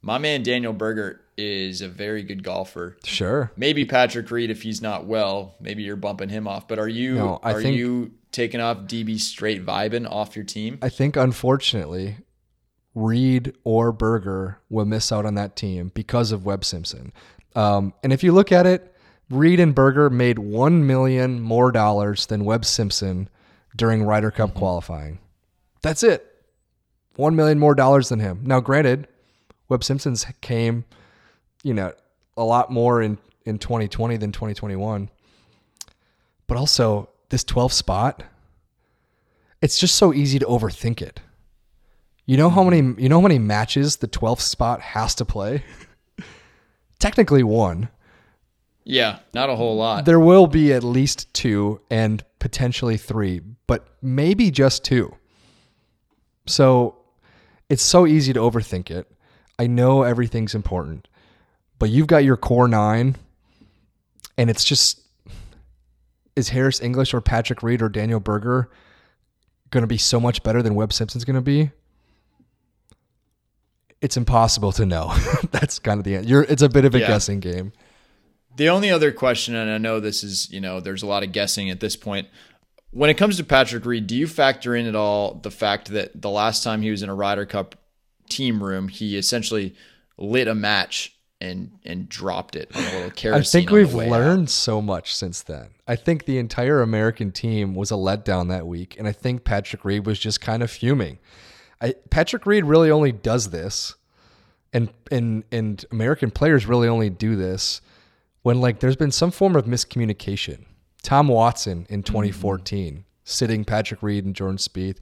my 0.03 0.19
man 0.19 0.43
Daniel 0.43 0.73
Berger 0.73 1.21
is 1.37 1.81
a 1.81 1.89
very 1.89 2.23
good 2.23 2.43
golfer. 2.43 2.97
Sure. 3.05 3.53
Maybe 3.57 3.85
Patrick 3.85 4.31
Reed 4.31 4.51
if 4.51 4.63
he's 4.63 4.83
not 4.83 5.07
well. 5.07 5.55
Maybe 5.61 5.83
you're 5.83 5.97
bumping 5.97 6.29
him 6.29 6.49
off. 6.49 6.69
But 6.69 6.79
are 6.79 6.89
you 6.89 7.15
no, 7.15 7.41
are 7.43 7.63
think, 7.63 7.77
you 7.77 8.13
taking 8.33 8.61
off 8.61 8.79
DB 8.79 9.19
straight 9.21 9.65
vibing 9.65 10.11
off 10.11 10.37
your 10.37 10.45
team? 10.45 10.79
I 10.83 10.89
think 10.89 11.17
unfortunately, 11.17 12.17
Reed 12.95 13.55
or 13.65 13.93
Berger 13.93 14.59
will 14.69 14.85
miss 14.85 15.13
out 15.13 15.25
on 15.25 15.35
that 15.35 15.57
team 15.57 15.93
because 15.95 16.33
of 16.33 16.45
Webb 16.45 16.65
Simpson. 16.65 17.13
Um, 17.55 17.95
and 18.03 18.13
if 18.13 18.23
you 18.23 18.33
look 18.33 18.53
at 18.53 18.67
it, 18.67 18.95
Reed 19.31 19.61
and 19.61 19.75
Berger 19.75 20.11
made 20.11 20.39
one 20.39 20.87
million 20.87 21.41
more 21.41 21.71
dollars 21.71 22.27
than 22.27 22.45
Webb 22.45 22.65
Simpson 22.65 23.29
during 23.77 24.03
Ryder 24.03 24.31
Cup 24.31 24.51
mm-hmm. 24.51 24.59
qualifying. 24.59 25.19
That's 25.83 26.03
it. 26.03 26.25
One 27.17 27.37
million 27.37 27.59
more 27.59 27.75
dollars 27.75 28.09
than 28.09 28.21
him. 28.21 28.41
Now, 28.45 28.61
granted, 28.61 29.07
Webb 29.69 29.85
Simpson's 29.85 30.27
came, 30.41 30.85
you 31.63 31.75
know, 31.75 31.93
a 32.37 32.45
lot 32.45 32.71
more 32.71 33.03
in, 33.03 33.19
in 33.45 33.59
2020 33.59 34.17
than 34.17 34.33
2021. 34.33 35.11
But 36.47 36.57
also, 36.57 37.11
this 37.29 37.45
12th 37.45 37.73
spot, 37.73 38.23
it's 39.61 39.79
just 39.79 39.97
so 39.97 40.15
easy 40.15 40.39
to 40.39 40.47
overthink 40.47 41.03
it. 41.03 41.21
You 42.25 42.37
know 42.37 42.51
how 42.51 42.63
many 42.63 43.03
you 43.03 43.09
know 43.09 43.21
how 43.21 43.27
many 43.27 43.39
matches 43.39 43.97
the 43.97 44.09
12th 44.09 44.41
spot 44.41 44.83
has 44.83 45.15
to 45.15 45.25
play? 45.25 45.65
Technically 46.99 47.43
one. 47.43 47.89
Yeah, 48.85 49.19
not 49.35 49.51
a 49.51 49.57
whole 49.57 49.77
lot. 49.77 50.05
There 50.05 50.21
will 50.21 50.47
be 50.47 50.73
at 50.73 50.85
least 50.85 51.33
two 51.33 51.81
and 51.91 52.23
potentially 52.39 52.97
three, 52.97 53.41
but 53.67 53.87
maybe 54.03 54.51
just 54.51 54.85
two. 54.85 55.15
So 56.47 56.97
it's 57.69 57.83
so 57.83 58.07
easy 58.07 58.33
to 58.33 58.41
overthink 58.41 58.91
it. 58.91 59.11
I 59.59 59.67
know 59.67 60.03
everything's 60.03 60.55
important, 60.55 61.09
but 61.79 61.91
you've 61.91 62.07
got 62.07 62.25
your 62.25 62.37
core 62.37 62.69
nine, 62.69 63.17
and 64.37 64.51
it's 64.51 64.65
just 64.65 65.01
is 66.37 66.51
Harris 66.51 66.81
English 66.81 67.13
or 67.13 67.21
Patrick 67.21 67.63
Reed 67.63 67.83
or 67.83 67.89
Daniel 67.89 68.21
Berger 68.21 68.71
going 69.71 69.83
to 69.83 69.89
be 69.89 69.99
so 69.99 70.21
much 70.21 70.43
better 70.43 70.63
than 70.63 70.75
Webb 70.75 70.93
Simpson's 70.93 71.25
going 71.25 71.37
to 71.37 71.43
be? 71.43 71.71
It's 74.01 74.17
impossible 74.17 74.73
to 74.73 74.87
know. 74.87 75.15
That's 75.51 75.79
kind 75.79 75.99
of 75.99 76.05
the 76.05 76.17
end. 76.17 76.29
You're, 76.29 76.45
it's 76.45 76.63
a 76.63 76.69
bit 76.69 76.85
of 76.85 76.95
a 76.95 77.01
yeah. 77.01 77.09
guessing 77.09 77.41
game. 77.41 77.73
The 78.57 78.69
only 78.69 78.91
other 78.91 79.13
question, 79.13 79.55
and 79.55 79.71
I 79.71 79.79
know 79.79 80.01
this 80.01 80.25
is, 80.25 80.51
you 80.51 80.61
know, 80.61 80.81
there's 80.81 81.03
a 81.03 81.07
lot 81.07 81.23
of 81.23 81.33
guessing 81.33 81.71
at 81.71 81.81
this 81.81 81.97
point. 81.97 82.29
When 82.91 83.11
it 83.11 83.15
comes 83.15 83.37
to 83.37 83.45
Patrick 83.45 83.85
Reed, 83.85 84.07
do 84.07 84.17
you 84.17 84.27
factor 84.27 84.75
in 84.75 84.87
at 84.87 84.95
all 84.95 85.35
the 85.35 85.51
fact 85.51 85.91
that 85.91 86.23
the 86.23 86.31
last 86.31 86.65
time 86.65 86.83
he 86.83 86.91
was 86.91 87.03
in 87.03 87.09
a 87.09 87.15
Ryder 87.15 87.47
Cup 87.47 87.77
team 88.29 88.63
room, 88.63 88.89
he 88.89 89.17
essentially 89.17 89.75
lit 90.17 90.49
a 90.49 90.55
match 90.55 91.15
and 91.41 91.71
and 91.85 92.09
dropped 92.09 92.57
it 92.57 92.71
on 92.75 92.83
a 92.83 92.93
little 92.93 93.11
kerosene. 93.11 93.41
I 93.41 93.45
think 93.45 93.71
we've 93.71 93.95
learned 93.95 94.43
out. 94.43 94.51
so 94.51 94.83
much 94.83 95.15
since 95.15 95.43
then. 95.43 95.69
I 95.87 95.97
think 95.97 96.25
the 96.25 96.39
entire 96.39 96.83
American 96.83 97.31
team 97.31 97.75
was 97.75 97.91
a 97.91 97.95
letdown 97.95 98.49
that 98.49 98.67
week, 98.67 98.97
and 98.99 99.07
I 99.07 99.13
think 99.13 99.45
Patrick 99.45 99.85
Reed 99.85 100.07
was 100.07 100.19
just 100.19 100.41
kind 100.41 100.63
of 100.63 100.71
fuming. 100.71 101.19
I, 101.81 101.95
Patrick 102.11 102.45
Reed 102.45 102.65
really 102.65 102.91
only 102.91 103.13
does 103.13 103.51
this, 103.51 103.95
and 104.73 104.91
and 105.11 105.45
and 105.53 105.85
American 105.91 106.31
players 106.31 106.67
really 106.67 106.89
only 106.89 107.11
do 107.11 107.37
this 107.37 107.81
when 108.43 108.61
like 108.61 108.81
there's 108.81 108.97
been 108.97 109.13
some 109.13 109.31
form 109.31 109.57
of 109.57 109.65
miscommunication. 109.65 110.65
Tom 111.03 111.29
Watson 111.29 111.87
in 111.89 112.03
2014 112.03 112.93
mm-hmm. 112.93 113.01
sitting 113.23 113.65
Patrick 113.65 114.03
Reed 114.03 114.25
and 114.25 114.35
Jordan 114.35 114.59
Spieth. 114.59 114.99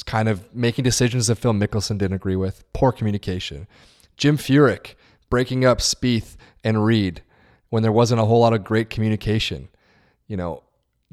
Kind 0.00 0.28
of 0.28 0.54
making 0.54 0.84
decisions 0.84 1.26
that 1.26 1.36
Phil 1.36 1.52
Mickelson 1.52 1.98
didn't 1.98 2.14
agree 2.14 2.36
with. 2.36 2.64
Poor 2.72 2.92
communication. 2.92 3.66
Jim 4.16 4.36
Furyk 4.36 4.94
breaking 5.28 5.64
up 5.64 5.78
Spieth 5.78 6.36
and 6.62 6.84
Reed 6.84 7.22
when 7.70 7.82
there 7.82 7.90
wasn't 7.90 8.20
a 8.20 8.24
whole 8.24 8.40
lot 8.40 8.52
of 8.52 8.62
great 8.62 8.90
communication. 8.90 9.68
You 10.28 10.36
know, 10.36 10.62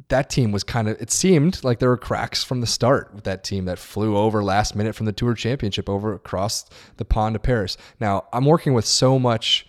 that 0.10 0.30
team 0.30 0.52
was 0.52 0.63
kind 0.63 0.88
of 0.88 1.02
it 1.02 1.12
seemed 1.12 1.63
like 1.63 1.80
there 1.80 1.89
were 1.89 1.98
cracks 1.98 2.44
from 2.44 2.62
the 2.62 2.68
start 2.68 3.13
with 3.13 3.24
that 3.26 3.44
team 3.44 3.65
that 3.65 3.80
flew 3.80 4.18
over 4.18 4.44
last 4.44 4.76
minute 4.76 4.96
from 4.96 5.06
the 5.06 5.12
tour 5.12 5.34
championship 5.34 5.89
over 5.89 6.13
across 6.13 6.65
the 6.98 7.06
pond 7.06 7.34
to 7.34 7.39
Paris. 7.39 7.78
Now, 8.00 8.26
I'm 8.32 8.46
working 8.46 8.74
with 8.74 8.86
so 8.86 9.20
much, 9.20 9.68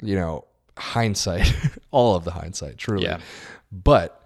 you 0.00 0.14
know, 0.14 0.44
hindsight, 0.78 1.54
all 1.90 2.16
of 2.16 2.24
the 2.24 2.32
hindsight, 2.32 2.78
truly. 2.78 3.04
Yeah. 3.04 3.20
But 3.72 4.25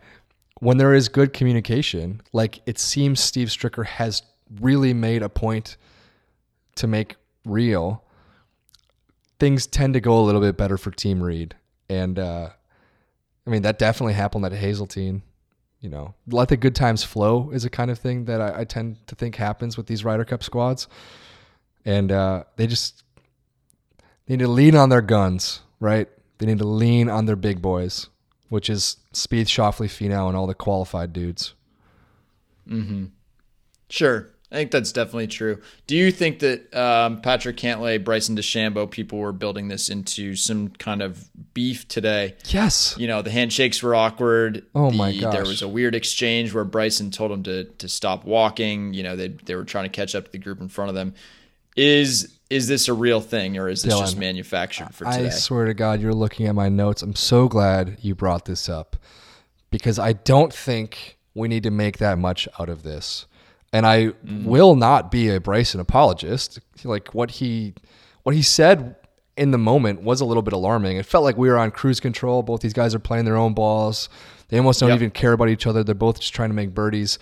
when 0.61 0.77
there 0.77 0.94
is 0.94 1.09
good 1.09 1.33
communication, 1.33 2.20
like 2.33 2.61
it 2.66 2.79
seems 2.79 3.18
Steve 3.20 3.49
Stricker 3.49 3.85
has 3.85 4.23
really 4.61 4.94
made 4.94 5.23
a 5.23 5.29
point 5.29 5.77
to 6.77 6.87
make 6.87 7.16
real, 7.44 8.05
things 9.38 9.66
tend 9.66 9.94
to 9.94 10.01
go 10.01 10.18
a 10.18 10.23
little 10.23 10.40
bit 10.40 10.57
better 10.57 10.77
for 10.77 10.90
Team 10.90 11.23
Reed. 11.23 11.57
And 11.88 12.18
uh, 12.18 12.51
I 13.46 13.51
mean, 13.51 13.62
that 13.62 13.79
definitely 13.79 14.12
happened 14.12 14.44
at 14.44 14.53
Hazeltine. 14.53 15.23
You 15.81 15.88
know, 15.88 16.14
let 16.27 16.49
the 16.49 16.59
good 16.59 16.75
times 16.75 17.05
flow 17.05 17.51
is 17.53 17.64
a 17.64 17.70
kind 17.70 17.90
of 17.90 17.99
thing 17.99 18.27
that 18.27 18.42
I, 18.42 18.61
I 18.61 18.64
tend 18.64 19.07
to 19.07 19.14
think 19.14 19.37
happens 19.37 19.79
with 19.79 19.87
these 19.87 20.05
Ryder 20.05 20.27
Cup 20.27 20.42
squads. 20.42 20.88
And 21.87 22.12
uh, 22.12 22.44
they 22.57 22.66
just 22.66 23.03
they 24.27 24.37
need 24.37 24.44
to 24.44 24.49
lean 24.49 24.77
on 24.77 24.90
their 24.90 25.01
guns, 25.01 25.62
right? 25.81 26.07
They 26.37 26.44
need 26.44 26.59
to 26.59 26.66
lean 26.66 27.09
on 27.09 27.25
their 27.25 27.37
big 27.37 27.62
boys 27.62 28.11
which 28.50 28.68
is 28.68 28.98
Spieth, 29.14 29.46
Schauffele, 29.46 29.88
Finau, 29.88 30.28
and 30.28 30.36
all 30.36 30.46
the 30.46 30.54
qualified 30.54 31.14
dudes. 31.14 31.54
Mm-hmm. 32.68 33.06
Sure. 33.88 34.28
I 34.52 34.56
think 34.56 34.72
that's 34.72 34.90
definitely 34.90 35.28
true. 35.28 35.60
Do 35.86 35.96
you 35.96 36.10
think 36.10 36.40
that 36.40 36.74
um, 36.74 37.20
Patrick 37.20 37.56
Cantlay, 37.56 38.02
Bryson 38.02 38.36
DeChambeau, 38.36 38.90
people 38.90 39.18
were 39.18 39.32
building 39.32 39.68
this 39.68 39.88
into 39.88 40.34
some 40.34 40.70
kind 40.70 41.02
of 41.02 41.28
beef 41.54 41.86
today? 41.86 42.34
Yes. 42.46 42.96
You 42.98 43.06
know, 43.06 43.22
the 43.22 43.30
handshakes 43.30 43.80
were 43.80 43.94
awkward. 43.94 44.66
Oh 44.74 44.90
the, 44.90 44.96
my 44.96 45.16
gosh. 45.16 45.34
There 45.34 45.44
was 45.44 45.62
a 45.62 45.68
weird 45.68 45.94
exchange 45.94 46.52
where 46.52 46.64
Bryson 46.64 47.12
told 47.12 47.30
him 47.30 47.44
to 47.44 47.64
to 47.64 47.88
stop 47.88 48.24
walking. 48.24 48.92
You 48.92 49.04
know, 49.04 49.14
they 49.14 49.28
they 49.28 49.54
were 49.54 49.64
trying 49.64 49.84
to 49.84 49.90
catch 49.90 50.16
up 50.16 50.24
to 50.24 50.32
the 50.32 50.38
group 50.38 50.60
in 50.60 50.68
front 50.68 50.88
of 50.88 50.96
them. 50.96 51.14
Is 51.76 52.39
is 52.50 52.66
this 52.66 52.88
a 52.88 52.92
real 52.92 53.20
thing 53.20 53.56
or 53.56 53.68
is 53.68 53.82
this 53.82 53.94
Dylan, 53.94 54.00
just 54.00 54.18
manufactured 54.18 54.92
for 54.92 55.04
today? 55.04 55.26
I 55.26 55.30
swear 55.30 55.66
to 55.66 55.74
God, 55.74 56.00
you're 56.00 56.12
looking 56.12 56.46
at 56.46 56.54
my 56.54 56.68
notes. 56.68 57.00
I'm 57.00 57.14
so 57.14 57.48
glad 57.48 57.98
you 58.02 58.16
brought 58.16 58.44
this 58.44 58.68
up 58.68 58.96
because 59.70 59.98
I 60.00 60.12
don't 60.12 60.52
think 60.52 61.16
we 61.34 61.46
need 61.46 61.62
to 61.62 61.70
make 61.70 61.98
that 61.98 62.18
much 62.18 62.48
out 62.58 62.68
of 62.68 62.82
this. 62.82 63.26
And 63.72 63.86
I 63.86 64.08
mm. 64.08 64.44
will 64.44 64.74
not 64.74 65.12
be 65.12 65.28
a 65.28 65.40
Bryson 65.40 65.78
apologist. 65.78 66.58
Like 66.82 67.14
what 67.14 67.30
he 67.30 67.74
what 68.24 68.34
he 68.34 68.42
said 68.42 68.96
in 69.36 69.53
the 69.53 69.59
moment 69.59 70.03
was 70.03 70.20
a 70.20 70.24
little 70.24 70.42
bit 70.42 70.53
alarming. 70.53 70.96
It 70.96 71.07
felt 71.07 71.22
like 71.22 71.36
we 71.36 71.48
were 71.48 71.57
on 71.57 71.70
cruise 71.70 72.01
control. 72.01 72.42
Both 72.42 72.62
these 72.62 72.72
guys 72.72 72.96
are 72.96 72.98
playing 72.98 73.26
their 73.26 73.36
own 73.36 73.55
balls. 73.55 74.09
They 74.48 74.59
almost 74.59 74.80
don't 74.80 74.88
yep. 74.88 74.96
even 74.96 75.12
care 75.12 75.32
about 75.32 75.48
each 75.48 75.68
other. 75.68 75.84
They're 75.84 75.94
both 75.94 76.18
just 76.18 76.34
trying 76.34 76.51
to 76.51 76.55
make 76.55 76.74
birdies. 76.74 77.20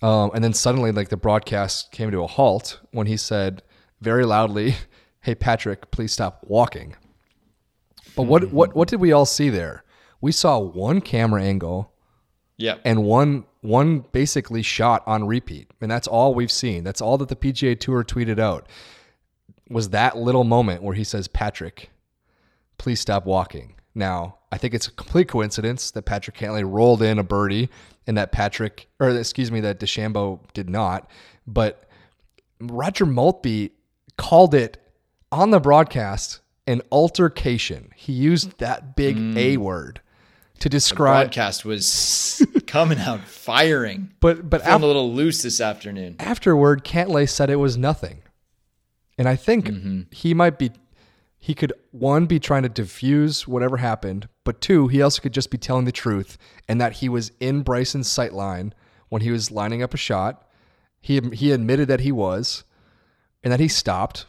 Um, 0.00 0.30
and 0.32 0.44
then 0.44 0.54
suddenly, 0.54 0.92
like 0.92 1.08
the 1.08 1.16
broadcast 1.16 1.90
came 1.90 2.12
to 2.12 2.22
a 2.22 2.28
halt 2.28 2.78
when 2.92 3.08
he 3.08 3.16
said, 3.16 3.62
very 4.00 4.24
loudly, 4.24 4.74
"Hey 5.20 5.34
Patrick, 5.34 5.90
please 5.90 6.12
stop 6.12 6.44
walking." 6.46 6.96
But 8.16 8.24
what 8.24 8.52
what 8.52 8.74
what 8.74 8.88
did 8.88 9.00
we 9.00 9.12
all 9.12 9.26
see 9.26 9.50
there? 9.50 9.84
We 10.20 10.32
saw 10.32 10.58
one 10.58 11.00
camera 11.00 11.42
angle, 11.42 11.92
yeah, 12.56 12.76
and 12.84 13.04
one 13.04 13.44
one 13.60 14.04
basically 14.12 14.62
shot 14.62 15.02
on 15.06 15.26
repeat, 15.26 15.70
and 15.80 15.90
that's 15.90 16.08
all 16.08 16.34
we've 16.34 16.52
seen. 16.52 16.84
That's 16.84 17.00
all 17.00 17.18
that 17.18 17.28
the 17.28 17.36
PGA 17.36 17.78
Tour 17.78 18.04
tweeted 18.04 18.38
out 18.38 18.68
was 19.68 19.90
that 19.90 20.16
little 20.16 20.44
moment 20.44 20.82
where 20.82 20.94
he 20.94 21.04
says, 21.04 21.28
"Patrick, 21.28 21.90
please 22.78 23.00
stop 23.00 23.24
walking." 23.26 23.74
Now, 23.94 24.38
I 24.52 24.58
think 24.58 24.74
it's 24.74 24.86
a 24.86 24.92
complete 24.92 25.28
coincidence 25.28 25.90
that 25.90 26.02
Patrick 26.02 26.36
Cantlay 26.36 26.64
rolled 26.64 27.02
in 27.02 27.18
a 27.18 27.24
birdie 27.24 27.68
and 28.06 28.16
that 28.16 28.32
Patrick, 28.32 28.88
or 28.98 29.10
excuse 29.10 29.50
me, 29.50 29.60
that 29.60 29.80
DeChambeau 29.80 30.40
did 30.54 30.70
not. 30.70 31.10
But 31.46 31.88
Roger 32.60 33.06
Maltbie 33.06 33.70
called 34.20 34.54
it 34.54 34.76
on 35.32 35.50
the 35.50 35.60
broadcast 35.60 36.40
an 36.66 36.82
altercation. 36.92 37.90
He 37.96 38.12
used 38.12 38.58
that 38.58 38.94
big 38.94 39.16
mm. 39.16 39.36
A 39.36 39.56
word. 39.56 40.00
to 40.60 40.68
describe. 40.68 41.16
The 41.16 41.24
Broadcast 41.28 41.64
was 41.64 42.46
coming 42.66 42.98
out 42.98 43.22
firing. 43.26 44.12
But 44.20 44.48
but 44.50 44.60
Feeling 44.60 44.76
af- 44.76 44.82
a 44.82 44.86
little 44.86 45.12
loose 45.12 45.42
this 45.42 45.60
afternoon. 45.60 46.16
afterward, 46.20 46.84
Cantlay 46.84 47.26
said 47.28 47.48
it 47.50 47.56
was 47.56 47.76
nothing, 47.78 48.22
and 49.18 49.26
I 49.26 49.36
think 49.36 50.12
he 50.12 50.34
might 50.34 50.58
be. 50.58 50.70
He 51.38 51.54
could 51.54 51.72
one 51.90 52.26
be 52.26 52.38
trying 52.38 52.64
to 52.64 52.68
diffuse 52.68 53.48
whatever 53.48 53.78
happened, 53.78 54.28
but 54.44 54.60
two, 54.60 54.88
he 54.88 55.00
also 55.00 55.22
could 55.22 55.32
just 55.32 55.50
be 55.50 55.56
telling 55.56 55.86
the 55.86 55.92
truth, 55.92 56.36
and 56.68 56.78
that 56.78 56.96
he 57.00 57.08
was 57.08 57.32
in 57.40 57.62
Bryson's 57.62 58.08
sight 58.08 58.34
line 58.34 58.74
when 59.08 59.22
he 59.22 59.30
was 59.30 59.50
lining 59.50 59.82
up 59.82 59.94
a 59.94 59.96
shot. 59.96 60.46
He 61.00 61.18
he 61.32 61.50
admitted 61.50 61.88
that 61.88 62.00
he 62.00 62.12
was, 62.12 62.64
and 63.42 63.52
that 63.52 63.60
he 63.60 63.68
stopped, 63.68 64.26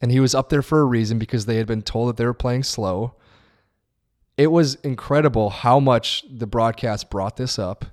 and 0.00 0.10
he 0.10 0.20
was 0.20 0.34
up 0.34 0.48
there 0.48 0.62
for 0.62 0.80
a 0.80 0.84
reason 0.84 1.18
because 1.18 1.46
they 1.46 1.56
had 1.56 1.66
been 1.66 1.82
told 1.82 2.08
that 2.08 2.16
they 2.16 2.24
were 2.24 2.34
playing 2.34 2.62
slow. 2.62 3.14
It 4.36 4.52
was 4.52 4.76
incredible 4.76 5.50
how 5.50 5.80
much 5.80 6.24
the 6.30 6.46
broadcast 6.46 7.10
brought 7.10 7.36
this 7.36 7.58
up 7.58 7.86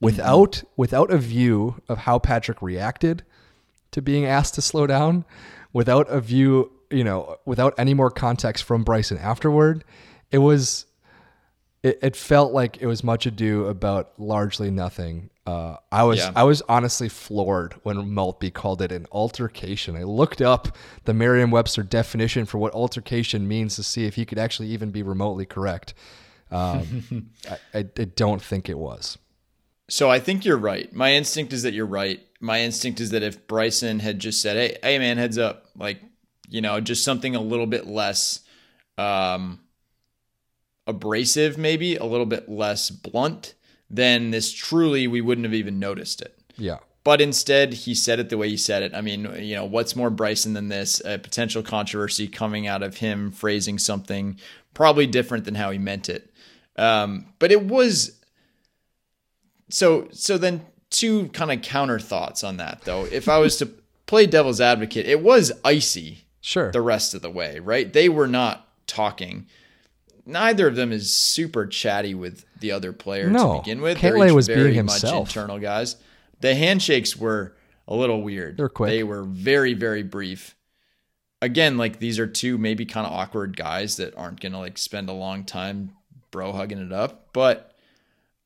without 0.00 0.62
without 0.76 1.10
a 1.12 1.18
view 1.18 1.82
of 1.88 1.98
how 1.98 2.18
Patrick 2.18 2.62
reacted 2.62 3.22
to 3.92 4.02
being 4.02 4.24
asked 4.24 4.54
to 4.54 4.62
slow 4.62 4.86
down, 4.86 5.24
without 5.72 6.08
a 6.10 6.20
view, 6.20 6.72
you 6.90 7.04
know, 7.04 7.36
without 7.44 7.74
any 7.78 7.94
more 7.94 8.10
context 8.10 8.64
from 8.64 8.84
Bryson 8.84 9.18
afterward. 9.18 9.84
It 10.30 10.38
was 10.38 10.86
it, 11.82 11.98
it 12.02 12.16
felt 12.16 12.52
like 12.52 12.80
it 12.80 12.86
was 12.86 13.02
much 13.02 13.26
ado 13.26 13.66
about 13.66 14.12
largely 14.18 14.70
nothing. 14.70 15.30
Uh, 15.46 15.76
I 15.90 16.04
was 16.04 16.18
Yeah. 16.18 16.32
I 16.36 16.44
was 16.44 16.62
honestly 16.68 17.08
floored 17.08 17.74
when 17.82 17.96
Maltbie 17.96 18.52
called 18.52 18.80
it 18.80 18.92
an 18.92 19.06
altercation. 19.10 19.96
I 19.96 20.04
looked 20.04 20.40
up 20.40 20.76
the 21.04 21.14
Merriam-Webster 21.14 21.82
definition 21.82 22.46
for 22.46 22.58
what 22.58 22.72
altercation 22.74 23.48
means 23.48 23.74
to 23.76 23.82
see 23.82 24.04
if 24.04 24.14
he 24.14 24.24
could 24.24 24.38
actually 24.38 24.68
even 24.68 24.90
be 24.90 25.02
remotely 25.02 25.44
correct. 25.44 25.94
Um, 26.50 27.30
I, 27.50 27.78
I, 27.78 27.78
I 27.78 28.04
don't 28.04 28.42
think 28.42 28.68
it 28.68 28.78
was. 28.78 29.18
So 29.88 30.08
I 30.10 30.20
think 30.20 30.44
you're 30.44 30.56
right. 30.56 30.92
My 30.92 31.14
instinct 31.14 31.52
is 31.52 31.64
that 31.64 31.74
you're 31.74 31.86
right. 31.86 32.20
My 32.40 32.60
instinct 32.60 33.00
is 33.00 33.10
that 33.10 33.22
if 33.22 33.46
Bryson 33.46 33.98
had 33.98 34.20
just 34.20 34.40
said, 34.40 34.56
"Hey, 34.56 34.78
hey, 34.82 34.98
man, 34.98 35.18
heads 35.18 35.38
up," 35.38 35.66
like 35.76 36.00
you 36.48 36.60
know, 36.60 36.80
just 36.80 37.04
something 37.04 37.34
a 37.34 37.40
little 37.40 37.66
bit 37.66 37.86
less 37.86 38.40
um, 38.96 39.60
abrasive, 40.86 41.56
maybe 41.58 41.96
a 41.96 42.04
little 42.04 42.26
bit 42.26 42.48
less 42.48 42.90
blunt, 42.90 43.54
then 43.90 44.30
this 44.30 44.52
truly 44.52 45.06
we 45.06 45.20
wouldn't 45.20 45.44
have 45.44 45.54
even 45.54 45.78
noticed 45.78 46.20
it. 46.22 46.38
Yeah. 46.56 46.78
But 47.04 47.20
instead, 47.20 47.72
he 47.72 47.94
said 47.94 48.20
it 48.20 48.28
the 48.28 48.38
way 48.38 48.48
he 48.48 48.56
said 48.56 48.82
it. 48.84 48.94
I 48.94 49.00
mean, 49.00 49.28
you 49.40 49.56
know, 49.56 49.64
what's 49.64 49.96
more 49.96 50.08
Bryson 50.10 50.52
than 50.52 50.68
this? 50.68 51.00
A 51.04 51.18
potential 51.18 51.62
controversy 51.62 52.28
coming 52.28 52.66
out 52.68 52.82
of 52.82 52.98
him 52.98 53.32
phrasing 53.32 53.78
something 53.78 54.38
probably 54.72 55.06
different 55.08 55.44
than 55.44 55.56
how 55.56 55.72
he 55.72 55.78
meant 55.78 56.08
it. 56.08 56.32
Um, 56.76 57.26
but 57.40 57.50
it 57.50 57.64
was 57.66 58.20
so. 59.68 60.08
So 60.12 60.38
then, 60.38 60.64
two 60.90 61.28
kind 61.28 61.50
of 61.50 61.62
counter 61.62 61.98
thoughts 61.98 62.44
on 62.44 62.56
that, 62.58 62.82
though. 62.84 63.04
If 63.06 63.28
I 63.28 63.38
was 63.38 63.56
to 63.58 63.66
play 64.06 64.26
devil's 64.26 64.60
advocate, 64.60 65.06
it 65.06 65.22
was 65.22 65.52
icy 65.64 66.26
Sure. 66.40 66.70
the 66.70 66.80
rest 66.80 67.14
of 67.14 67.22
the 67.22 67.30
way, 67.30 67.58
right? 67.58 67.92
They 67.92 68.08
were 68.08 68.28
not 68.28 68.68
talking. 68.86 69.46
Neither 70.24 70.68
of 70.68 70.76
them 70.76 70.92
is 70.92 71.10
super 71.12 71.66
chatty 71.66 72.14
with 72.14 72.44
the 72.60 72.70
other 72.70 72.92
player 72.92 73.28
No. 73.28 73.54
to 73.54 73.58
begin 73.60 73.80
with. 73.80 73.98
Cantlay 73.98 74.26
They're 74.26 74.34
was 74.34 74.46
being 74.46 74.58
very 74.60 74.74
himself. 74.74 75.14
much 75.26 75.36
internal 75.36 75.58
guys. 75.58 75.96
The 76.40 76.54
handshakes 76.54 77.16
were 77.16 77.56
a 77.88 77.94
little 77.96 78.22
weird. 78.22 78.56
They 78.56 78.62
were 78.62 78.68
quick. 78.68 78.90
They 78.90 79.02
were 79.02 79.24
very, 79.24 79.74
very 79.74 80.02
brief. 80.02 80.54
Again, 81.40 81.76
like 81.76 81.98
these 81.98 82.20
are 82.20 82.26
two 82.28 82.56
maybe 82.56 82.86
kind 82.86 83.04
of 83.06 83.12
awkward 83.12 83.56
guys 83.56 83.96
that 83.96 84.16
aren't 84.16 84.40
gonna 84.40 84.60
like 84.60 84.78
spend 84.78 85.08
a 85.08 85.12
long 85.12 85.44
time 85.44 85.92
bro 86.30 86.52
hugging 86.52 86.78
it 86.78 86.92
up. 86.92 87.30
But 87.32 87.74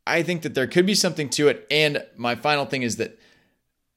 I 0.06 0.22
think 0.22 0.42
that 0.42 0.54
there 0.54 0.66
could 0.66 0.86
be 0.86 0.94
something 0.94 1.28
to 1.30 1.48
it. 1.48 1.66
And 1.70 2.04
my 2.16 2.34
final 2.36 2.64
thing 2.64 2.82
is 2.82 2.96
that 2.96 3.18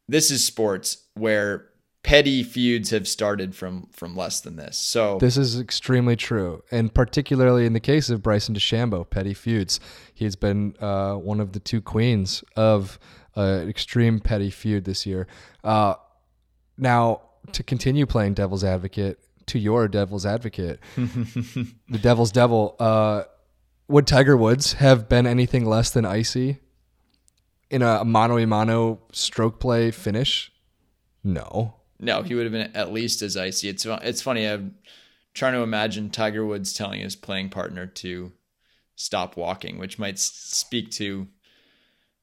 this 0.09 0.31
is 0.31 0.43
sports 0.43 0.97
where 1.13 1.68
petty 2.03 2.43
feuds 2.43 2.91
have 2.91 3.07
started 3.07 3.55
from 3.55 3.87
from 3.91 4.15
less 4.15 4.41
than 4.41 4.55
this. 4.55 4.77
So 4.77 5.17
This 5.19 5.37
is 5.37 5.59
extremely 5.59 6.15
true, 6.15 6.63
and 6.71 6.93
particularly 6.93 7.65
in 7.65 7.73
the 7.73 7.79
case 7.79 8.09
of 8.09 8.23
Bryson 8.23 8.55
DeChambeau, 8.55 9.09
petty 9.09 9.33
feuds. 9.33 9.79
He's 10.13 10.35
been 10.35 10.75
uh, 10.79 11.15
one 11.15 11.39
of 11.39 11.53
the 11.53 11.59
two 11.59 11.81
queens 11.81 12.43
of 12.55 12.99
uh, 13.35 13.63
extreme 13.67 14.19
petty 14.19 14.49
feud 14.49 14.85
this 14.85 15.05
year. 15.05 15.27
Uh, 15.63 15.95
now, 16.77 17.21
to 17.51 17.63
continue 17.63 18.05
playing 18.05 18.33
devil's 18.33 18.63
advocate, 18.63 19.19
to 19.47 19.59
your 19.59 19.87
devil's 19.87 20.25
advocate, 20.25 20.79
the 20.95 21.99
devil's 22.01 22.31
devil. 22.31 22.75
Uh, 22.79 23.23
would 23.87 24.05
Tiger 24.05 24.37
Woods 24.37 24.73
have 24.73 25.09
been 25.09 25.25
anything 25.25 25.65
less 25.65 25.89
than 25.89 26.05
icy 26.05 26.59
in 27.71 27.81
a 27.81 28.05
mano 28.05 28.37
a 28.37 28.45
mano 28.45 29.01
stroke 29.11 29.59
play 29.59 29.89
finish? 29.89 30.51
No. 31.23 31.78
No, 31.99 32.21
he 32.21 32.35
would 32.35 32.45
have 32.45 32.53
been 32.53 32.75
at 32.75 32.93
least 32.93 33.21
as 33.21 33.35
icy. 33.35 33.69
It's 33.69 33.85
it's 33.85 34.21
funny. 34.21 34.45
I'm 34.45 34.75
trying 35.33 35.53
to 35.53 35.61
imagine 35.61 36.09
Tiger 36.09 36.45
Woods 36.45 36.73
telling 36.73 37.01
his 37.01 37.15
playing 37.15 37.49
partner 37.49 37.85
to 37.85 38.31
stop 38.95 39.37
walking, 39.37 39.77
which 39.77 39.99
might 39.99 40.17
speak 40.19 40.91
to 40.91 41.27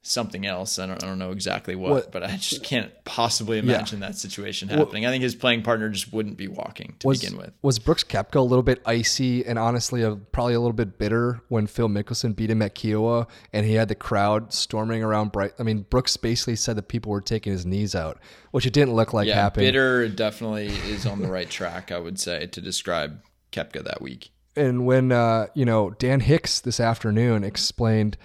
something 0.07 0.46
else. 0.46 0.78
I 0.78 0.86
don't, 0.86 1.02
I 1.02 1.07
don't 1.07 1.18
know 1.18 1.32
exactly 1.32 1.74
what, 1.74 1.90
What- 1.90 2.12
but 2.12 2.22
I 2.22 2.36
just 2.36 2.62
can't 2.62 2.92
possibly 3.04 3.59
imagine 3.59 4.00
that 4.00 4.16
situation 4.16 4.68
happening. 4.68 5.04
I 5.07 5.11
think 5.11 5.22
his 5.22 5.34
playing 5.34 5.62
partner 5.62 5.88
just 5.88 6.12
wouldn't 6.12 6.36
be 6.36 6.48
walking 6.48 6.94
to 7.00 7.09
was, 7.09 7.20
begin 7.20 7.36
with. 7.36 7.52
Was 7.62 7.78
Brooks 7.78 8.04
Koepka 8.04 8.36
a 8.36 8.40
little 8.40 8.62
bit 8.62 8.80
icy 8.86 9.44
and 9.44 9.59
honestly 9.59 10.02
a, 10.02 10.16
probably 10.16 10.54
a 10.54 10.61
little 10.61 10.72
bit 10.72 10.98
bitter 10.98 11.40
when 11.48 11.66
Phil 11.66 11.88
Mickelson 11.88 12.34
beat 12.34 12.50
him 12.50 12.62
at 12.62 12.74
Kiawah 12.74 13.26
and 13.52 13.66
he 13.66 13.74
had 13.74 13.88
the 13.88 13.94
crowd 13.94 14.52
storming 14.52 15.02
around 15.02 15.32
Bright? 15.32 15.52
I 15.59 15.62
mean, 15.62 15.82
Brooks 15.88 16.16
basically 16.16 16.57
said 16.57 16.76
that 16.76 16.88
people 16.88 17.11
were 17.12 17.20
taking 17.20 17.52
his 17.52 17.66
knees 17.66 17.94
out, 17.94 18.18
which 18.52 18.66
it 18.66 18.72
didn't 18.72 18.94
look 18.94 19.12
like 19.12 19.26
Yeah, 19.28 19.34
happened. 19.34 19.64
bitter 19.64 20.09
definitely 20.09 20.66
is 20.66 21.07
on 21.07 21.20
the 21.20 21.28
right 21.28 21.48
track. 21.50 21.90
I 21.92 21.98
would 21.98 22.18
say 22.20 22.46
to 22.46 22.61
describe 22.61 23.20
Koepka 23.52 23.84
that 23.84 24.00
week. 24.00 24.30
And 24.54 24.86
when 24.86 25.12
uh, 25.12 25.48
you 25.54 25.64
know 25.66 25.90
Dan 25.90 26.20
Hicks 26.20 26.61
this 26.61 26.80
afternoon 26.80 27.44
explained 27.44 28.16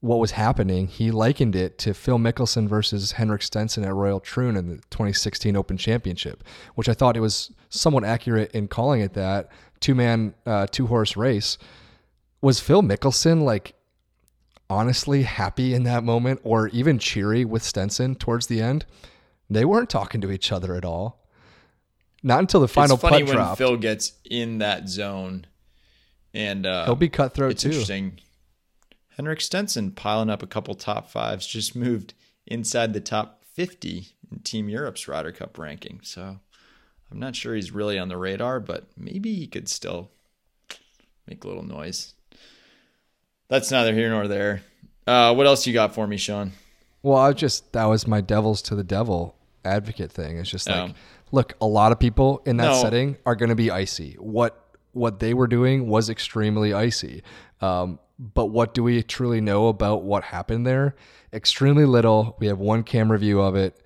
what 0.00 0.18
was 0.18 0.32
happening, 0.32 0.86
he 0.86 1.10
likened 1.10 1.56
it 1.56 1.76
to 1.78 1.92
Phil 1.92 2.18
Mickelson 2.18 2.68
versus 2.68 3.12
Henrik 3.12 3.42
Stenson 3.42 3.84
at 3.84 3.92
Royal 3.94 4.20
Troon 4.20 4.56
in 4.56 4.68
the 4.68 4.76
2016 4.90 5.56
Open 5.56 5.76
Championship, 5.76 6.44
which 6.76 6.88
I 6.88 6.94
thought 6.94 7.16
it 7.16 7.20
was 7.20 7.50
somewhat 7.68 8.04
accurate 8.04 8.52
in 8.52 8.68
calling 8.68 9.00
it 9.00 9.14
that 9.14 9.50
two 9.80 9.94
man, 9.96 10.34
uh, 10.46 10.68
two 10.70 10.86
horse 10.86 11.16
race. 11.16 11.58
Was 12.40 12.60
Phil 12.60 12.82
Mickelson 12.82 13.42
like 13.42 13.74
honestly 14.70 15.22
happy 15.24 15.74
in 15.74 15.82
that 15.84 16.04
moment, 16.04 16.40
or 16.44 16.68
even 16.68 16.98
cheery 17.00 17.44
with 17.44 17.64
Stenson 17.64 18.14
towards 18.14 18.46
the 18.46 18.60
end? 18.60 18.86
They 19.50 19.64
weren't 19.64 19.90
talking 19.90 20.20
to 20.20 20.30
each 20.30 20.52
other 20.52 20.74
at 20.76 20.84
all. 20.84 21.24
Not 22.22 22.40
until 22.40 22.60
the 22.60 22.68
final 22.68 22.94
it's 22.94 23.02
funny 23.02 23.20
putt 23.20 23.28
when 23.28 23.36
dropped. 23.36 23.58
Phil 23.58 23.76
gets 23.76 24.12
in 24.24 24.58
that 24.58 24.88
zone, 24.88 25.46
and 26.34 26.66
uh, 26.66 26.84
He'll 26.84 26.94
be 26.96 27.08
cutthroat 27.08 27.52
it's 27.52 27.62
too. 27.62 27.70
interesting. 27.70 28.20
Henrik 29.18 29.40
Stenson 29.40 29.90
piling 29.90 30.30
up 30.30 30.44
a 30.44 30.46
couple 30.46 30.74
top 30.76 31.10
fives, 31.10 31.44
just 31.46 31.74
moved 31.74 32.14
inside 32.46 32.92
the 32.94 33.00
top 33.00 33.42
50 33.52 34.06
in 34.30 34.38
Team 34.40 34.68
Europe's 34.68 35.08
Ryder 35.08 35.32
Cup 35.32 35.58
ranking. 35.58 35.98
So 36.04 36.38
I'm 37.10 37.18
not 37.18 37.34
sure 37.34 37.56
he's 37.56 37.72
really 37.72 37.98
on 37.98 38.08
the 38.08 38.16
radar, 38.16 38.60
but 38.60 38.86
maybe 38.96 39.34
he 39.34 39.48
could 39.48 39.68
still 39.68 40.12
make 41.26 41.42
a 41.42 41.48
little 41.48 41.64
noise. 41.64 42.14
That's 43.48 43.72
neither 43.72 43.92
here 43.92 44.08
nor 44.08 44.28
there. 44.28 44.62
Uh, 45.04 45.34
what 45.34 45.46
else 45.46 45.66
you 45.66 45.72
got 45.72 45.94
for 45.94 46.06
me, 46.06 46.16
Sean? 46.16 46.52
Well, 47.02 47.16
I 47.18 47.32
just 47.32 47.72
that 47.72 47.86
was 47.86 48.06
my 48.06 48.20
devils 48.20 48.62
to 48.62 48.76
the 48.76 48.84
devil 48.84 49.34
advocate 49.64 50.12
thing. 50.12 50.38
It's 50.38 50.48
just 50.50 50.68
like, 50.68 50.90
Oh. 50.90 50.94
look, 51.32 51.54
a 51.60 51.66
lot 51.66 51.90
of 51.90 51.98
people 51.98 52.40
in 52.46 52.56
that 52.58 52.68
No. 52.72 52.82
setting 52.82 53.16
are 53.26 53.34
going 53.34 53.48
to 53.48 53.54
be 53.56 53.70
icy. 53.70 54.12
What 54.20 54.64
what 54.92 55.18
they 55.20 55.34
were 55.34 55.46
doing 55.48 55.88
was 55.88 56.08
extremely 56.08 56.72
icy. 56.72 57.22
Um, 57.60 57.98
but 58.18 58.46
what 58.46 58.74
do 58.74 58.82
we 58.82 59.02
truly 59.02 59.40
know 59.40 59.68
about 59.68 60.02
what 60.02 60.24
happened 60.24 60.66
there? 60.66 60.96
Extremely 61.32 61.84
little. 61.84 62.36
We 62.40 62.46
have 62.48 62.58
one 62.58 62.82
camera 62.82 63.18
view 63.18 63.40
of 63.40 63.54
it, 63.54 63.80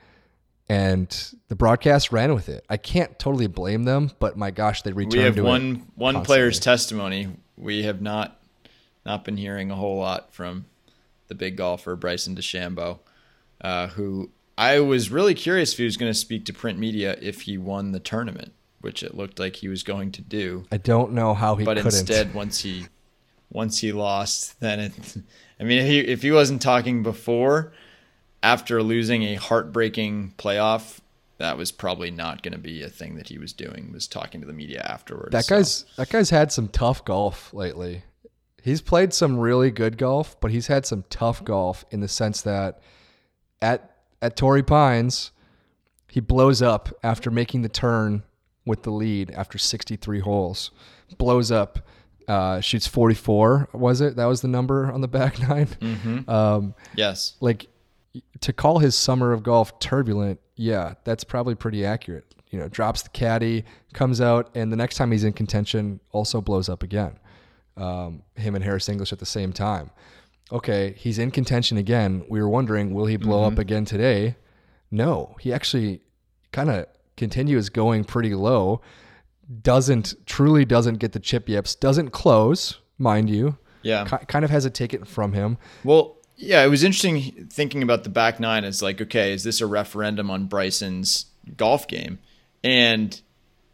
and 0.69 1.09
the 1.49 1.57
broadcast 1.57 2.13
ran 2.13 2.35
with 2.35 2.49
it. 2.49 2.65
I 2.71 2.77
can't 2.77 3.19
totally 3.19 3.47
blame 3.47 3.85
them, 3.85 4.11
but 4.19 4.37
my 4.37 4.51
gosh, 4.51 4.83
they 4.83 4.93
returned 4.93 5.13
we 5.13 5.19
have 5.21 5.35
to 5.37 5.43
one 5.43 5.87
one 5.95 6.15
constantly. 6.15 6.27
player's 6.27 6.61
testimony. 6.61 7.29
We 7.57 7.83
have 7.83 8.01
not 8.01 8.41
not 9.05 9.25
been 9.25 9.37
hearing 9.37 9.71
a 9.71 9.75
whole 9.77 9.99
lot 9.99 10.33
from 10.33 10.67
the 11.29 11.35
big 11.35 11.57
golfer 11.57 11.97
Bryson 11.97 12.37
DeChambeau, 12.37 13.01
uh, 13.61 13.89
who 13.89 14.31
I 14.57 14.81
was 14.81 15.11
really 15.11 15.35
curious 15.35 15.73
if 15.73 15.79
he 15.79 15.85
was 15.85 15.97
going 15.97 16.11
to 16.13 16.19
speak 16.19 16.45
to 16.47 16.53
print 16.53 16.79
media 16.79 17.17
if 17.21 17.43
he 17.43 17.59
won 17.59 17.93
the 17.93 18.01
tournament, 18.01 18.53
which 18.81 19.03
it 19.03 19.15
looked 19.17 19.39
like 19.39 19.57
he 19.57 19.69
was 19.69 19.83
going 19.83 20.13
to 20.13 20.23
do. 20.23 20.65
I 20.71 20.77
don't 20.77 21.13
know 21.13 21.35
how 21.35 21.57
he 21.57 21.65
But 21.65 21.79
couldn't. 21.79 21.99
instead, 21.99 22.35
once 22.35 22.61
he 22.61 22.87
once 23.53 23.79
he 23.79 23.93
lost, 23.93 24.59
then 24.61 24.81
it. 24.81 24.93
I 25.61 25.65
mean, 25.65 25.79
if 25.79 25.87
he 25.87 26.01
if 26.01 26.23
he 26.23 26.33
wasn't 26.33 26.61
talking 26.61 27.03
before, 27.03 27.73
after 28.43 28.83
losing 28.83 29.23
a 29.23 29.35
heartbreaking 29.37 30.35
playoff. 30.39 30.99
That 31.39 31.57
was 31.57 31.73
probably 31.73 32.11
not 32.11 32.43
going 32.43 32.53
to 32.53 32.59
be 32.59 32.83
a 32.83 32.89
thing 32.89 33.17
that 33.17 33.29
he 33.29 33.39
was 33.39 33.53
doing. 33.53 33.91
Was 33.93 34.07
talking 34.07 34.41
to 34.41 34.47
the 34.47 34.53
media 34.53 34.81
afterwards. 34.85 35.33
that 35.33 35.45
so. 35.45 35.57
guy's 35.57 35.85
that 35.97 36.09
guy's 36.09 36.31
had 36.31 36.53
some 36.53 36.69
tough 36.69 37.05
golf 37.05 37.53
lately. 37.53 38.05
He's 38.63 38.81
played 38.81 39.13
some 39.13 39.39
really 39.39 39.73
good 39.73 39.99
golf, 39.99 40.41
but 40.41 40.53
he's 40.53 40.69
had 40.69 40.87
some 40.87 41.05
tough 41.11 41.43
golf 41.43 41.85
in 41.91 42.01
the 42.01 42.09
sense 42.09 42.43
that 42.43 42.81
at 43.61 43.97
at 44.21 44.37
Torrey 44.37 44.63
Pines, 44.63 45.33
he 46.09 46.21
blows 46.21 46.63
up 46.63 46.91
after 47.03 47.31
making 47.31 47.63
the 47.63 47.69
turn 47.69 48.23
with 48.65 48.85
the 48.85 48.93
lead 48.93 49.33
after 49.33 49.59
63 49.59 50.21
holes. 50.21 50.71
Blows 51.19 51.51
up, 51.51 51.81
uh, 52.29 52.61
shoots 52.61 52.87
44. 52.87 53.71
Was 53.73 54.01
it? 54.01 54.17
That 54.17 54.27
was 54.27 54.41
the 54.41 54.49
number 54.49 54.91
on 54.93 55.01
the 55.01 55.09
back 55.09 55.39
9 55.49 55.67
Mm-hmm. 55.67 56.31
Um, 56.31 56.75
Yes. 56.97 57.37
like 57.41 57.67
to 58.41 58.53
call 58.53 58.79
his 58.79 58.95
summer 58.95 59.33
of 59.33 59.43
golf 59.43 59.79
turbulent, 59.79 60.41
yeah, 60.57 60.95
that's 61.05 61.25
probably 61.25 61.55
pretty 61.55 61.85
accurate. 61.85 62.27
You 62.51 62.59
know, 62.59 62.69
drops 62.69 63.03
the 63.03 63.09
caddy, 63.09 63.65
comes 63.95 64.21
out, 64.21 64.51
and 64.55 64.71
the 64.71 64.77
next 64.77 64.97
time 64.97 65.11
he's 65.13 65.25
in 65.25 65.33
contention, 65.33 66.01
also 66.11 66.41
blows 66.43 66.69
up 66.69 66.83
again. 66.83 67.19
Um, 67.79 68.23
him 68.35 68.55
and 68.55 68.63
Harris 68.63 68.89
English 68.91 69.13
at 69.13 69.19
the 69.19 69.25
same 69.27 69.53
time. 69.55 69.91
Okay, 70.51 70.95
he's 70.99 71.19
in 71.19 71.31
contention 71.31 71.79
again. 71.79 72.25
We 72.29 72.41
were 72.43 72.49
wondering, 72.51 72.93
will 72.93 73.07
he 73.07 73.17
blow 73.17 73.45
up 73.45 73.59
again 73.59 73.87
today? 73.87 74.37
No, 74.91 75.35
he 75.41 75.51
actually 75.51 76.03
kind 76.53 76.69
of 76.69 76.85
continues 77.17 77.71
going 77.71 78.05
pretty 78.05 78.35
low. 78.35 78.83
Doesn't 79.61 80.15
truly 80.27 80.65
doesn't 80.65 80.97
get 80.99 81.13
the 81.13 81.21
chip 81.21 81.49
yips. 81.49 81.75
Doesn't 81.75 82.11
close, 82.11 82.79
mind 82.99 83.29
you. 83.29 83.59
Yeah. 83.83 84.05
Ki- 84.05 84.25
kind 84.27 84.45
of 84.45 84.51
has 84.51 84.65
it 84.65 84.75
taken 84.75 85.05
from 85.05 85.33
him. 85.33 85.59
Well, 85.85 86.17
yeah, 86.37 86.65
it 86.65 86.69
was 86.69 86.83
interesting 86.83 87.49
thinking 87.51 87.83
about 87.83 88.05
the 88.05 88.11
back 88.11 88.41
nine 88.41 88.65
as 88.65 88.83
like, 88.83 89.01
okay, 89.01 89.33
is 89.33 89.45
this 89.45 89.61
a 89.61 89.67
referendum 89.67 90.31
on 90.31 90.47
Bryson's 90.47 91.27
golf 91.57 91.87
game? 91.87 92.19
And 92.65 93.21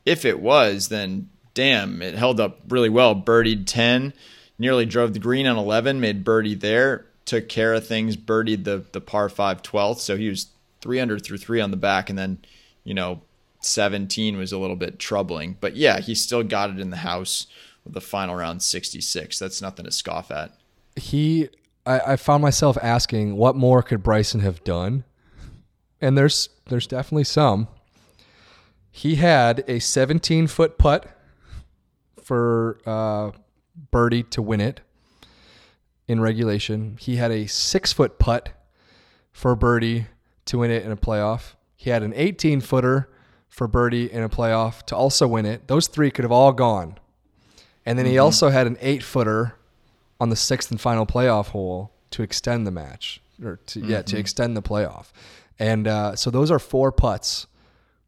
if 0.05 0.24
it 0.24 0.41
was, 0.41 0.89
then 0.89 1.29
damn, 1.55 2.03
it 2.03 2.14
held 2.14 2.41
up 2.41 2.61
really 2.68 2.89
well. 2.89 3.14
Birdied 3.14 3.66
10, 3.66 4.12
nearly 4.59 4.87
drove 4.87 5.12
the 5.12 5.18
green 5.18 5.47
on 5.47 5.57
11, 5.57 6.01
made 6.01 6.24
birdie 6.24 6.55
there, 6.55 7.07
took 7.24 7.49
care 7.49 7.74
of 7.74 7.87
things, 7.87 8.16
birdied 8.16 8.64
the, 8.64 8.85
the 8.93 9.01
par 9.01 9.29
5 9.29 9.62
12th. 9.62 9.99
So 9.99 10.16
he 10.16 10.29
was 10.29 10.49
300 10.81 11.24
through 11.24 11.39
3 11.39 11.61
on 11.61 11.70
the 11.70 11.76
back. 11.76 12.11
And 12.11 12.18
then, 12.18 12.39
you 12.85 12.95
know, 12.95 13.22
17 13.61 14.37
was 14.37 14.53
a 14.53 14.59
little 14.59 14.77
bit 14.77 14.99
troubling. 14.99 15.57
But 15.61 15.77
yeah, 15.77 16.01
he 16.01 16.15
still 16.15 16.43
got 16.43 16.71
it 16.71 16.79
in 16.79 16.91
the 16.91 16.99
house 16.99 17.47
with 17.85 17.95
the 17.95 18.01
final 18.01 18.35
round 18.35 18.63
66. 18.63 19.39
That's 19.39 19.63
nothing 19.63 19.85
to 19.85 19.91
scoff 19.91 20.31
at. 20.31 20.53
he 20.97 21.49
I, 21.87 22.13
I 22.13 22.17
found 22.17 22.43
myself 22.43 22.77
asking 22.83 23.37
what 23.37 23.57
more 23.57 23.83
could 23.83 24.03
Bryson 24.03 24.41
have 24.41 24.63
done? 24.63 25.05
And 26.01 26.17
there's 26.17 26.51
there's 26.67 26.87
definitely 26.87 27.25
some. 27.25 27.67
He 28.91 29.17
had 29.17 29.65
a 29.67 29.79
17 29.79 30.47
foot 30.47 30.77
putt 30.79 31.07
for 32.23 32.79
uh, 32.85 33.31
birdie 33.91 34.23
to 34.25 34.43
win 34.43 34.61
it 34.61 34.81
in 36.07 36.21
regulation. 36.21 36.97
He 37.01 37.17
had 37.17 37.31
a 37.31 37.47
six 37.47 37.93
foot 37.93 38.19
putt 38.19 38.51
for 39.33 39.55
birdie 39.57 40.07
to 40.47 40.59
win 40.59 40.71
it 40.71 40.85
in 40.85 40.91
a 40.91 40.97
playoff. 40.97 41.55
He 41.77 41.91
had 41.91 42.03
an 42.03 42.13
18 42.15 42.61
footer 42.61 43.09
for 43.49 43.66
birdie 43.66 44.11
in 44.12 44.22
a 44.22 44.28
playoff 44.28 44.82
to 44.84 44.96
also 44.96 45.26
win 45.26 45.46
it. 45.46 45.66
Those 45.68 45.86
three 45.86 46.11
could 46.11 46.24
have 46.24 46.32
all 46.32 46.53
gone. 46.53 46.99
And 47.84 47.99
then 47.99 48.07
he 48.07 48.18
also 48.18 48.51
had 48.51 48.66
an 48.66 48.76
eight 48.80 49.03
footer 49.03 49.55
on 50.20 50.28
the 50.28 50.36
sixth 50.36 50.70
and 50.70 50.80
final 50.80 51.07
playoff 51.07 51.49
hole 51.49 51.92
to 52.11 52.22
extend 52.22 52.66
the 52.66 52.70
match, 52.70 53.20
or 53.42 53.57
to, 53.66 53.80
yeah, 53.80 54.03
to 54.03 54.18
extend 54.18 54.57
the 54.57 54.62
playoff. 54.62 55.07
And 55.59 55.88
uh, 55.88 56.16
so 56.16 56.30
those 56.30 56.51
are 56.51 56.59
four 56.59 56.92
putts 56.92 57.46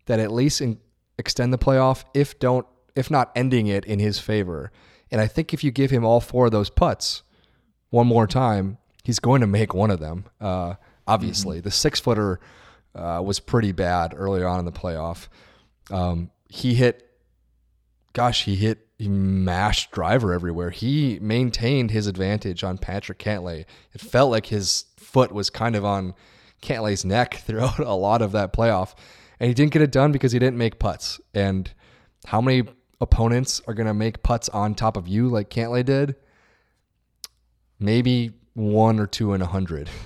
that 0.07 0.21
at 0.21 0.31
least 0.31 0.61
in, 0.61 0.79
extend 1.19 1.53
the 1.53 1.59
playoff, 1.59 2.05
if 2.15 2.39
don't, 2.39 2.67
if 2.95 3.11
not 3.11 3.31
ending 3.35 3.67
it 3.67 3.85
in 3.85 3.99
his 3.99 4.19
favor. 4.19 4.71
And 5.11 5.21
I 5.21 5.27
think 5.27 5.55
if 5.55 5.65
you 5.65 5.71
give 5.71 5.91
him 5.91 6.05
all 6.05 6.21
four 6.21 6.47
of 6.47 6.53
those 6.53 6.71
putts 6.71 7.23
one 7.91 8.07
more 8.07 8.27
time, 8.27 8.79
he's 9.03 9.19
going 9.19 9.41
to 9.41 9.47
make 9.47 9.75
one 9.75 9.91
of 9.91 9.99
them. 9.99 10.27
Uh, 10.41 10.75
obviously, 11.07 11.61
the 11.61 11.71
six 11.71 12.01
footer 12.01 12.39
uh, 12.95 13.23
was 13.25 13.41
pretty 13.41 13.73
bad 13.73 14.15
earlier 14.17 14.47
on 14.47 14.59
in 14.59 14.65
the 14.65 14.73
playoff. 14.73 15.29
Um, 15.91 16.31
he 16.49 16.75
hit 16.75 17.07
gosh, 18.13 18.45
he 18.45 18.57
hit 18.57 18.87
he 18.99 19.09
mashed 19.09 19.91
driver 19.93 20.33
everywhere. 20.33 20.71
He 20.71 21.19
maintained 21.23 21.91
his 21.91 22.07
advantage 22.07 22.63
on 22.65 22.77
Patrick 22.79 23.19
Cantlay. 23.19 23.65
It 23.95 24.01
felt 24.01 24.31
like 24.31 24.47
his 24.47 24.85
foot 24.99 25.33
was 25.33 25.49
kind 25.49 25.75
of 25.77 25.85
on 25.85 26.15
Cantlay's 26.63 27.05
neck 27.05 27.35
throughout 27.47 27.79
a 27.79 27.95
lot 27.95 28.21
of 28.23 28.33
that 28.33 28.53
playoff. 28.53 28.95
And 29.39 29.49
he 29.49 29.55
didn't 29.55 29.73
get 29.73 29.81
it 29.81 29.91
done 29.91 30.13
because 30.13 30.33
he 30.33 30.39
didn't 30.39 30.59
make 30.59 30.79
putts. 30.79 31.19
And 31.33 31.73
how 32.27 32.43
many 32.43 32.65
opponents 33.01 33.63
are 33.67 33.73
going 33.73 33.87
to 33.87 33.95
make 33.95 34.23
putts 34.23 34.51
on 34.51 34.75
top 34.75 34.99
of 34.99 35.09
you 35.09 35.29
like 35.29 35.49
Cantlay 35.49 35.83
did? 35.83 36.15
Maybe 37.79 38.33
one 38.55 38.99
or 39.01 39.07
two 39.07 39.33
in 39.35 39.43
a 39.43 39.47
hundred. 39.47 39.89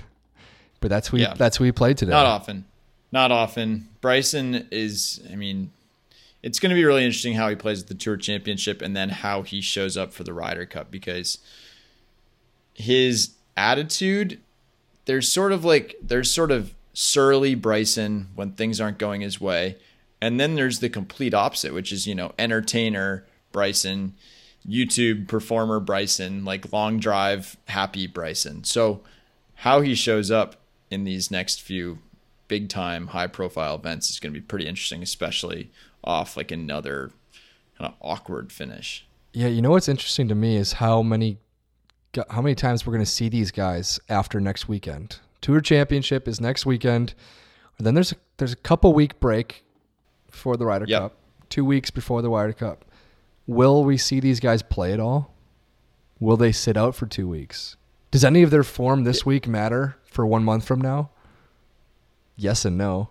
But 0.81 0.91
that's 0.91 1.09
who 1.09 1.17
Yeah. 1.17 1.33
that's 1.33 1.57
who 1.57 1.65
he 1.65 1.73
played 1.73 1.97
today. 1.97 2.11
Not 2.11 2.27
often. 2.27 2.67
Not 3.15 3.31
often. 3.31 3.89
Bryson 4.01 4.67
is, 4.73 5.23
I 5.31 5.37
mean, 5.37 5.71
it's 6.43 6.59
going 6.59 6.71
to 6.71 6.75
be 6.75 6.85
really 6.85 7.05
interesting 7.05 7.35
how 7.35 7.49
he 7.49 7.55
plays 7.55 7.81
at 7.81 7.87
the 7.87 7.95
Tour 7.95 8.17
Championship 8.17 8.83
and 8.83 8.97
then 8.97 9.09
how 9.09 9.43
he 9.43 9.61
shows 9.61 9.97
up 9.97 10.13
for 10.13 10.25
the 10.25 10.33
Ryder 10.33 10.67
Cup 10.67 10.91
because 10.91 11.39
his 12.75 13.37
attitude, 13.57 14.41
there's 15.05 15.31
sort 15.31 15.53
of 15.53 15.65
like, 15.65 15.95
there's 16.03 16.29
sort 16.29 16.51
of 16.51 16.75
surly 16.93 17.55
Bryson 17.55 18.31
when 18.35 18.51
things 18.51 18.81
aren't 18.81 18.99
going 18.99 19.21
his 19.21 19.41
way. 19.41 19.77
And 20.21 20.41
then 20.41 20.57
there's 20.57 20.81
the 20.81 20.89
complete 20.89 21.35
opposite, 21.35 21.73
which 21.73 21.93
is, 21.93 22.09
you 22.09 22.17
know, 22.17 22.33
entertainer 22.37 23.25
Bryson, 23.53 24.15
YouTube 24.69 25.29
performer 25.29 25.79
Bryson, 25.79 26.45
like 26.45 26.73
long 26.73 26.99
drive 26.99 27.57
happy 27.69 28.09
Bryson. 28.09 28.65
So 28.65 29.03
how 29.55 29.83
he 29.83 29.95
shows 29.95 30.33
up 30.33 30.57
in 30.91 31.05
these 31.05 31.31
next 31.31 31.63
few 31.63 32.01
big 32.49 32.69
time 32.69 33.09
high 33.09 33.27
profile 33.27 33.75
events 33.77 34.11
is 34.11 34.21
going 34.21 34.33
to 34.33 34.41
be 34.41 34.45
pretty 34.45 34.67
interesting, 34.67 35.03
especially 35.03 35.71
off 36.03 36.37
like 36.37 36.51
another 36.51 37.11
kind 37.79 37.91
of 37.91 37.95
awkward 38.01 38.53
finish. 38.53 39.07
Yeah, 39.33 39.49
you 39.49 39.63
know 39.63 39.71
what's 39.71 39.89
interesting 39.89 40.29
to 40.29 40.35
me 40.35 40.57
is 40.57 40.75
how 40.75 41.03
many 41.03 41.39
how 42.31 42.41
many 42.41 42.55
times 42.55 42.87
we're 42.87 42.93
going 42.93 43.05
to 43.05 43.11
see 43.11 43.29
these 43.29 43.51
guys 43.51 43.99
after 44.09 44.39
next 44.41 44.69
weekend. 44.69 45.19
Tour 45.41 45.61
Championship 45.61 46.29
is 46.29 46.41
next 46.41 46.65
weekend. 46.65 47.15
And 47.77 47.87
then 47.87 47.95
there's 47.95 48.13
a, 48.13 48.17
there's 48.37 48.53
a 48.53 48.57
couple 48.57 48.93
week 48.93 49.19
break 49.19 49.65
before 50.31 50.57
the 50.57 50.65
Ryder 50.65 50.87
Yep. 50.89 51.01
Cup. 51.01 51.17
2 51.51 51.65
weeks 51.65 51.91
before 51.91 52.23
the 52.23 52.31
Ryder 52.31 52.53
Cup. 52.53 52.85
Will 53.47 53.83
we 53.85 53.97
see 53.97 54.21
these 54.21 54.39
guys 54.41 54.63
play 54.63 54.93
at 54.93 55.01
all? 55.01 55.35
Will 56.21 56.37
they 56.37 56.53
sit 56.53 56.77
out 56.77 56.95
for 56.95 57.07
2 57.07 57.29
weeks? 57.29 57.77
Does 58.13 58.25
any 58.25 58.43
of 58.43 58.51
their 58.51 58.63
form 58.63 59.03
this 59.03 59.27
week 59.27 59.49
matter 59.49 59.97
for 60.05 60.25
1 60.25 60.45
month 60.45 60.65
from 60.65 60.81
now? 60.81 61.11
Yes 62.37 62.65
and 62.65 62.77
no. 62.77 63.11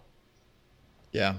Yeah. 1.11 1.35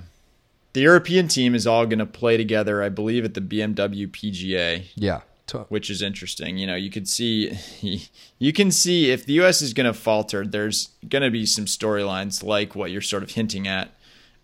The 0.73 0.81
European 0.81 1.29
team 1.29 1.55
is 1.55 1.67
all 1.67 1.87
going 1.87 1.99
to 2.01 2.07
play 2.07 2.37
together, 2.37 2.83
I 2.83 2.89
believe, 2.89 3.25
at 3.25 3.35
the 3.35 3.41
BMW 3.41 4.09
PGA, 4.09 4.87
Yeah. 4.97 5.21
Which 5.69 5.91
is 5.91 6.01
interesting. 6.03 6.57
You 6.57 6.67
know, 6.67 6.75
you 6.75 6.91
could 6.91 7.09
see, 7.09 7.53
you 8.39 8.53
can 8.53 8.71
see 8.71 9.11
if 9.11 9.27
the 9.27 9.35
U.S. 9.35 9.63
is 9.63 9.75
going 9.75 9.87
to 9.87 9.93
falter, 9.93 10.47
there's 10.47 10.91
going 11.09 11.23
to 11.23 11.31
be 11.31 11.47
some 11.47 11.67
storylines 11.67 12.43
like 12.43 12.75
what 12.75 12.91
you're 12.91 13.03
sort 13.03 13.23
of 13.23 13.31
hinting 13.33 13.69
at. 13.69 13.91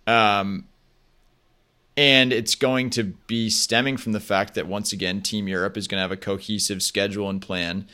Um, 0.07 0.67
and 1.97 2.33
it's 2.33 2.55
going 2.55 2.91
to 2.91 3.05
be 3.05 3.51
stemming 3.51 3.97
from 3.97 4.13
the 4.13 4.21
fact 4.21 4.55
that 4.55 4.67
once 4.67 4.93
again, 4.93 5.23
Team 5.23 5.49
Europe 5.49 5.77
is 5.77 5.89
going 5.89 5.99
to 5.99 6.03
have 6.03 6.13
a 6.13 6.17
cohesive 6.17 6.83
schedule 6.83 7.29
and 7.29 7.43
plan, 7.43 7.87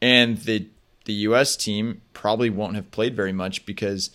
and 0.00 0.38
the 0.38 0.66
the 1.06 1.14
U.S. 1.14 1.56
team 1.56 2.02
probably 2.12 2.50
won't 2.50 2.76
have 2.76 2.90
played 2.90 3.16
very 3.16 3.32
much 3.32 3.64
because 3.64 4.10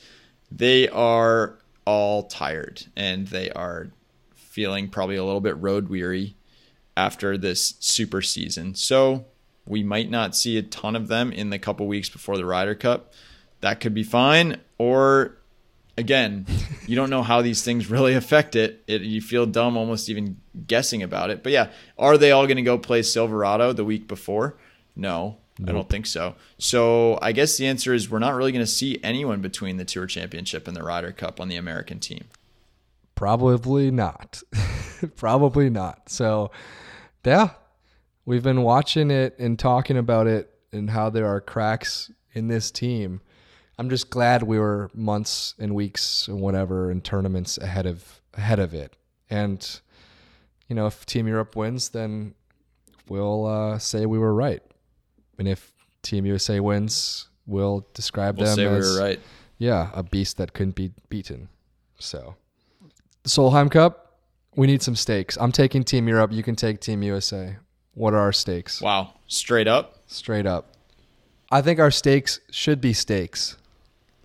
they 0.55 0.87
are 0.89 1.57
all 1.85 2.23
tired 2.23 2.85
and 2.95 3.27
they 3.27 3.49
are 3.51 3.89
feeling 4.35 4.87
probably 4.87 5.15
a 5.15 5.23
little 5.23 5.41
bit 5.41 5.57
road 5.57 5.89
weary 5.89 6.35
after 6.95 7.37
this 7.37 7.75
super 7.79 8.21
season. 8.21 8.75
So 8.75 9.25
we 9.65 9.83
might 9.83 10.11
not 10.11 10.35
see 10.35 10.57
a 10.57 10.61
ton 10.61 10.95
of 10.95 11.07
them 11.07 11.31
in 11.31 11.49
the 11.49 11.57
couple 11.57 11.87
weeks 11.87 12.09
before 12.09 12.37
the 12.37 12.45
Ryder 12.45 12.75
Cup. 12.75 13.13
That 13.61 13.79
could 13.79 13.93
be 13.93 14.03
fine. 14.03 14.59
Or 14.77 15.37
again, 15.97 16.45
you 16.85 16.95
don't 16.95 17.09
know 17.09 17.23
how 17.23 17.41
these 17.41 17.63
things 17.63 17.89
really 17.89 18.13
affect 18.13 18.55
it. 18.55 18.83
it. 18.87 19.01
You 19.01 19.21
feel 19.21 19.47
dumb 19.47 19.75
almost 19.75 20.07
even 20.07 20.37
guessing 20.67 21.01
about 21.01 21.31
it. 21.31 21.41
But 21.41 21.51
yeah, 21.51 21.71
are 21.97 22.17
they 22.17 22.31
all 22.31 22.45
going 22.45 22.57
to 22.57 22.63
go 22.63 22.77
play 22.77 23.01
Silverado 23.01 23.73
the 23.73 23.85
week 23.85 24.07
before? 24.07 24.57
No, 24.95 25.37
I 25.61 25.71
don't 25.71 25.87
think 25.87 26.07
so. 26.07 26.35
So 26.57 27.19
I 27.21 27.31
guess 27.31 27.57
the 27.57 27.67
answer 27.67 27.93
is 27.93 28.09
we're 28.09 28.19
not 28.19 28.33
really 28.33 28.51
going 28.51 28.65
to 28.65 28.71
see 28.71 28.99
anyone 29.03 29.41
between 29.41 29.77
the 29.77 29.85
Tour 29.85 30.07
Championship 30.07 30.67
and 30.67 30.75
the 30.75 30.83
Ryder 30.83 31.11
Cup 31.11 31.39
on 31.39 31.47
the 31.47 31.57
American 31.57 31.99
team. 31.99 32.25
Probably 33.15 33.91
not. 33.91 34.41
Probably 35.15 35.69
not. 35.69 36.09
So, 36.09 36.49
yeah, 37.23 37.51
we've 38.25 38.43
been 38.43 38.63
watching 38.63 39.11
it 39.11 39.37
and 39.37 39.59
talking 39.59 39.97
about 39.97 40.27
it 40.27 40.49
and 40.71 40.89
how 40.89 41.09
there 41.09 41.27
are 41.27 41.39
cracks 41.39 42.11
in 42.33 42.47
this 42.47 42.71
team. 42.71 43.21
I'm 43.77 43.89
just 43.89 44.09
glad 44.09 44.43
we 44.43 44.59
were 44.59 44.89
months 44.93 45.55
and 45.59 45.75
weeks 45.75 46.27
and 46.27 46.39
whatever 46.41 46.89
and 46.89 47.03
tournaments 47.03 47.57
ahead 47.57 47.85
of 47.85 48.21
ahead 48.33 48.59
of 48.59 48.73
it. 48.73 48.95
And 49.29 49.79
you 50.67 50.75
know, 50.75 50.87
if 50.87 51.05
Team 51.05 51.27
Europe 51.27 51.55
wins, 51.55 51.89
then 51.89 52.33
we'll 53.07 53.45
uh, 53.45 53.77
say 53.79 54.05
we 54.05 54.17
were 54.17 54.33
right. 54.33 54.63
And 55.37 55.47
if 55.47 55.71
Team 56.01 56.25
USA 56.25 56.59
wins, 56.59 57.27
we'll 57.45 57.85
describe 57.93 58.37
We'll 58.37 58.47
them 58.47 58.55
say 58.55 58.67
we 58.67 58.77
as 58.77 58.95
were 58.95 59.01
right. 59.01 59.19
yeah, 59.57 59.89
a 59.93 60.03
beast 60.03 60.37
that 60.37 60.53
couldn't 60.53 60.75
be 60.75 60.91
beaten. 61.09 61.49
So, 61.99 62.35
the 63.23 63.29
Solheim 63.29 63.71
Cup, 63.71 64.19
we 64.55 64.67
need 64.67 64.81
some 64.81 64.95
stakes. 64.95 65.37
I'm 65.39 65.51
taking 65.51 65.83
Team 65.83 66.07
Europe. 66.07 66.31
You 66.31 66.43
can 66.43 66.55
take 66.55 66.79
Team 66.81 67.01
USA. 67.03 67.57
What 67.93 68.13
are 68.13 68.19
our 68.19 68.33
stakes? 68.33 68.81
Wow. 68.81 69.13
Straight 69.27 69.67
up, 69.67 69.99
Straight 70.07 70.45
up. 70.45 70.73
I 71.51 71.61
think 71.61 71.79
our 71.79 71.91
stakes 71.91 72.39
should 72.51 72.81
be 72.81 72.93
stakes, 72.93 73.57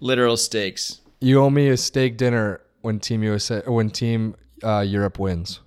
literal 0.00 0.36
stakes. 0.36 1.00
You 1.20 1.40
owe 1.42 1.50
me 1.50 1.68
a 1.68 1.76
steak 1.76 2.16
dinner 2.16 2.60
when 2.80 2.98
Team 3.00 3.22
USA 3.22 3.60
when 3.66 3.90
Team 3.90 4.34
uh, 4.62 4.80
Europe 4.80 5.18
wins. 5.18 5.60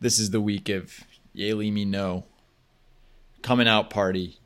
This 0.00 0.18
is 0.18 0.30
the 0.30 0.40
week 0.40 0.68
of 0.68 0.92
Yealimi 1.34 1.86
Noh. 1.86 2.24
Coming 3.44 3.68
out 3.68 3.90
party. 3.90 4.40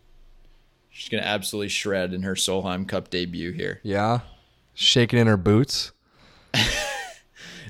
She's 0.90 1.08
going 1.08 1.22
to 1.22 1.28
absolutely 1.28 1.68
shred 1.68 2.12
in 2.12 2.22
her 2.24 2.34
Solheim 2.34 2.86
Cup 2.86 3.08
debut 3.08 3.52
here. 3.52 3.80
Yeah, 3.82 4.20
shaking 4.74 5.18
in 5.18 5.26
her 5.26 5.38
boots. 5.38 5.92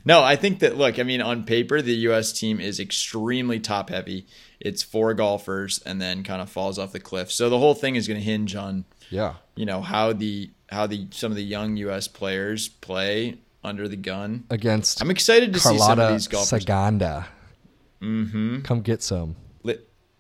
No, 0.09 0.22
I 0.22 0.37
think 0.37 0.61
that 0.61 0.79
look, 0.79 0.99
I 0.99 1.03
mean, 1.03 1.20
on 1.20 1.45
paper, 1.45 1.83
the 1.83 1.95
U.S. 1.95 2.33
team 2.33 2.61
is 2.61 2.81
extremely 2.81 3.61
top 3.61 3.91
heavy. 3.91 4.26
It's 4.59 4.83
four 4.83 5.12
golfers 5.12 5.81
and 5.81 6.01
then 6.01 6.22
kind 6.22 6.41
of 6.41 6.49
falls 6.49 6.79
off 6.79 6.93
the 6.93 6.99
cliff. 6.99 7.31
So 7.31 7.51
the 7.51 7.59
whole 7.59 7.74
thing 7.74 7.95
is 7.95 8.09
going 8.09 8.18
to 8.18 8.24
hinge 8.24 8.55
on 8.57 8.87
Yeah, 9.11 9.35
you 9.55 9.66
know 9.66 9.83
how 9.83 10.14
the 10.14 10.51
how 10.70 10.87
the 10.87 11.09
some 11.11 11.31
of 11.31 11.37
the 11.37 11.45
young 11.45 11.76
U.S. 11.76 12.09
players 12.09 12.68
play 12.68 13.37
under 13.62 13.87
the 13.87 13.97
gun. 13.97 14.45
against 14.49 15.03
I'm 15.03 15.11
excited 15.11 15.53
to 15.53 15.61
see 15.61 15.76
some 15.76 15.99
of 15.99 16.11
these 16.11 16.26
golfers. 16.26 16.64
Saganda. 16.64 17.26
Mm-hmm. 18.01 18.62
Come 18.62 18.81
get 18.81 19.03
some. 19.03 19.37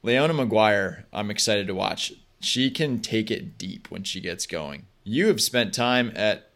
Le- 0.02 0.10
Leona 0.10 0.32
Maguire, 0.32 1.06
I'm 1.12 1.30
excited 1.30 1.66
to 1.66 1.74
watch. 1.74 2.12
She 2.40 2.70
can 2.70 3.00
take 3.00 3.30
it 3.30 3.58
deep 3.58 3.90
when 3.90 4.04
she 4.04 4.20
gets 4.20 4.46
going. 4.46 4.86
You 5.04 5.28
have 5.28 5.40
spent 5.40 5.74
time 5.74 6.12
at 6.14 6.50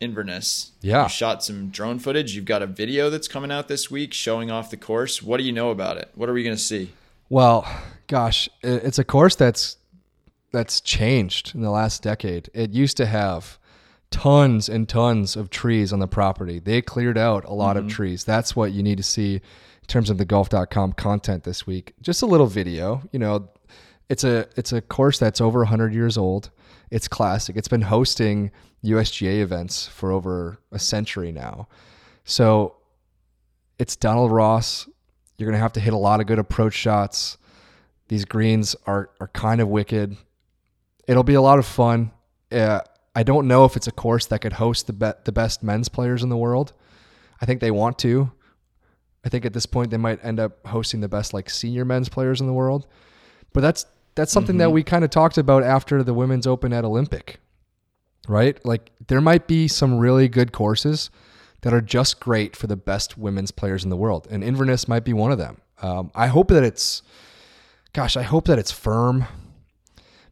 Inverness. 0.00 0.72
Yeah. 0.80 1.04
You 1.04 1.08
shot 1.10 1.44
some 1.44 1.68
drone 1.68 1.98
footage. 1.98 2.34
You've 2.34 2.46
got 2.46 2.62
a 2.62 2.66
video 2.66 3.10
that's 3.10 3.28
coming 3.28 3.52
out 3.52 3.68
this 3.68 3.90
week 3.90 4.14
showing 4.14 4.50
off 4.50 4.70
the 4.70 4.78
course. 4.78 5.22
What 5.22 5.36
do 5.36 5.44
you 5.44 5.52
know 5.52 5.70
about 5.70 5.98
it? 5.98 6.10
What 6.14 6.28
are 6.28 6.32
we 6.32 6.42
going 6.42 6.56
to 6.56 6.62
see? 6.62 6.92
Well, 7.28 7.68
gosh, 8.06 8.48
it's 8.62 8.98
a 8.98 9.04
course 9.04 9.34
that's 9.34 9.76
that's 10.52 10.80
changed 10.80 11.54
in 11.54 11.60
the 11.60 11.70
last 11.70 12.02
decade. 12.02 12.50
It 12.54 12.70
used 12.70 12.96
to 12.96 13.06
have 13.06 13.58
tons 14.10 14.68
and 14.68 14.88
tons 14.88 15.36
of 15.36 15.50
trees 15.50 15.92
on 15.92 16.00
the 16.00 16.08
property. 16.08 16.58
They 16.58 16.82
cleared 16.82 17.16
out 17.16 17.44
a 17.44 17.52
lot 17.52 17.76
of 17.76 17.84
mm-hmm. 17.84 17.90
trees. 17.90 18.24
That's 18.24 18.56
what 18.56 18.72
you 18.72 18.82
need 18.82 18.96
to 18.96 19.04
see 19.04 19.40
terms 19.90 20.08
of 20.08 20.18
the 20.18 20.24
golf.com 20.24 20.94
content 20.94 21.44
this 21.44 21.66
week. 21.66 21.94
Just 22.00 22.22
a 22.22 22.26
little 22.26 22.46
video, 22.46 23.02
you 23.12 23.18
know, 23.18 23.48
it's 24.08 24.24
a 24.24 24.48
it's 24.56 24.72
a 24.72 24.80
course 24.80 25.18
that's 25.18 25.40
over 25.40 25.60
100 25.60 25.92
years 25.92 26.16
old. 26.16 26.50
It's 26.90 27.06
classic. 27.06 27.56
It's 27.56 27.68
been 27.68 27.82
hosting 27.82 28.50
USGA 28.84 29.40
events 29.40 29.86
for 29.86 30.10
over 30.10 30.58
a 30.72 30.78
century 30.78 31.30
now. 31.30 31.68
So 32.24 32.76
it's 33.78 33.96
Donald 33.96 34.32
Ross. 34.32 34.88
You're 35.38 35.46
going 35.46 35.56
to 35.56 35.62
have 35.62 35.72
to 35.74 35.80
hit 35.80 35.92
a 35.92 35.98
lot 35.98 36.20
of 36.20 36.26
good 36.26 36.38
approach 36.38 36.74
shots. 36.74 37.38
These 38.08 38.24
greens 38.24 38.74
are 38.86 39.10
are 39.20 39.28
kind 39.28 39.60
of 39.60 39.68
wicked. 39.68 40.16
It'll 41.06 41.22
be 41.22 41.34
a 41.34 41.42
lot 41.42 41.58
of 41.58 41.66
fun. 41.66 42.10
Uh, 42.50 42.80
I 43.14 43.22
don't 43.22 43.46
know 43.46 43.64
if 43.64 43.76
it's 43.76 43.86
a 43.86 43.92
course 43.92 44.26
that 44.26 44.40
could 44.40 44.54
host 44.54 44.86
the 44.86 44.92
be- 44.92 45.20
the 45.24 45.32
best 45.32 45.62
men's 45.62 45.88
players 45.88 46.22
in 46.22 46.28
the 46.28 46.36
world. 46.36 46.72
I 47.40 47.46
think 47.46 47.60
they 47.60 47.70
want 47.70 47.98
to. 48.00 48.32
I 49.24 49.28
think 49.28 49.44
at 49.44 49.52
this 49.52 49.66
point 49.66 49.90
they 49.90 49.96
might 49.96 50.24
end 50.24 50.40
up 50.40 50.66
hosting 50.66 51.00
the 51.00 51.08
best 51.08 51.34
like 51.34 51.50
senior 51.50 51.84
men's 51.84 52.08
players 52.08 52.40
in 52.40 52.46
the 52.46 52.52
world. 52.52 52.86
But 53.52 53.60
that's 53.60 53.86
that's 54.14 54.32
something 54.32 54.58
that 54.58 54.70
we 54.70 54.82
kind 54.82 55.04
of 55.04 55.10
talked 55.10 55.38
about 55.38 55.62
after 55.62 56.02
the 56.02 56.14
women's 56.14 56.46
open 56.46 56.72
at 56.72 56.84
Olympic. 56.84 57.40
Right? 58.28 58.64
Like 58.64 58.90
there 59.08 59.20
might 59.20 59.46
be 59.46 59.68
some 59.68 59.98
really 59.98 60.28
good 60.28 60.52
courses 60.52 61.10
that 61.62 61.74
are 61.74 61.80
just 61.80 62.20
great 62.20 62.56
for 62.56 62.66
the 62.66 62.76
best 62.76 63.18
women's 63.18 63.50
players 63.50 63.84
in 63.84 63.90
the 63.90 63.96
world, 63.96 64.26
and 64.30 64.42
Inverness 64.42 64.88
might 64.88 65.04
be 65.04 65.12
one 65.12 65.32
of 65.32 65.38
them. 65.38 65.60
Um, 65.82 66.10
I 66.14 66.26
hope 66.26 66.48
that 66.48 66.62
it's, 66.62 67.02
gosh, 67.92 68.16
I 68.16 68.22
hope 68.22 68.46
that 68.46 68.58
it's 68.58 68.70
firm, 68.70 69.26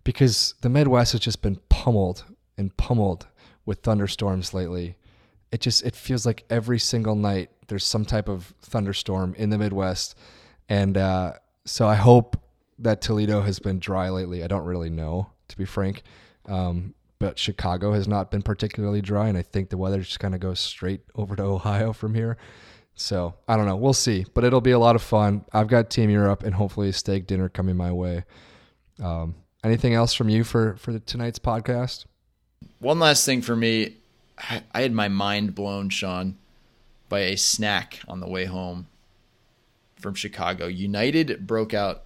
because 0.04 0.54
the 0.62 0.68
Midwest 0.68 1.12
has 1.12 1.20
just 1.20 1.42
been 1.42 1.60
pummeled 1.68 2.24
and 2.56 2.74
pummeled 2.76 3.26
with 3.66 3.80
thunderstorms 3.80 4.54
lately. 4.54 4.96
It 5.50 5.60
just 5.60 5.84
it 5.84 5.96
feels 5.96 6.26
like 6.26 6.44
every 6.50 6.78
single 6.78 7.14
night 7.14 7.50
there's 7.68 7.84
some 7.84 8.04
type 8.04 8.28
of 8.28 8.54
thunderstorm 8.62 9.34
in 9.36 9.50
the 9.50 9.58
Midwest, 9.58 10.16
and 10.68 10.96
uh, 10.96 11.34
so 11.64 11.86
I 11.86 11.94
hope 11.94 12.36
that 12.78 13.00
Toledo 13.00 13.42
has 13.42 13.58
been 13.58 13.78
dry 13.78 14.10
lately. 14.10 14.44
I 14.44 14.46
don't 14.46 14.64
really 14.64 14.90
know, 14.90 15.30
to 15.48 15.56
be 15.56 15.64
frank. 15.64 16.02
Um, 16.46 16.94
but 17.18 17.38
Chicago 17.38 17.92
has 17.92 18.06
not 18.06 18.30
been 18.30 18.42
particularly 18.42 19.00
dry, 19.00 19.28
and 19.28 19.36
I 19.36 19.42
think 19.42 19.70
the 19.70 19.76
weather 19.76 20.00
just 20.00 20.20
kind 20.20 20.34
of 20.34 20.40
goes 20.40 20.60
straight 20.60 21.00
over 21.14 21.34
to 21.36 21.42
Ohio 21.44 21.92
from 21.92 22.14
here. 22.14 22.36
So 22.94 23.34
I 23.46 23.56
don't 23.56 23.66
know. 23.66 23.76
We'll 23.76 23.92
see, 23.92 24.26
but 24.34 24.44
it'll 24.44 24.60
be 24.60 24.72
a 24.72 24.78
lot 24.78 24.96
of 24.96 25.02
fun. 25.02 25.44
I've 25.52 25.68
got 25.68 25.88
Team 25.88 26.10
Europe 26.10 26.42
and 26.42 26.54
hopefully 26.54 26.88
a 26.88 26.92
steak 26.92 27.26
dinner 27.26 27.48
coming 27.48 27.76
my 27.76 27.92
way. 27.92 28.24
Um, 29.00 29.36
anything 29.62 29.94
else 29.94 30.14
from 30.14 30.28
you 30.28 30.42
for 30.42 30.76
for 30.76 30.98
tonight's 30.98 31.38
podcast? 31.38 32.06
One 32.80 32.98
last 32.98 33.24
thing 33.24 33.40
for 33.42 33.54
me. 33.54 33.96
I 34.38 34.62
I 34.72 34.82
had 34.82 34.92
my 34.92 35.08
mind 35.08 35.54
blown, 35.54 35.88
Sean, 35.88 36.36
by 37.08 37.20
a 37.20 37.36
snack 37.36 38.00
on 38.08 38.20
the 38.20 38.28
way 38.28 38.44
home 38.44 38.86
from 39.96 40.14
Chicago. 40.14 40.66
United 40.66 41.46
broke 41.46 41.74
out 41.74 42.04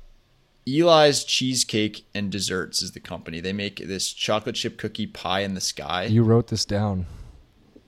Eli's 0.66 1.24
Cheesecake 1.24 2.04
and 2.14 2.30
Desserts 2.30 2.82
is 2.82 2.92
the 2.92 3.00
company. 3.00 3.40
They 3.40 3.52
make 3.52 3.76
this 3.76 4.12
chocolate 4.12 4.54
chip 4.54 4.78
cookie 4.78 5.06
pie 5.06 5.40
in 5.40 5.54
the 5.54 5.60
sky. 5.60 6.04
You 6.04 6.22
wrote 6.22 6.48
this 6.48 6.64
down. 6.64 7.06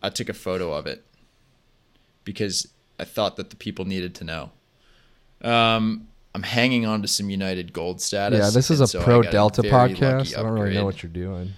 I 0.03 0.11
took 0.11 0.29
a 0.29 0.35
photo 0.35 0.73
of 0.73 0.87
it 0.87 1.05
because 2.25 2.69
I 2.99 3.05
thought 3.05 3.37
that 3.37 3.51
the 3.51 3.57
people 3.57 3.85
needed 3.85 4.15
to 4.17 4.25
know. 4.25 4.51
Um, 5.43 6.09
I'm 6.35 6.43
hanging 6.43 6.85
on 6.85 7.03
to 7.03 7.09
some 7.09 7.31
United 7.31 7.73
Gold 7.73 8.01
status. 8.01 8.41
yeah, 8.41 8.51
this 8.51 8.71
is 8.71 8.81
a 8.81 8.87
so 8.87 9.03
pro 9.03 9.23
Delta 9.23 9.63
podcast. 9.63 10.37
I 10.37 10.43
don't 10.43 10.53
really 10.53 10.75
know 10.75 10.85
what 10.85 11.03
you're 11.03 11.13
doing. 11.13 11.53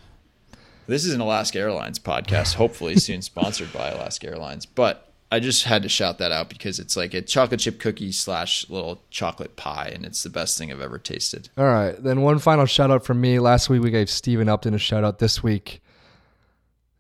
This 0.87 1.05
is 1.05 1.15
an 1.15 1.21
Alaska 1.21 1.59
Airlines 1.59 1.99
podcast, 1.99 2.55
hopefully 2.55 2.97
soon 2.97 3.23
sponsored 3.23 3.73
by 3.73 3.89
Alaska 3.89 4.29
Airlines. 4.29 4.67
But 4.67 5.11
I 5.33 5.41
just 5.41 5.65
had 5.65 5.83
to 5.83 5.89
shout 5.89 6.19
that 6.19 6.31
out 6.31 6.49
because 6.49 6.79
it's 6.79 6.97
like 6.97 7.13
a 7.13 7.21
chocolate 7.23 7.59
chip 7.61 7.81
cookie 7.81 8.13
slash 8.13 8.69
little 8.71 9.03
chocolate 9.11 9.57
pie, 9.57 9.91
and 9.93 10.05
it's 10.05 10.23
the 10.23 10.31
best 10.31 10.57
thing 10.57 10.71
I've 10.71 10.81
ever 10.81 10.99
tasted. 10.99 11.49
All 11.59 11.65
right, 11.65 12.01
then 12.01 12.21
one 12.23 12.39
final 12.39 12.67
shout 12.67 12.91
out 12.93 13.05
from 13.05 13.21
me. 13.21 13.41
Last 13.41 13.69
week 13.69 13.83
we 13.83 13.91
gave 13.91 14.09
Steven 14.09 14.49
Upton 14.49 14.75
a 14.75 14.79
shout 14.79 15.03
out. 15.03 15.19
This 15.19 15.43
week, 15.43 15.83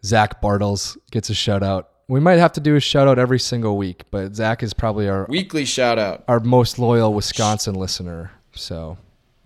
Zach 0.04 0.42
Bartles 0.42 0.96
gets 1.12 1.30
a 1.30 1.34
shout 1.34 1.62
out. 1.62 1.90
We 2.08 2.20
might 2.20 2.38
have 2.38 2.52
to 2.54 2.60
do 2.60 2.76
a 2.76 2.80
shout 2.80 3.06
out 3.08 3.18
every 3.18 3.38
single 3.40 3.76
week, 3.76 4.02
but 4.10 4.34
Zach 4.34 4.62
is 4.62 4.72
probably 4.74 5.08
our 5.08 5.26
Weekly 5.28 5.64
shout 5.64 5.98
out. 5.98 6.24
our 6.28 6.40
most 6.40 6.78
loyal 6.78 7.12
Wisconsin 7.14 7.74
listener. 7.74 8.30
So, 8.52 8.96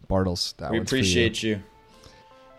Bartles, 0.08 0.56
that 0.58 0.70
We 0.70 0.76
for 0.78 0.80
you. 0.80 0.82
appreciate 0.82 1.42
you. 1.42 1.62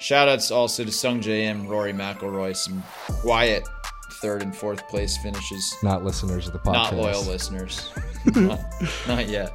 Shout 0.02 0.28
outs 0.28 0.50
also 0.50 0.84
to 0.84 0.90
Sungjae 0.90 1.44
Im, 1.44 1.68
Rory 1.68 1.94
McIlroy, 1.94 2.56
some 2.56 2.84
quiet 3.22 3.70
third 4.14 4.42
and 4.42 4.56
fourth 4.56 4.88
place 4.88 5.16
finishes. 5.18 5.76
not 5.84 6.04
listeners 6.04 6.48
of 6.48 6.54
the 6.54 6.60
podcast. 6.60 6.74
Not 6.74 6.96
loyal 6.96 7.24
listeners. 7.24 7.92
not, 8.36 8.60
not 9.08 9.30
yet. 9.30 9.54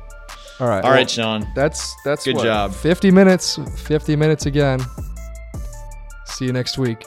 All 0.60 0.68
right, 0.68 0.76
All 0.76 0.90
well, 0.90 0.92
right, 0.92 1.10
Sean. 1.10 1.48
That's 1.56 1.96
that's 2.04 2.24
Good 2.24 2.36
what, 2.36 2.44
job. 2.44 2.72
Fifty 2.72 3.10
minutes. 3.10 3.58
Fifty 3.76 4.14
minutes 4.14 4.46
again. 4.46 4.78
See 6.26 6.44
you 6.44 6.52
next 6.52 6.78
week. 6.78 7.04